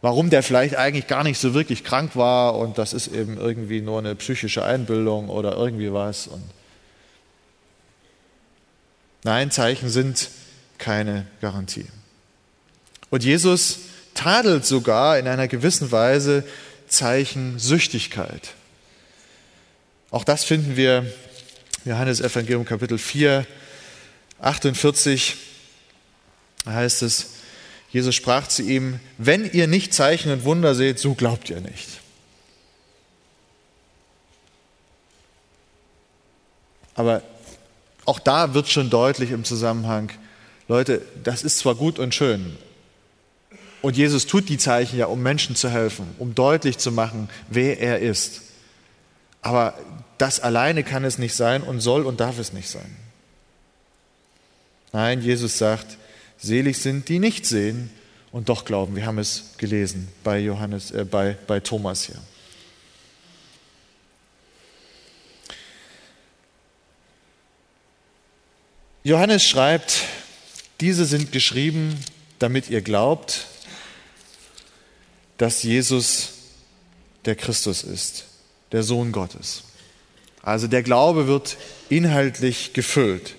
warum 0.03 0.31
der 0.31 0.43
vielleicht 0.43 0.77
eigentlich 0.77 1.07
gar 1.07 1.25
nicht 1.25 1.39
so 1.39 1.55
wirklich 1.55 1.85
krank 1.85 2.17
war 2.17 2.57
und 2.57 2.79
das 2.79 2.93
ist 2.93 3.09
eben 3.09 3.37
irgendwie 3.37 3.81
nur 3.81 3.99
eine 3.99 4.15
psychische 4.15 4.65
Einbildung 4.65 5.29
oder 5.29 5.57
irgendwie 5.57 5.93
was. 5.93 6.27
Und 6.27 6.43
Nein, 9.23 9.51
Zeichen 9.51 9.91
sind 9.91 10.31
keine 10.79 11.27
Garantie. 11.43 11.87
Und 13.11 13.23
Jesus 13.23 13.81
tadelt 14.15 14.65
sogar 14.65 15.19
in 15.19 15.29
einer 15.29 15.49
gewissen 15.49 15.93
Weise 15.93 16.45
Zeichensüchtigkeit. 16.89 18.55
Auch 20.11 20.25
das 20.25 20.45
finden 20.45 20.77
wir 20.77 21.05
Johannes 21.85 22.21
Evangelium 22.21 22.65
Kapitel 22.65 22.99
4, 22.99 23.47
48. 24.41 25.37
Da 26.65 26.73
heißt 26.73 27.03
es, 27.03 27.35
Jesus 27.93 28.15
sprach 28.15 28.47
zu 28.47 28.63
ihm, 28.63 29.01
wenn 29.19 29.51
ihr 29.51 29.67
nicht 29.67 29.93
Zeichen 29.93 30.31
und 30.31 30.45
Wunder 30.45 30.75
seht, 30.75 30.99
so 30.99 31.15
glaubt 31.15 31.51
ihr 31.51 31.61
nicht. 31.61 31.89
Aber 36.95 37.23
auch 38.05 38.19
da 38.19 38.55
wird 38.55 38.69
schon 38.69 38.91
deutlich 38.91 39.31
im 39.31 39.45
Zusammenhang, 39.45 40.11
Leute, 40.69 41.03
das 41.25 41.43
ist 41.43 41.59
zwar 41.59 41.75
gut 41.75 41.99
und 41.99 42.15
schön, 42.15 42.57
und 43.83 43.97
Jesus 43.97 44.27
tut 44.27 44.49
die 44.49 44.59
Zeichen 44.59 44.99
ja, 44.99 45.07
um 45.07 45.23
Menschen 45.23 45.57
zu 45.57 45.71
helfen, 45.71 46.15
um 46.19 46.35
deutlich 46.35 46.79
zu 46.79 46.93
machen, 46.93 47.31
wer 47.49 47.81
er 47.81 48.01
ist. 48.01 48.43
Aber 49.43 49.75
das 50.19 50.41
alleine 50.41 50.85
kann 50.85 51.05
es 51.05 51.17
nicht 51.17 51.35
sein 51.35 51.63
und 51.63 51.81
soll 51.81 52.05
und 52.05 52.21
darf 52.21 52.39
es 52.39 52.53
nicht 52.53 52.69
sein. 52.69 52.97
Nein, 54.93 55.23
Jesus 55.23 55.57
sagt, 55.57 55.97
selig 56.41 56.79
sind 56.79 57.09
die 57.09 57.19
nicht 57.19 57.47
sehen 57.47 57.91
und 58.33 58.49
doch 58.49 58.65
glauben. 58.65 58.97
Wir 58.97 59.07
haben 59.07 59.19
es 59.19 59.55
gelesen 59.59 60.09
bei 60.25 60.39
Johannes, 60.39 60.91
äh, 60.91 61.05
bei, 61.05 61.37
bei 61.47 61.61
Thomas 61.61 62.05
hier. 62.05 62.21
Johannes 69.03 69.45
schreibt, 69.45 70.05
diese 70.81 71.07
sind 71.07 71.33
geschrieben, 71.33 71.99
damit 72.39 72.69
ihr 72.69 72.83
glaubt, 72.83 73.47
dass 75.39 75.63
Jesus 75.63 76.33
der 77.25 77.35
Christus 77.35 77.83
ist, 77.83 78.27
der 78.73 78.83
Sohn 78.83 79.11
Gottes. 79.11 79.65
Also 80.43 80.67
der 80.67 80.83
Glaube 80.83 81.27
wird 81.27 81.57
inhaltlich 81.89 82.73
gefüllt. 82.73 83.37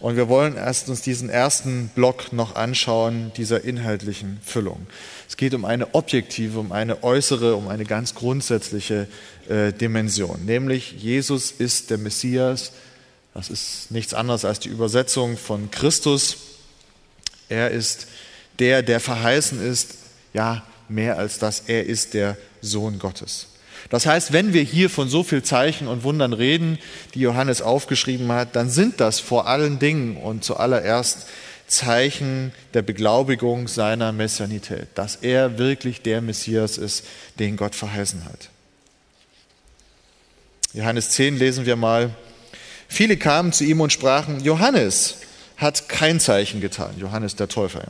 Und 0.00 0.16
wir 0.16 0.28
wollen 0.28 0.56
erst 0.56 0.88
uns 0.88 1.00
diesen 1.00 1.30
ersten 1.30 1.88
Block 1.94 2.32
noch 2.32 2.56
anschauen, 2.56 3.32
dieser 3.36 3.64
inhaltlichen 3.64 4.38
Füllung. 4.44 4.86
Es 5.28 5.36
geht 5.36 5.54
um 5.54 5.64
eine 5.64 5.94
objektive, 5.94 6.58
um 6.58 6.72
eine 6.72 7.02
äußere, 7.02 7.56
um 7.56 7.68
eine 7.68 7.84
ganz 7.84 8.14
grundsätzliche 8.14 9.08
äh, 9.48 9.72
Dimension. 9.72 10.44
Nämlich 10.44 10.92
Jesus 10.92 11.52
ist 11.52 11.90
der 11.90 11.98
Messias. 11.98 12.72
Das 13.32 13.50
ist 13.50 13.90
nichts 13.90 14.14
anderes 14.14 14.44
als 14.44 14.60
die 14.60 14.68
Übersetzung 14.68 15.36
von 15.36 15.70
Christus. 15.70 16.36
Er 17.48 17.70
ist 17.70 18.06
der, 18.58 18.82
der 18.82 19.00
verheißen 19.00 19.64
ist, 19.64 19.94
ja, 20.32 20.64
mehr 20.88 21.18
als 21.18 21.38
das, 21.38 21.64
er 21.66 21.86
ist 21.86 22.14
der 22.14 22.36
Sohn 22.60 22.98
Gottes. 22.98 23.46
Das 23.90 24.06
heißt, 24.06 24.32
wenn 24.32 24.52
wir 24.52 24.62
hier 24.62 24.90
von 24.90 25.08
so 25.08 25.22
viel 25.22 25.42
Zeichen 25.42 25.88
und 25.88 26.04
Wundern 26.04 26.32
reden, 26.32 26.78
die 27.14 27.20
Johannes 27.20 27.62
aufgeschrieben 27.62 28.32
hat, 28.32 28.56
dann 28.56 28.70
sind 28.70 29.00
das 29.00 29.20
vor 29.20 29.46
allen 29.46 29.78
Dingen 29.78 30.16
und 30.16 30.44
zuallererst 30.44 31.26
Zeichen 31.66 32.52
der 32.74 32.82
Beglaubigung 32.82 33.68
seiner 33.68 34.12
Messianität, 34.12 34.88
dass 34.94 35.16
er 35.16 35.58
wirklich 35.58 36.02
der 36.02 36.20
Messias 36.20 36.78
ist, 36.78 37.04
den 37.38 37.56
Gott 37.56 37.74
verheißen 37.74 38.24
hat. 38.24 38.50
Johannes 40.72 41.10
10 41.10 41.38
lesen 41.38 41.66
wir 41.66 41.76
mal. 41.76 42.10
Viele 42.88 43.16
kamen 43.16 43.52
zu 43.52 43.64
ihm 43.64 43.80
und 43.80 43.92
sprachen, 43.92 44.42
Johannes 44.44 45.16
hat 45.56 45.88
kein 45.88 46.20
Zeichen 46.20 46.60
getan, 46.60 46.94
Johannes 46.98 47.36
der 47.36 47.48
Täufer. 47.48 47.84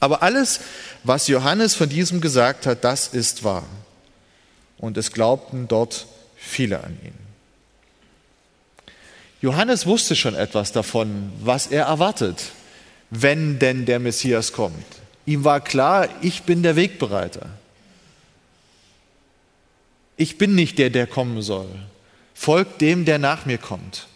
Aber 0.00 0.22
alles, 0.22 0.60
was 1.04 1.28
Johannes 1.28 1.74
von 1.74 1.88
diesem 1.88 2.20
gesagt 2.20 2.66
hat, 2.66 2.84
das 2.84 3.08
ist 3.08 3.44
wahr. 3.44 3.64
Und 4.78 4.96
es 4.96 5.12
glaubten 5.12 5.68
dort 5.68 6.06
viele 6.36 6.82
an 6.82 6.98
ihn. 7.04 7.14
Johannes 9.40 9.86
wusste 9.86 10.14
schon 10.14 10.34
etwas 10.34 10.72
davon, 10.72 11.32
was 11.40 11.66
er 11.66 11.86
erwartet, 11.86 12.52
wenn 13.10 13.58
denn 13.58 13.86
der 13.86 13.98
Messias 13.98 14.52
kommt. 14.52 14.84
Ihm 15.26 15.44
war 15.44 15.60
klar, 15.60 16.08
ich 16.22 16.42
bin 16.44 16.62
der 16.62 16.76
Wegbereiter. 16.76 17.46
Ich 20.16 20.38
bin 20.38 20.54
nicht 20.54 20.78
der, 20.78 20.90
der 20.90 21.06
kommen 21.06 21.42
soll. 21.42 21.68
Folgt 22.34 22.80
dem, 22.80 23.04
der 23.04 23.18
nach 23.18 23.44
mir 23.44 23.58
kommt. 23.58 24.06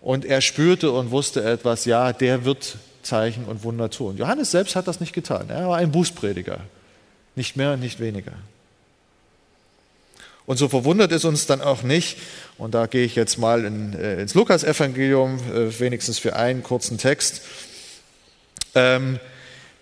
Und 0.00 0.24
er 0.24 0.40
spürte 0.40 0.90
und 0.92 1.10
wusste 1.10 1.42
etwas, 1.44 1.84
ja, 1.84 2.12
der 2.12 2.44
wird 2.44 2.76
Zeichen 3.02 3.44
und 3.44 3.62
Wunder 3.62 3.90
tun. 3.90 4.16
Johannes 4.16 4.50
selbst 4.50 4.76
hat 4.76 4.88
das 4.88 5.00
nicht 5.00 5.12
getan. 5.12 5.48
Er 5.48 5.68
war 5.68 5.78
ein 5.78 5.92
Bußprediger. 5.92 6.60
Nicht 7.36 7.56
mehr, 7.56 7.76
nicht 7.76 8.00
weniger. 8.00 8.32
Und 10.50 10.56
so 10.56 10.68
verwundert 10.68 11.12
es 11.12 11.24
uns 11.24 11.46
dann 11.46 11.60
auch 11.60 11.84
nicht, 11.84 12.18
und 12.58 12.74
da 12.74 12.86
gehe 12.86 13.04
ich 13.04 13.14
jetzt 13.14 13.38
mal 13.38 13.64
in, 13.64 13.92
äh, 13.92 14.20
ins 14.20 14.34
Lukas-Evangelium, 14.34 15.38
äh, 15.54 15.78
wenigstens 15.78 16.18
für 16.18 16.34
einen 16.34 16.64
kurzen 16.64 16.98
Text, 16.98 17.42
ähm, 18.74 19.20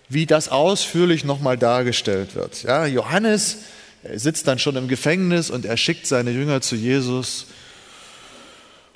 wie 0.09 0.27
das 0.27 0.49
ausführlich 0.49 1.23
nochmal 1.23 1.57
dargestellt 1.57 2.35
wird. 2.35 2.61
Ja, 2.61 2.85
Johannes 2.85 3.63
sitzt 4.13 4.47
dann 4.47 4.59
schon 4.59 4.75
im 4.75 4.87
Gefängnis 4.87 5.49
und 5.49 5.65
er 5.65 5.75
schickt 5.75 6.05
seine 6.05 6.29
Jünger 6.29 6.61
zu 6.61 6.75
Jesus 6.75 7.47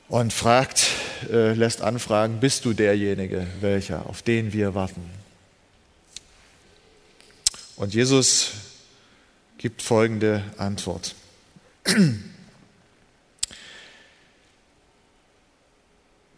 und 0.10 0.32
fragt, 0.32 0.90
äh, 1.32 1.54
lässt 1.54 1.82
anfragen, 1.82 2.40
bist 2.40 2.66
du 2.66 2.74
derjenige, 2.74 3.48
welcher, 3.62 4.08
auf 4.08 4.22
den 4.22 4.54
wir 4.54 4.76
warten? 4.76 5.10
Und 7.78 7.96
Jesus 7.96 8.52
gibt 9.58 9.82
folgende 9.82 10.44
Antwort. 10.60 11.16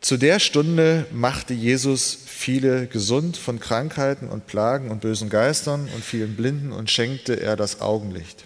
Zu 0.01 0.17
der 0.17 0.39
Stunde 0.39 1.07
machte 1.11 1.53
Jesus 1.53 2.17
viele 2.25 2.87
gesund 2.87 3.37
von 3.37 3.59
Krankheiten 3.59 4.29
und 4.29 4.45
Plagen 4.45 4.91
und 4.91 5.01
bösen 5.01 5.29
Geistern 5.29 5.89
und 5.95 6.03
vielen 6.03 6.35
Blinden 6.35 6.71
und 6.71 6.91
schenkte 6.91 7.39
er 7.39 7.55
das 7.55 7.81
Augenlicht. 7.81 8.45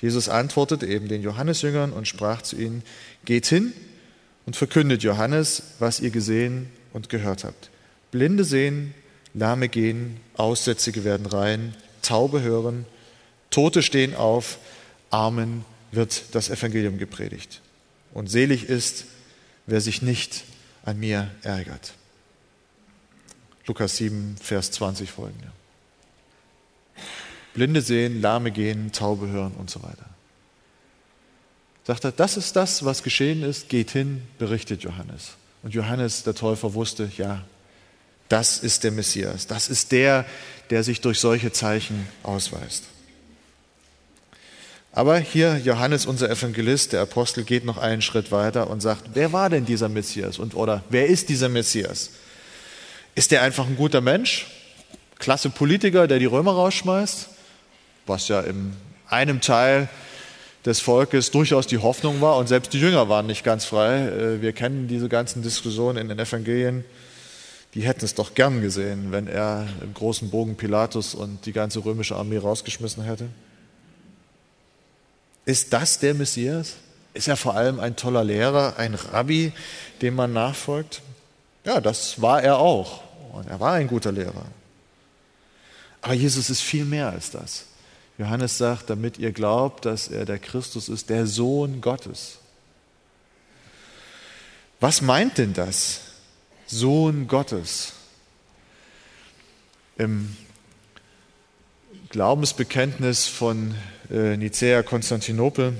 Jesus 0.00 0.28
antwortete 0.28 0.86
eben 0.86 1.08
den 1.08 1.22
Johannesjüngern 1.22 1.92
und 1.92 2.08
sprach 2.08 2.42
zu 2.42 2.56
ihnen, 2.56 2.82
geht 3.24 3.46
hin 3.46 3.72
und 4.46 4.56
verkündet 4.56 5.02
Johannes, 5.02 5.62
was 5.78 6.00
ihr 6.00 6.10
gesehen 6.10 6.70
und 6.92 7.08
gehört 7.08 7.44
habt. 7.44 7.70
Blinde 8.10 8.44
sehen, 8.44 8.94
Lahme 9.34 9.68
gehen, 9.68 10.20
Aussätzige 10.36 11.04
werden 11.04 11.26
rein, 11.26 11.74
Taube 12.00 12.40
hören, 12.40 12.86
Tote 13.50 13.82
stehen 13.82 14.14
auf, 14.14 14.58
Armen 15.10 15.64
wird 15.92 16.34
das 16.34 16.50
Evangelium 16.50 16.98
gepredigt. 16.98 17.60
Und 18.12 18.30
selig 18.30 18.64
ist, 18.64 19.04
wer 19.66 19.80
sich 19.80 20.02
nicht 20.02 20.44
an 20.84 20.98
mir 20.98 21.30
ärgert. 21.42 21.94
Lukas 23.66 23.96
7, 23.96 24.36
Vers 24.40 24.70
20 24.72 25.10
folgende. 25.10 25.52
Blinde 27.54 27.82
sehen, 27.82 28.20
Lahme 28.20 28.50
gehen, 28.50 28.92
Taube 28.92 29.28
hören 29.28 29.52
und 29.58 29.70
so 29.70 29.82
weiter. 29.82 30.06
Sagt 31.86 32.04
er, 32.04 32.12
das 32.12 32.36
ist 32.36 32.54
das, 32.56 32.84
was 32.84 33.02
geschehen 33.02 33.42
ist, 33.42 33.68
geht 33.68 33.90
hin, 33.90 34.22
berichtet 34.38 34.82
Johannes. 34.82 35.32
Und 35.62 35.74
Johannes, 35.74 36.22
der 36.22 36.34
Täufer, 36.34 36.74
wusste, 36.74 37.10
ja, 37.16 37.44
das 38.28 38.58
ist 38.58 38.84
der 38.84 38.92
Messias, 38.92 39.46
das 39.46 39.68
ist 39.68 39.90
der, 39.92 40.26
der 40.70 40.84
sich 40.84 41.00
durch 41.00 41.18
solche 41.18 41.50
Zeichen 41.50 42.06
ausweist. 42.22 42.84
Aber 44.98 45.20
hier 45.20 45.58
Johannes, 45.58 46.06
unser 46.06 46.28
Evangelist, 46.28 46.92
der 46.92 47.02
Apostel, 47.02 47.44
geht 47.44 47.64
noch 47.64 47.78
einen 47.78 48.02
Schritt 48.02 48.32
weiter 48.32 48.68
und 48.68 48.80
sagt, 48.80 49.10
wer 49.14 49.32
war 49.32 49.48
denn 49.48 49.64
dieser 49.64 49.88
Messias? 49.88 50.40
Und, 50.40 50.56
oder 50.56 50.82
wer 50.90 51.06
ist 51.06 51.28
dieser 51.28 51.48
Messias? 51.48 52.10
Ist 53.14 53.30
der 53.30 53.42
einfach 53.42 53.68
ein 53.68 53.76
guter 53.76 54.00
Mensch? 54.00 54.48
Klasse 55.20 55.50
Politiker, 55.50 56.08
der 56.08 56.18
die 56.18 56.24
Römer 56.24 56.50
rausschmeißt? 56.50 57.28
Was 58.08 58.26
ja 58.26 58.40
in 58.40 58.72
einem 59.08 59.40
Teil 59.40 59.88
des 60.64 60.80
Volkes 60.80 61.30
durchaus 61.30 61.68
die 61.68 61.78
Hoffnung 61.78 62.20
war. 62.20 62.36
Und 62.36 62.48
selbst 62.48 62.72
die 62.72 62.80
Jünger 62.80 63.08
waren 63.08 63.28
nicht 63.28 63.44
ganz 63.44 63.66
frei. 63.66 64.08
Äh, 64.08 64.42
wir 64.42 64.52
kennen 64.52 64.88
diese 64.88 65.08
ganzen 65.08 65.44
Diskussionen 65.44 65.96
in 65.98 66.08
den 66.08 66.18
Evangelien. 66.18 66.84
Die 67.74 67.82
hätten 67.82 68.04
es 68.04 68.16
doch 68.16 68.34
gern 68.34 68.62
gesehen, 68.62 69.12
wenn 69.12 69.28
er 69.28 69.68
im 69.80 69.94
großen 69.94 70.28
Bogen 70.30 70.56
Pilatus 70.56 71.14
und 71.14 71.46
die 71.46 71.52
ganze 71.52 71.84
römische 71.84 72.16
Armee 72.16 72.38
rausgeschmissen 72.38 73.04
hätte. 73.04 73.28
Ist 75.48 75.72
das 75.72 75.98
der 75.98 76.12
Messias? 76.12 76.74
Ist 77.14 77.26
er 77.26 77.38
vor 77.38 77.54
allem 77.54 77.80
ein 77.80 77.96
toller 77.96 78.22
Lehrer, 78.22 78.74
ein 78.76 78.92
Rabbi, 78.92 79.54
dem 80.02 80.14
man 80.14 80.34
nachfolgt? 80.34 81.00
Ja, 81.64 81.80
das 81.80 82.20
war 82.20 82.42
er 82.42 82.58
auch. 82.58 83.02
Und 83.32 83.48
er 83.48 83.58
war 83.58 83.72
ein 83.72 83.86
guter 83.86 84.12
Lehrer. 84.12 84.44
Aber 86.02 86.12
Jesus 86.12 86.50
ist 86.50 86.60
viel 86.60 86.84
mehr 86.84 87.08
als 87.08 87.30
das. 87.30 87.64
Johannes 88.18 88.58
sagt, 88.58 88.90
damit 88.90 89.16
ihr 89.16 89.32
glaubt, 89.32 89.86
dass 89.86 90.08
er 90.08 90.26
der 90.26 90.38
Christus 90.38 90.90
ist, 90.90 91.08
der 91.08 91.26
Sohn 91.26 91.80
Gottes. 91.80 92.40
Was 94.80 95.00
meint 95.00 95.38
denn 95.38 95.54
das? 95.54 96.00
Sohn 96.66 97.26
Gottes. 97.26 97.94
Im 99.96 100.36
Glaubensbekenntnis 102.10 103.26
von 103.28 103.74
Nicäa 104.10 104.82
Konstantinopel 104.82 105.74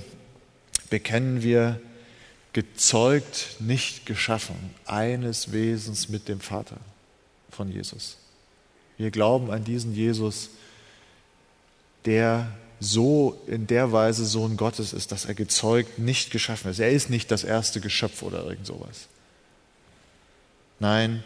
bekennen 0.91 1.43
wir, 1.43 1.81
gezeugt, 2.53 3.57
nicht 3.61 4.07
geschaffen, 4.07 4.57
eines 4.85 5.53
Wesens 5.53 6.09
mit 6.09 6.29
dem 6.29 6.41
Vater 6.41 6.77
von 7.51 7.71
Jesus. 7.71 8.17
Wir 8.97 9.11
glauben 9.11 9.51
an 9.51 9.65
diesen 9.65 9.95
Jesus, 9.95 10.51
der 12.05 12.51
so 12.81 13.41
in 13.47 13.67
der 13.67 13.93
Weise 13.93 14.25
Sohn 14.25 14.57
Gottes 14.57 14.93
ist, 14.93 15.13
dass 15.13 15.25
er 15.25 15.35
gezeugt, 15.35 15.99
nicht 15.99 16.31
geschaffen 16.31 16.71
ist. 16.71 16.79
Er 16.79 16.91
ist 16.91 17.11
nicht 17.11 17.31
das 17.31 17.45
erste 17.45 17.81
Geschöpf 17.81 18.23
oder 18.23 18.45
irgend 18.45 18.67
sowas. 18.67 19.09
Nein, 20.81 21.25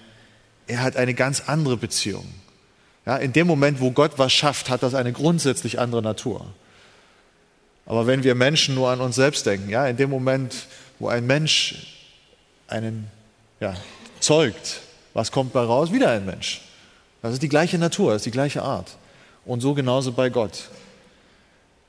er 0.67 0.83
hat 0.83 0.97
eine 0.97 1.15
ganz 1.15 1.41
andere 1.47 1.77
Beziehung. 1.77 2.27
Ja, 3.05 3.17
in 3.17 3.33
dem 3.33 3.47
Moment, 3.47 3.81
wo 3.81 3.91
Gott 3.91 4.13
was 4.19 4.33
schafft, 4.33 4.71
hat 4.71 4.83
das 4.83 4.95
eine 4.95 5.13
grundsätzlich 5.13 5.79
andere 5.79 6.03
Natur. 6.03 6.47
Aber 7.87 8.07
wenn 8.07 8.23
wir 8.25 8.35
Menschen 8.35 8.75
nur 8.75 8.91
an 8.91 9.01
uns 9.01 9.17
selbst 9.17 9.47
denken, 9.47 9.69
ja, 9.69 9.87
in 9.87 9.97
dem 9.97 10.11
Moment, 10.11 10.67
wo 10.99 11.09
ein 11.09 11.27
Mensch 11.27 12.03
einen 12.69 13.11
ja, 13.61 13.75
zeugt, 14.21 14.81
was 15.15 15.33
kommt 15.33 15.53
bei 15.53 15.61
raus? 15.61 15.93
Wieder 15.93 16.11
ein 16.11 16.25
Mensch. 16.25 16.63
Das 17.23 17.33
ist 17.33 17.43
die 17.43 17.49
gleiche 17.49 17.79
Natur, 17.79 18.13
das 18.13 18.23
ist 18.23 18.27
die 18.27 18.31
gleiche 18.31 18.63
Art. 18.63 18.97
Und 19.45 19.61
so 19.61 19.75
genauso 19.75 20.13
bei 20.13 20.31
Gott. 20.31 20.71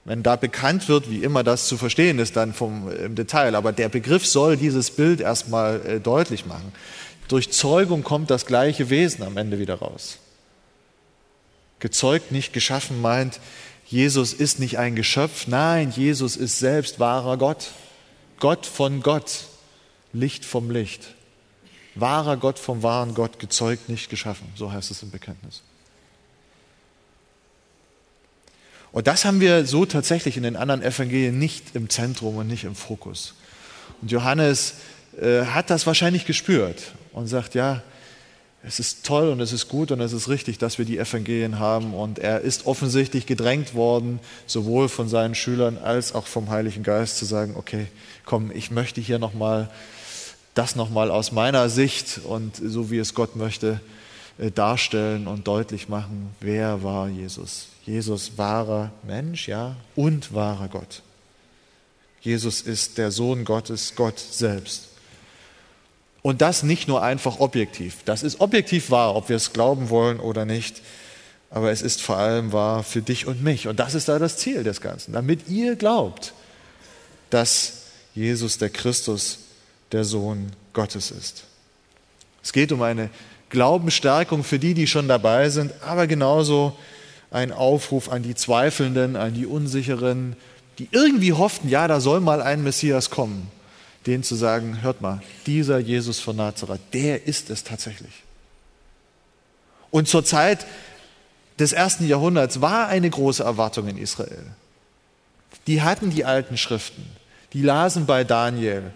Wenn 0.06 0.22
da 0.22 0.36
bekannt 0.36 0.90
wird, 0.90 1.10
wie 1.10 1.24
immer 1.24 1.44
das 1.44 1.68
zu 1.68 1.78
verstehen 1.78 2.20
ist, 2.20 2.36
dann 2.36 2.54
vom, 2.54 2.92
im 2.92 3.16
Detail, 3.16 3.56
aber 3.56 3.72
der 3.72 3.88
Begriff 3.90 4.26
soll 4.26 4.58
dieses 4.58 4.92
Bild 4.92 5.22
erstmal 5.22 5.86
äh, 5.86 6.00
deutlich 6.00 6.46
machen. 6.46 6.74
Durch 7.30 7.52
Zeugung 7.52 8.04
kommt 8.04 8.30
das 8.30 8.46
gleiche 8.46 8.90
Wesen 8.90 9.24
am 9.24 9.38
Ende 9.38 9.60
wieder 9.60 9.76
raus. 9.76 10.18
Gezeugt, 11.80 12.32
nicht 12.32 12.52
geschaffen 12.52 13.02
meint, 13.02 13.40
Jesus 13.86 14.34
ist 14.34 14.60
nicht 14.60 14.78
ein 14.80 14.96
Geschöpf, 14.96 15.48
nein, 15.48 15.92
Jesus 15.92 16.36
ist 16.36 16.60
selbst 16.60 17.00
wahrer 17.00 17.38
Gott. 17.38 17.72
Gott 18.40 18.66
von 18.66 19.02
Gott, 19.02 19.46
Licht 20.12 20.46
vom 20.46 20.72
Licht. 20.72 21.16
Wahrer 21.96 22.38
Gott 22.38 22.60
vom 22.60 22.82
wahren 22.82 23.14
Gott, 23.14 23.40
gezeugt, 23.40 23.90
nicht 23.90 24.10
geschaffen. 24.10 24.48
So 24.56 24.72
heißt 24.72 24.90
es 24.92 25.04
im 25.04 25.12
Bekenntnis. 25.12 25.62
Und 28.92 29.08
das 29.08 29.26
haben 29.26 29.40
wir 29.40 29.66
so 29.66 29.86
tatsächlich 29.86 30.38
in 30.38 30.44
den 30.44 30.56
anderen 30.56 30.84
Evangelien 30.84 31.38
nicht 31.40 31.76
im 31.76 31.90
Zentrum 31.90 32.38
und 32.38 32.48
nicht 32.48 32.64
im 32.64 32.76
Fokus. 32.76 33.34
Und 34.02 34.12
Johannes 34.12 34.76
äh, 35.20 35.46
hat 35.46 35.70
das 35.70 35.88
wahrscheinlich 35.88 36.26
gespürt 36.26 36.94
und 37.12 37.28
sagt, 37.28 37.56
ja, 37.56 37.82
es 38.66 38.80
ist 38.80 39.06
toll 39.06 39.30
und 39.30 39.42
es 39.42 39.52
ist 39.52 39.68
gut 39.68 39.92
und 39.92 40.00
es 40.00 40.14
ist 40.14 40.30
richtig, 40.30 40.58
dass 40.58 40.78
wir 40.78 40.86
die 40.86 40.98
Evangelien 40.98 41.60
haben. 41.60 41.94
Und 41.94 42.18
er 42.18 42.42
ist 42.42 42.66
offensichtlich 42.66 43.26
gedrängt 43.26 43.74
worden, 43.74 44.20
sowohl 44.48 44.88
von 44.88 45.10
seinen 45.10 45.36
Schülern 45.36 45.78
als 45.78 46.16
auch 46.16 46.28
vom 46.28 46.50
Heiligen 46.50 46.84
Geist 46.84 47.18
zu 47.18 47.26
sagen, 47.26 47.56
okay, 47.58 47.88
komm, 48.26 48.52
ich 48.52 48.72
möchte 48.72 49.02
hier 49.02 49.20
nochmal 49.20 49.70
das 50.54 50.76
nochmal 50.76 51.12
aus 51.12 51.32
meiner 51.32 51.68
Sicht 51.68 52.22
und 52.24 52.56
so 52.56 52.90
wie 52.90 53.00
es 53.00 53.14
Gott 53.16 53.36
möchte 53.36 53.82
äh, 54.38 54.52
darstellen 54.52 55.28
und 55.28 55.48
deutlich 55.48 55.90
machen, 55.90 56.34
wer 56.40 56.84
war 56.84 57.10
Jesus. 57.10 57.68
Jesus 57.86 58.38
wahrer 58.38 58.92
Mensch, 59.04 59.48
ja, 59.48 59.76
und 59.96 60.34
wahrer 60.34 60.70
Gott. 60.70 61.02
Jesus 62.22 62.62
ist 62.62 62.98
der 62.98 63.12
Sohn 63.12 63.44
Gottes, 63.44 63.94
Gott 63.96 64.20
selbst. 64.20 64.93
Und 66.24 66.42
das 66.42 66.64
nicht 66.64 66.88
nur 66.88 67.04
einfach 67.04 67.40
objektiv. 67.40 67.98
Das 68.06 68.24
ist 68.24 68.40
objektiv 68.40 68.90
wahr, 68.90 69.16
ob 69.16 69.28
wir 69.28 69.36
es 69.36 69.52
glauben 69.52 69.90
wollen 69.90 70.20
oder 70.22 70.46
nicht. 70.46 70.82
Aber 71.52 71.70
es 71.70 71.82
ist 71.82 72.02
vor 72.02 72.18
allem 72.18 72.54
wahr 72.54 72.82
für 72.82 73.02
dich 73.02 73.28
und 73.28 73.44
mich. 73.44 73.68
Und 73.68 73.80
das 73.80 73.94
ist 73.94 74.08
da 74.08 74.18
das 74.18 74.38
Ziel 74.38 74.64
des 74.64 74.80
Ganzen. 74.80 75.12
Damit 75.14 75.50
ihr 75.50 75.76
glaubt, 75.76 76.34
dass 77.30 77.84
Jesus 78.16 78.58
der 78.58 78.70
Christus, 78.70 79.40
der 79.92 80.06
Sohn 80.06 80.54
Gottes 80.72 81.12
ist. 81.12 81.44
Es 82.42 82.54
geht 82.54 82.72
um 82.72 82.82
eine 82.82 83.10
Glaubensstärkung 83.50 84.46
für 84.46 84.60
die, 84.60 84.74
die 84.74 84.88
schon 84.88 85.10
dabei 85.10 85.50
sind, 85.50 85.74
aber 85.86 86.08
genauso 86.08 86.76
ein 87.32 87.52
Aufruf 87.52 88.10
an 88.10 88.24
die 88.24 88.34
Zweifelnden, 88.34 89.18
an 89.18 89.34
die 89.34 89.46
Unsicheren, 89.46 90.38
die 90.80 90.88
irgendwie 90.92 91.34
hofften, 91.34 91.68
ja, 91.68 91.88
da 91.88 92.00
soll 92.00 92.22
mal 92.22 92.42
ein 92.42 92.64
Messias 92.64 93.10
kommen 93.10 93.52
denen 94.06 94.24
zu 94.24 94.36
sagen, 94.36 94.82
hört 94.82 95.02
mal, 95.02 95.22
dieser 95.46 95.80
Jesus 95.80 96.20
von 96.20 96.36
Nazareth, 96.36 96.82
der 96.94 97.26
ist 97.26 97.50
es 97.50 97.64
tatsächlich. 97.64 98.24
Und 99.92 100.08
zur 100.08 100.26
Zeit 100.26 100.66
des 101.60 101.72
ersten 101.72 102.08
Jahrhunderts 102.08 102.62
war 102.62 102.88
eine 102.88 103.10
große 103.10 103.44
Erwartung 103.44 103.88
in 103.88 103.98
Israel. 103.98 104.46
Die 105.68 105.82
hatten 105.82 106.10
die 106.10 106.26
alten 106.26 106.58
Schriften, 106.58 107.06
die 107.54 107.62
lasen 107.62 108.06
bei 108.06 108.24
Daniel 108.24 108.92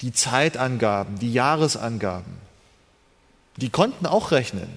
die 0.00 0.12
Zeitangaben, 0.12 1.18
die 1.18 1.32
Jahresangaben. 1.32 2.34
Die 3.56 3.68
konnten 3.68 4.06
auch 4.06 4.30
rechnen. 4.30 4.68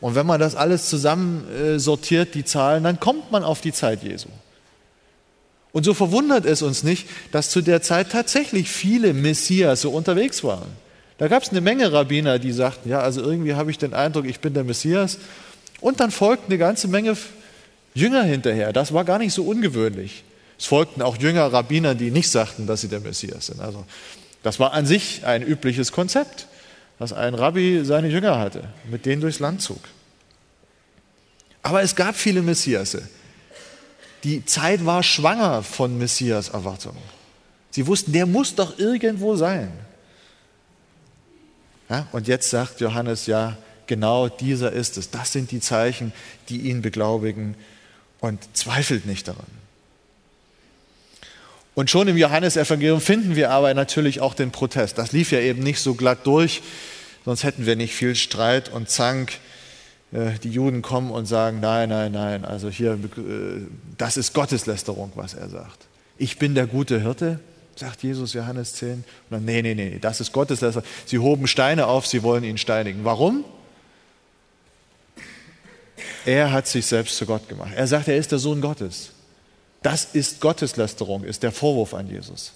Und 0.00 0.14
wenn 0.14 0.26
man 0.26 0.38
das 0.38 0.54
alles 0.54 0.88
zusammen 0.88 1.48
äh, 1.50 2.24
die 2.24 2.44
Zahlen, 2.44 2.84
dann 2.84 3.00
kommt 3.00 3.32
man 3.32 3.42
auf 3.42 3.60
die 3.60 3.72
Zeit 3.72 4.02
Jesu. 4.02 4.28
Und 5.74 5.82
so 5.82 5.92
verwundert 5.92 6.46
es 6.46 6.62
uns 6.62 6.84
nicht, 6.84 7.08
dass 7.32 7.50
zu 7.50 7.60
der 7.60 7.82
Zeit 7.82 8.12
tatsächlich 8.12 8.70
viele 8.70 9.12
Messias 9.12 9.80
so 9.80 9.90
unterwegs 9.90 10.44
waren. 10.44 10.68
Da 11.18 11.26
gab 11.26 11.42
es 11.42 11.48
eine 11.48 11.60
Menge 11.60 11.92
Rabbiner, 11.92 12.38
die 12.38 12.52
sagten, 12.52 12.88
ja, 12.88 13.00
also 13.00 13.20
irgendwie 13.20 13.54
habe 13.54 13.72
ich 13.72 13.78
den 13.78 13.92
Eindruck, 13.92 14.24
ich 14.26 14.38
bin 14.38 14.54
der 14.54 14.62
Messias. 14.62 15.18
Und 15.80 15.98
dann 15.98 16.12
folgten 16.12 16.52
eine 16.52 16.58
ganze 16.58 16.86
Menge 16.86 17.16
Jünger 17.92 18.22
hinterher. 18.22 18.72
Das 18.72 18.94
war 18.94 19.04
gar 19.04 19.18
nicht 19.18 19.34
so 19.34 19.42
ungewöhnlich. 19.42 20.22
Es 20.56 20.66
folgten 20.66 21.02
auch 21.02 21.16
Jünger 21.16 21.52
Rabbiner, 21.52 21.96
die 21.96 22.12
nicht 22.12 22.30
sagten, 22.30 22.68
dass 22.68 22.82
sie 22.82 22.88
der 22.88 23.00
Messias 23.00 23.46
sind. 23.46 23.60
Also 23.60 23.84
das 24.44 24.60
war 24.60 24.74
an 24.74 24.86
sich 24.86 25.26
ein 25.26 25.42
übliches 25.42 25.90
Konzept, 25.90 26.46
dass 27.00 27.12
ein 27.12 27.34
Rabbi 27.34 27.84
seine 27.84 28.06
Jünger 28.06 28.38
hatte, 28.38 28.62
mit 28.88 29.06
denen 29.06 29.20
durchs 29.20 29.40
Land 29.40 29.60
zog. 29.60 29.80
Aber 31.64 31.82
es 31.82 31.96
gab 31.96 32.14
viele 32.14 32.42
Messiasse. 32.42 33.08
Die 34.24 34.44
Zeit 34.44 34.84
war 34.84 35.02
schwanger 35.02 35.62
von 35.62 35.98
Messias 35.98 36.48
Erwartungen. 36.48 37.02
Sie 37.70 37.86
wussten, 37.86 38.12
der 38.12 38.26
muss 38.26 38.54
doch 38.54 38.78
irgendwo 38.78 39.36
sein. 39.36 39.70
Ja, 41.90 42.08
und 42.12 42.26
jetzt 42.26 42.48
sagt 42.48 42.80
Johannes, 42.80 43.26
ja, 43.26 43.56
genau 43.86 44.28
dieser 44.28 44.72
ist 44.72 44.96
es. 44.96 45.10
Das 45.10 45.32
sind 45.32 45.50
die 45.50 45.60
Zeichen, 45.60 46.12
die 46.48 46.62
ihn 46.62 46.80
beglaubigen 46.82 47.54
und 48.20 48.40
zweifelt 48.54 49.04
nicht 49.06 49.28
daran. 49.28 49.44
Und 51.74 51.90
schon 51.90 52.08
im 52.08 52.16
Johannesevangelium 52.16 53.00
finden 53.00 53.36
wir 53.36 53.50
aber 53.50 53.74
natürlich 53.74 54.20
auch 54.20 54.34
den 54.34 54.52
Protest. 54.52 54.96
Das 54.96 55.12
lief 55.12 55.32
ja 55.32 55.40
eben 55.40 55.62
nicht 55.62 55.80
so 55.80 55.94
glatt 55.94 56.26
durch, 56.26 56.62
sonst 57.24 57.42
hätten 57.42 57.66
wir 57.66 57.76
nicht 57.76 57.94
viel 57.94 58.14
Streit 58.14 58.68
und 58.70 58.88
Zank 58.88 59.32
die 60.14 60.50
Juden 60.50 60.80
kommen 60.80 61.10
und 61.10 61.26
sagen, 61.26 61.58
nein, 61.60 61.88
nein, 61.88 62.12
nein, 62.12 62.44
also 62.44 62.68
hier, 62.68 62.92
äh, 62.92 62.98
das 63.98 64.16
ist 64.16 64.32
Gotteslästerung, 64.32 65.12
was 65.16 65.34
er 65.34 65.48
sagt. 65.48 65.86
Ich 66.18 66.38
bin 66.38 66.54
der 66.54 66.68
gute 66.68 67.00
Hirte, 67.00 67.40
sagt 67.74 68.04
Jesus, 68.04 68.32
Johannes 68.32 68.74
10. 68.74 68.92
Und 68.92 69.04
dann, 69.30 69.44
nee, 69.44 69.60
nee, 69.60 69.74
nee, 69.74 69.98
das 70.00 70.20
ist 70.20 70.32
Gotteslästerung. 70.32 70.86
Sie 71.06 71.18
hoben 71.18 71.48
Steine 71.48 71.88
auf, 71.88 72.06
sie 72.06 72.22
wollen 72.22 72.44
ihn 72.44 72.58
steinigen. 72.58 73.04
Warum? 73.04 73.44
Er 76.24 76.52
hat 76.52 76.68
sich 76.68 76.86
selbst 76.86 77.16
zu 77.16 77.26
Gott 77.26 77.48
gemacht. 77.48 77.72
Er 77.74 77.86
sagt, 77.86 78.06
er 78.06 78.16
ist 78.16 78.30
der 78.30 78.38
Sohn 78.38 78.60
Gottes. 78.60 79.10
Das 79.82 80.14
ist 80.14 80.40
Gotteslästerung, 80.40 81.24
ist 81.24 81.42
der 81.42 81.52
Vorwurf 81.52 81.92
an 81.92 82.08
Jesus. 82.08 82.52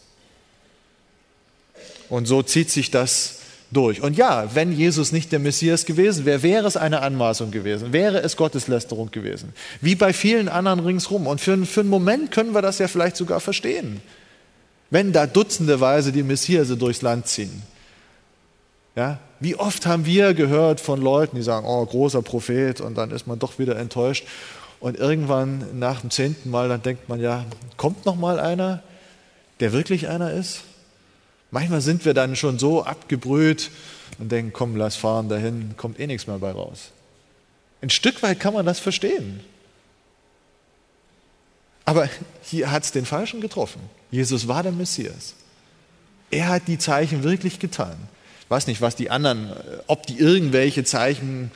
Und 2.09 2.27
so 2.27 2.43
zieht 2.43 2.71
sich 2.71 2.91
das 2.91 3.38
durch. 3.71 4.03
Und 4.03 4.17
ja, 4.17 4.55
wenn 4.55 4.73
Jesus 4.73 5.13
nicht 5.13 5.33
der 5.33 5.39
Messias 5.39 5.85
gewesen 5.85 6.25
wäre, 6.25 6.43
wäre 6.43 6.67
es 6.67 6.77
eine 6.77 7.03
Anmaßung 7.03 7.51
gewesen, 7.51 7.93
wäre 7.93 8.21
es 8.21 8.37
Gotteslästerung 8.37 9.11
gewesen. 9.11 9.53
Wie 9.81 9.95
bei 9.95 10.13
vielen 10.13 10.49
anderen 10.49 10.81
ringsrum. 10.81 11.27
Und 11.27 11.41
für, 11.41 11.57
für 11.67 11.81
einen 11.81 11.91
Moment 11.91 12.31
können 12.31 12.55
wir 12.55 12.63
das 12.63 12.79
ja 12.79 12.89
vielleicht 12.89 13.17
sogar 13.17 13.41
verstehen. 13.41 14.01
Wenn 14.91 15.13
da 15.13 15.27
dutzendeweise 15.27 16.13
die 16.13 16.23
Messiase 16.23 16.77
durchs 16.77 17.03
Land 17.03 17.27
ziehen. 17.27 17.63
Ja, 18.97 19.21
wie 19.39 19.55
oft 19.55 19.87
haben 19.87 20.07
wir 20.07 20.35
gehört 20.35 20.81
von 20.81 21.01
Leuten, 21.01 21.37
die 21.37 21.43
sagen, 21.43 21.67
oh, 21.69 21.85
großer 21.85 22.23
Prophet, 22.23 22.81
und 22.81 22.97
dann 22.97 23.11
ist 23.11 23.27
man 23.27 23.39
doch 23.39 23.59
wieder 23.59 23.77
enttäuscht. 23.77 24.27
Und 24.81 24.97
irgendwann 24.97 25.79
nach 25.79 26.01
dem 26.01 26.11
zehnten 26.11 26.51
Mal, 26.51 26.69
dann 26.69 26.83
denkt 26.83 27.09
man, 27.09 27.21
ja, 27.21 27.45
kommt 27.77 28.07
noch 28.07 28.17
mal 28.17 28.41
einer, 28.41 28.83
der 29.61 29.73
wirklich 29.73 30.09
einer 30.09 30.33
ist? 30.33 30.63
Manchmal 31.51 31.81
sind 31.81 32.05
wir 32.05 32.15
dann 32.15 32.37
schon 32.37 32.59
so 32.59 32.85
abgebrüht 32.85 33.71
und 34.19 34.31
denken, 34.31 34.53
komm, 34.53 34.77
lass 34.77 34.97
fahren 34.97 35.29
dahin, 35.29 35.75
kommt 35.77 35.99
eh 35.99 36.07
nichts 36.07 36.27
mehr 36.27 36.39
bei 36.39 36.51
raus. 36.51 36.91
Ein 37.81 37.91
Stück 37.91 38.23
weit 38.23 38.41
kann 38.41 38.55
man 38.55 38.67
das 38.67 38.81
verstehen. 38.81 39.41
Aber 41.85 42.09
hier 42.43 42.71
hat 42.71 42.85
es 42.85 42.93
den 42.93 43.07
Falschen 43.07 43.41
getroffen. 43.41 43.81
Jesus 44.11 44.47
war 44.47 44.63
der 44.63 44.73
Messias. 44.73 45.35
Er 46.31 46.49
hat 46.49 46.69
die 46.69 46.79
Zeichen 46.79 47.23
wirklich 47.23 47.59
getan. 47.61 47.97
Ich 48.43 48.51
weiß 48.51 48.67
nicht, 48.67 48.81
was 48.83 48.97
die 48.97 49.11
anderen, 49.11 49.53
ob 49.87 50.07
die 50.07 50.19
irgendwelche 50.19 50.85
Zeichen 50.85 51.51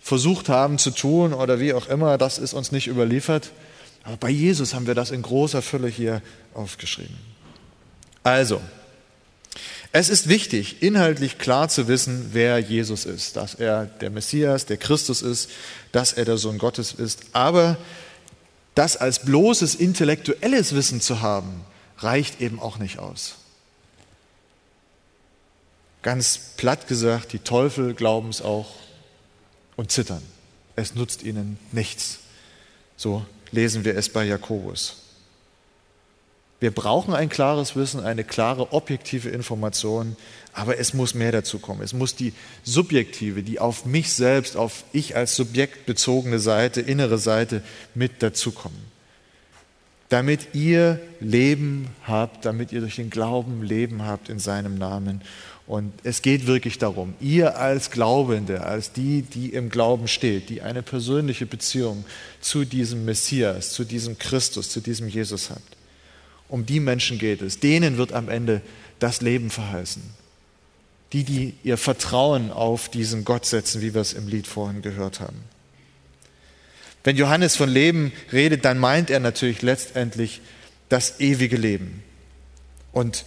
versucht 0.00 0.48
haben 0.48 0.78
zu 0.78 0.90
tun 0.90 1.32
oder 1.32 1.58
wie 1.58 1.72
auch 1.72 1.88
immer, 1.88 2.18
das 2.18 2.38
ist 2.38 2.54
uns 2.54 2.70
nicht 2.70 2.86
überliefert. 2.86 3.50
Aber 4.04 4.16
bei 4.18 4.30
Jesus 4.30 4.74
haben 4.74 4.86
wir 4.86 4.94
das 4.94 5.10
in 5.10 5.22
großer 5.22 5.62
Fülle 5.62 5.88
hier 5.88 6.20
aufgeschrieben. 6.52 7.16
Also, 8.22 8.60
es 9.96 10.08
ist 10.08 10.28
wichtig, 10.28 10.82
inhaltlich 10.82 11.38
klar 11.38 11.68
zu 11.68 11.86
wissen, 11.86 12.30
wer 12.32 12.58
Jesus 12.58 13.04
ist, 13.04 13.36
dass 13.36 13.54
er 13.54 13.86
der 13.86 14.10
Messias, 14.10 14.66
der 14.66 14.76
Christus 14.76 15.22
ist, 15.22 15.48
dass 15.92 16.12
er 16.12 16.24
der 16.24 16.36
Sohn 16.36 16.58
Gottes 16.58 16.92
ist. 16.92 17.26
Aber 17.32 17.76
das 18.74 18.96
als 18.96 19.20
bloßes 19.20 19.76
intellektuelles 19.76 20.74
Wissen 20.74 21.00
zu 21.00 21.20
haben, 21.20 21.64
reicht 21.98 22.40
eben 22.40 22.58
auch 22.58 22.78
nicht 22.78 22.98
aus. 22.98 23.36
Ganz 26.02 26.40
platt 26.56 26.88
gesagt, 26.88 27.32
die 27.32 27.38
Teufel 27.38 27.94
glauben 27.94 28.30
es 28.30 28.42
auch 28.42 28.74
und 29.76 29.92
zittern. 29.92 30.22
Es 30.74 30.96
nutzt 30.96 31.22
ihnen 31.22 31.56
nichts. 31.70 32.18
So 32.96 33.24
lesen 33.52 33.84
wir 33.84 33.96
es 33.96 34.08
bei 34.08 34.24
Jakobus. 34.24 35.03
Wir 36.60 36.70
brauchen 36.70 37.14
ein 37.14 37.28
klares 37.28 37.76
Wissen, 37.76 38.00
eine 38.00 38.24
klare 38.24 38.72
objektive 38.72 39.28
Information, 39.28 40.16
aber 40.52 40.78
es 40.78 40.94
muss 40.94 41.14
mehr 41.14 41.32
dazu 41.32 41.58
kommen. 41.58 41.82
Es 41.82 41.92
muss 41.92 42.14
die 42.14 42.32
subjektive, 42.62 43.42
die 43.42 43.58
auf 43.58 43.84
mich 43.84 44.12
selbst, 44.12 44.56
auf 44.56 44.84
ich 44.92 45.16
als 45.16 45.34
Subjekt 45.34 45.84
bezogene 45.84 46.38
Seite, 46.38 46.80
innere 46.80 47.18
Seite 47.18 47.62
mit 47.94 48.22
dazukommen. 48.22 48.94
Damit 50.08 50.54
ihr 50.54 51.00
Leben 51.18 51.88
habt, 52.04 52.44
damit 52.44 52.72
ihr 52.72 52.80
durch 52.80 52.96
den 52.96 53.10
Glauben 53.10 53.62
Leben 53.62 54.02
habt 54.04 54.28
in 54.28 54.38
seinem 54.38 54.78
Namen 54.78 55.22
und 55.66 55.92
es 56.02 56.20
geht 56.20 56.46
wirklich 56.46 56.78
darum, 56.78 57.14
ihr 57.20 57.58
als 57.58 57.90
Glaubende, 57.90 58.64
als 58.64 58.92
die, 58.92 59.22
die 59.22 59.48
im 59.48 59.70
Glauben 59.70 60.08
steht, 60.08 60.50
die 60.50 60.60
eine 60.60 60.82
persönliche 60.82 61.46
Beziehung 61.46 62.04
zu 62.40 62.66
diesem 62.66 63.06
Messias, 63.06 63.72
zu 63.72 63.84
diesem 63.84 64.18
Christus, 64.18 64.68
zu 64.68 64.80
diesem 64.80 65.08
Jesus 65.08 65.48
habt, 65.48 65.76
um 66.48 66.66
die 66.66 66.80
Menschen 66.80 67.18
geht 67.18 67.42
es. 67.42 67.60
Denen 67.60 67.96
wird 67.96 68.12
am 68.12 68.28
Ende 68.28 68.60
das 68.98 69.20
Leben 69.20 69.50
verheißen. 69.50 70.02
Die, 71.12 71.24
die 71.24 71.54
ihr 71.62 71.76
Vertrauen 71.76 72.50
auf 72.50 72.88
diesen 72.88 73.24
Gott 73.24 73.46
setzen, 73.46 73.80
wie 73.80 73.94
wir 73.94 74.00
es 74.00 74.12
im 74.12 74.26
Lied 74.26 74.46
vorhin 74.46 74.82
gehört 74.82 75.20
haben. 75.20 75.44
Wenn 77.04 77.16
Johannes 77.16 77.54
von 77.54 77.68
Leben 77.68 78.12
redet, 78.32 78.64
dann 78.64 78.78
meint 78.78 79.10
er 79.10 79.20
natürlich 79.20 79.62
letztendlich 79.62 80.40
das 80.88 81.20
ewige 81.20 81.56
Leben. 81.56 82.02
Und 82.92 83.24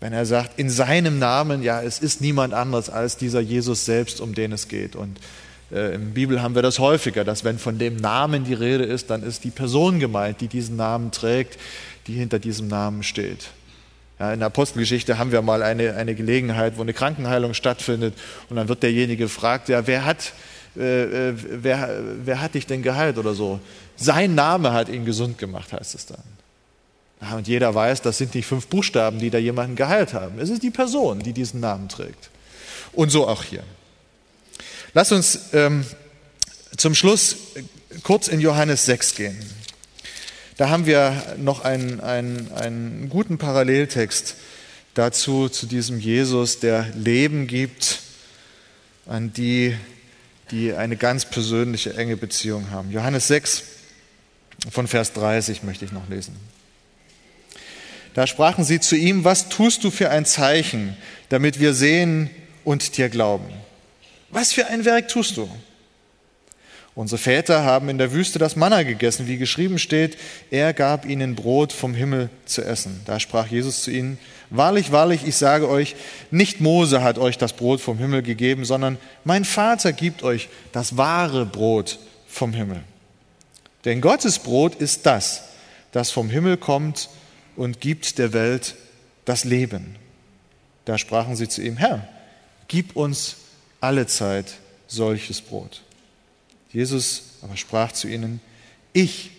wenn 0.00 0.12
er 0.12 0.26
sagt, 0.26 0.58
in 0.58 0.68
seinem 0.68 1.18
Namen, 1.18 1.62
ja, 1.62 1.80
es 1.80 2.00
ist 2.00 2.20
niemand 2.20 2.54
anderes 2.54 2.90
als 2.90 3.16
dieser 3.16 3.40
Jesus 3.40 3.84
selbst, 3.84 4.20
um 4.20 4.34
den 4.34 4.52
es 4.52 4.68
geht. 4.68 4.96
Und 4.96 5.18
äh, 5.70 5.92
der 5.92 5.98
Bibel 5.98 6.42
haben 6.42 6.54
wir 6.54 6.62
das 6.62 6.80
häufiger, 6.80 7.24
dass 7.24 7.44
wenn 7.44 7.58
von 7.58 7.78
dem 7.78 7.96
Namen 7.96 8.44
die 8.44 8.52
Rede 8.52 8.84
ist, 8.84 9.10
dann 9.10 9.22
ist 9.22 9.44
die 9.44 9.50
Person 9.50 10.00
gemeint, 10.00 10.40
die 10.40 10.48
diesen 10.48 10.76
Namen 10.76 11.12
trägt, 11.12 11.58
die 12.06 12.14
hinter 12.14 12.38
diesem 12.38 12.68
Namen 12.68 13.02
steht. 13.02 13.48
Ja, 14.18 14.32
in 14.32 14.40
der 14.40 14.46
Apostelgeschichte 14.46 15.18
haben 15.18 15.32
wir 15.32 15.42
mal 15.42 15.62
eine, 15.62 15.94
eine 15.94 16.14
Gelegenheit, 16.14 16.76
wo 16.76 16.82
eine 16.82 16.92
Krankenheilung 16.92 17.54
stattfindet 17.54 18.14
und 18.48 18.56
dann 18.56 18.68
wird 18.68 18.82
derjenige 18.82 19.24
gefragt, 19.24 19.68
ja, 19.68 19.86
wer 19.86 20.04
hat, 20.04 20.32
äh, 20.76 21.30
äh 21.30 21.34
wer, 21.34 22.00
wer 22.24 22.40
hat 22.40 22.54
dich 22.54 22.66
denn 22.66 22.82
geheilt 22.82 23.18
oder 23.18 23.34
so? 23.34 23.60
Sein 23.96 24.34
Name 24.34 24.72
hat 24.72 24.88
ihn 24.88 25.04
gesund 25.04 25.38
gemacht, 25.38 25.72
heißt 25.72 25.94
es 25.94 26.06
dann. 26.06 26.22
Und 27.36 27.46
jeder 27.46 27.72
weiß, 27.74 28.02
das 28.02 28.18
sind 28.18 28.34
nicht 28.34 28.46
fünf 28.46 28.66
Buchstaben, 28.66 29.20
die 29.20 29.30
da 29.30 29.38
jemanden 29.38 29.76
geheilt 29.76 30.12
haben. 30.12 30.40
Es 30.40 30.50
ist 30.50 30.62
die 30.62 30.70
Person, 30.70 31.20
die 31.20 31.32
diesen 31.32 31.60
Namen 31.60 31.88
trägt. 31.88 32.30
Und 32.92 33.10
so 33.10 33.28
auch 33.28 33.44
hier. 33.44 33.62
Lass 34.92 35.12
uns 35.12 35.52
ähm, 35.52 35.86
zum 36.76 36.94
Schluss 36.94 37.36
kurz 38.02 38.28
in 38.28 38.40
Johannes 38.40 38.86
6 38.86 39.14
gehen. 39.14 39.38
Da 40.56 40.68
haben 40.68 40.84
wir 40.84 41.36
noch 41.38 41.64
einen, 41.64 42.00
einen, 42.00 42.52
einen 42.52 43.08
guten 43.08 43.38
Paralleltext 43.38 44.36
dazu, 44.94 45.48
zu 45.48 45.66
diesem 45.66 45.98
Jesus, 45.98 46.60
der 46.60 46.86
Leben 46.94 47.46
gibt 47.46 48.00
an 49.06 49.32
die, 49.32 49.74
die 50.50 50.74
eine 50.74 50.96
ganz 50.96 51.24
persönliche, 51.24 51.94
enge 51.94 52.16
Beziehung 52.18 52.70
haben. 52.70 52.90
Johannes 52.90 53.28
6 53.28 53.62
von 54.70 54.86
Vers 54.86 55.14
30 55.14 55.62
möchte 55.62 55.86
ich 55.86 55.92
noch 55.92 56.08
lesen. 56.08 56.36
Da 58.14 58.26
sprachen 58.26 58.64
sie 58.64 58.78
zu 58.78 58.94
ihm, 58.94 59.24
was 59.24 59.48
tust 59.48 59.84
du 59.84 59.90
für 59.90 60.10
ein 60.10 60.26
Zeichen, 60.26 60.96
damit 61.30 61.60
wir 61.60 61.72
sehen 61.72 62.28
und 62.62 62.98
dir 62.98 63.08
glauben? 63.08 63.46
Was 64.28 64.52
für 64.52 64.66
ein 64.66 64.84
Werk 64.84 65.08
tust 65.08 65.38
du? 65.38 65.48
Unsere 66.94 67.18
Väter 67.18 67.64
haben 67.64 67.88
in 67.88 67.96
der 67.96 68.12
Wüste 68.12 68.38
das 68.38 68.54
Manna 68.54 68.82
gegessen, 68.82 69.26
wie 69.26 69.38
geschrieben 69.38 69.78
steht, 69.78 70.18
er 70.50 70.74
gab 70.74 71.06
ihnen 71.06 71.34
Brot 71.34 71.72
vom 71.72 71.94
Himmel 71.94 72.28
zu 72.44 72.62
essen. 72.62 73.00
Da 73.06 73.18
sprach 73.18 73.46
Jesus 73.46 73.82
zu 73.82 73.90
ihnen, 73.90 74.18
wahrlich, 74.50 74.92
wahrlich, 74.92 75.26
ich 75.26 75.36
sage 75.36 75.70
euch, 75.70 75.96
nicht 76.30 76.60
Mose 76.60 77.02
hat 77.02 77.16
euch 77.16 77.38
das 77.38 77.54
Brot 77.54 77.80
vom 77.80 77.96
Himmel 77.96 78.22
gegeben, 78.22 78.66
sondern 78.66 78.98
mein 79.24 79.46
Vater 79.46 79.94
gibt 79.94 80.22
euch 80.22 80.50
das 80.72 80.98
wahre 80.98 81.46
Brot 81.46 81.98
vom 82.28 82.52
Himmel. 82.52 82.82
Denn 83.86 84.02
Gottes 84.02 84.38
Brot 84.38 84.74
ist 84.74 85.06
das, 85.06 85.44
das 85.92 86.10
vom 86.10 86.28
Himmel 86.28 86.58
kommt 86.58 87.08
und 87.56 87.80
gibt 87.80 88.18
der 88.18 88.34
Welt 88.34 88.74
das 89.24 89.44
Leben. 89.44 89.96
Da 90.84 90.98
sprachen 90.98 91.36
sie 91.36 91.48
zu 91.48 91.62
ihm, 91.62 91.78
Herr, 91.78 92.06
gib 92.68 92.96
uns 92.96 93.36
alle 93.80 94.06
Zeit 94.06 94.58
solches 94.88 95.40
Brot. 95.40 95.82
Jesus 96.72 97.22
aber 97.42 97.56
sprach 97.56 97.92
zu 97.92 98.08
ihnen, 98.08 98.40
ich 98.92 99.30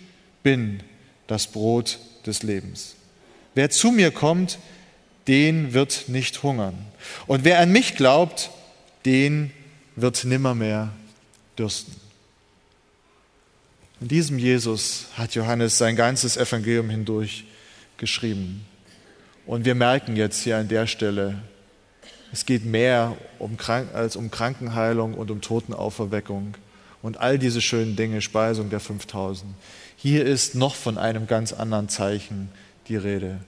bin 0.43 0.81
das 1.27 1.47
Brot 1.47 1.99
des 2.25 2.43
Lebens. 2.43 2.95
Wer 3.55 3.69
zu 3.69 3.91
mir 3.91 4.11
kommt, 4.11 4.59
den 5.27 5.73
wird 5.73 6.05
nicht 6.09 6.43
hungern. 6.43 6.77
Und 7.27 7.43
wer 7.43 7.59
an 7.59 7.71
mich 7.71 7.95
glaubt, 7.95 8.51
den 9.05 9.51
wird 9.95 10.25
nimmermehr 10.25 10.91
dürsten. 11.57 11.95
In 14.01 14.07
diesem 14.09 14.37
Jesus 14.37 15.05
hat 15.15 15.35
Johannes 15.35 15.77
sein 15.77 15.95
ganzes 15.95 16.35
Evangelium 16.35 16.89
hindurch 16.89 17.45
geschrieben. 17.97 18.65
Und 19.45 19.65
wir 19.65 19.75
merken 19.75 20.15
jetzt 20.15 20.43
hier 20.43 20.57
an 20.57 20.67
der 20.67 20.87
Stelle, 20.87 21.41
es 22.31 22.45
geht 22.45 22.65
mehr 22.65 23.15
um 23.39 23.57
als 23.93 24.15
um 24.15 24.31
Krankenheilung 24.31 25.13
und 25.13 25.29
um 25.29 25.39
Totenauferweckung 25.39 26.55
und 27.03 27.19
all 27.19 27.37
diese 27.37 27.61
schönen 27.61 27.95
Dinge, 27.95 28.21
Speisung 28.21 28.71
der 28.71 28.79
5000. 28.79 29.53
Hier 29.95 30.25
ist 30.25 30.55
noch 30.55 30.73
von 30.73 30.97
einem 30.97 31.27
ganz 31.27 31.53
anderen 31.53 31.89
Zeichen 31.89 32.49
die 32.87 32.95
Rede, 32.95 33.39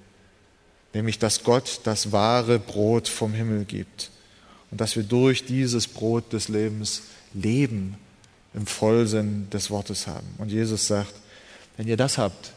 nämlich 0.94 1.18
dass 1.18 1.44
Gott 1.44 1.82
das 1.86 2.12
wahre 2.12 2.60
Brot 2.60 3.08
vom 3.08 3.34
Himmel 3.34 3.66
gibt 3.66 4.12
und 4.70 4.80
dass 4.80 4.96
wir 4.96 5.04
durch 5.04 5.46
dieses 5.46 5.88
Brot 5.88 6.32
des 6.34 6.50
Lebens 6.50 7.04
Leben 7.34 7.98
im 8.54 8.68
Vollsinn 8.68 9.50
des 9.50 9.72
Wortes 9.72 10.06
haben. 10.06 10.28
Und 10.38 10.52
Jesus 10.52 10.88
sagt, 10.88 11.14
wenn 11.78 11.88
ihr 11.88 11.98
das 11.98 12.18
habt, 12.18 12.52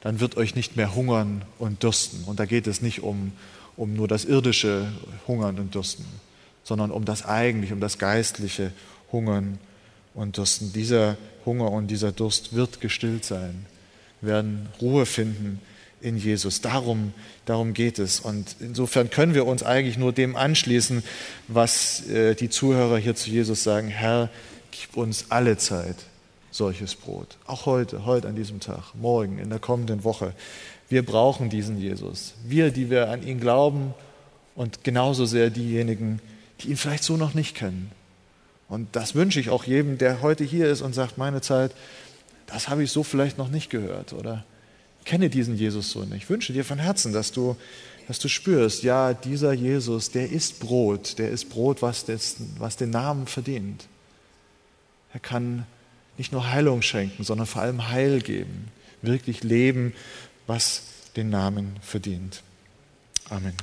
dann 0.00 0.20
wird 0.20 0.36
euch 0.36 0.54
nicht 0.54 0.76
mehr 0.76 0.94
hungern 0.94 1.44
und 1.58 1.82
dürsten. 1.82 2.24
Und 2.24 2.40
da 2.40 2.46
geht 2.46 2.66
es 2.66 2.82
nicht 2.82 3.02
um, 3.02 3.32
um 3.76 3.94
nur 3.94 4.08
das 4.08 4.24
irdische 4.24 4.90
Hungern 5.26 5.58
und 5.58 5.74
Dürsten, 5.74 6.04
sondern 6.64 6.90
um 6.90 7.04
das 7.04 7.24
eigentliche, 7.24 7.74
um 7.74 7.80
das 7.80 7.98
geistliche 7.98 8.72
Hungern 9.12 9.58
und 10.14 10.36
Dürsten. 10.36 10.72
Dieser 10.72 11.16
Hunger 11.46 11.70
und 11.70 11.88
dieser 11.88 12.12
Durst 12.12 12.54
wird 12.54 12.80
gestillt 12.80 13.24
sein, 13.24 13.66
werden 14.20 14.68
Ruhe 14.80 15.06
finden 15.06 15.60
in 16.00 16.16
Jesus. 16.16 16.60
Darum, 16.60 17.12
darum 17.44 17.74
geht 17.74 17.98
es. 17.98 18.20
Und 18.20 18.56
insofern 18.60 19.10
können 19.10 19.34
wir 19.34 19.46
uns 19.46 19.62
eigentlich 19.62 19.98
nur 19.98 20.12
dem 20.12 20.36
anschließen, 20.36 21.02
was 21.48 22.06
äh, 22.08 22.34
die 22.34 22.48
Zuhörer 22.48 22.98
hier 22.98 23.14
zu 23.14 23.30
Jesus 23.30 23.62
sagen. 23.62 23.88
Herr, 23.88 24.30
gib 24.70 24.96
uns 24.96 25.26
alle 25.30 25.56
Zeit 25.58 25.96
solches 26.50 26.94
Brot. 26.94 27.36
Auch 27.46 27.66
heute, 27.66 28.04
heute 28.06 28.28
an 28.28 28.36
diesem 28.36 28.60
Tag, 28.60 28.94
morgen, 28.94 29.38
in 29.38 29.50
der 29.50 29.58
kommenden 29.58 30.04
Woche. 30.04 30.32
Wir 30.88 31.04
brauchen 31.04 31.48
diesen 31.48 31.80
Jesus. 31.80 32.34
Wir, 32.44 32.70
die 32.70 32.90
wir 32.90 33.08
an 33.10 33.26
ihn 33.26 33.40
glauben 33.40 33.94
und 34.56 34.82
genauso 34.82 35.26
sehr 35.26 35.50
diejenigen, 35.50 36.20
die 36.60 36.70
ihn 36.70 36.76
vielleicht 36.76 37.04
so 37.04 37.16
noch 37.16 37.34
nicht 37.34 37.54
kennen. 37.54 37.92
Und 38.70 38.94
das 38.94 39.14
wünsche 39.14 39.40
ich 39.40 39.50
auch 39.50 39.64
jedem, 39.64 39.98
der 39.98 40.22
heute 40.22 40.44
hier 40.44 40.68
ist 40.68 40.80
und 40.80 40.94
sagt, 40.94 41.18
meine 41.18 41.40
Zeit, 41.40 41.72
das 42.46 42.68
habe 42.68 42.84
ich 42.84 42.92
so 42.92 43.02
vielleicht 43.02 43.36
noch 43.36 43.48
nicht 43.48 43.68
gehört 43.68 44.12
oder 44.12 44.44
kenne 45.04 45.28
diesen 45.28 45.56
Jesus 45.56 45.90
so 45.90 46.04
nicht. 46.04 46.22
Ich 46.22 46.30
wünsche 46.30 46.52
dir 46.52 46.64
von 46.64 46.78
Herzen, 46.78 47.12
dass 47.12 47.32
du, 47.32 47.56
dass 48.06 48.20
du 48.20 48.28
spürst, 48.28 48.84
ja, 48.84 49.12
dieser 49.12 49.52
Jesus, 49.52 50.12
der 50.12 50.30
ist 50.30 50.60
Brot, 50.60 51.18
der 51.18 51.30
ist 51.30 51.50
Brot, 51.50 51.82
was, 51.82 52.04
das, 52.04 52.36
was 52.58 52.76
den 52.76 52.90
Namen 52.90 53.26
verdient. 53.26 53.86
Er 55.12 55.20
kann 55.20 55.66
nicht 56.16 56.30
nur 56.32 56.48
Heilung 56.48 56.82
schenken, 56.82 57.24
sondern 57.24 57.48
vor 57.48 57.62
allem 57.62 57.88
Heil 57.88 58.20
geben, 58.20 58.68
wirklich 59.02 59.42
leben, 59.42 59.94
was 60.46 60.82
den 61.16 61.30
Namen 61.30 61.74
verdient. 61.82 62.42
Amen. 63.30 63.54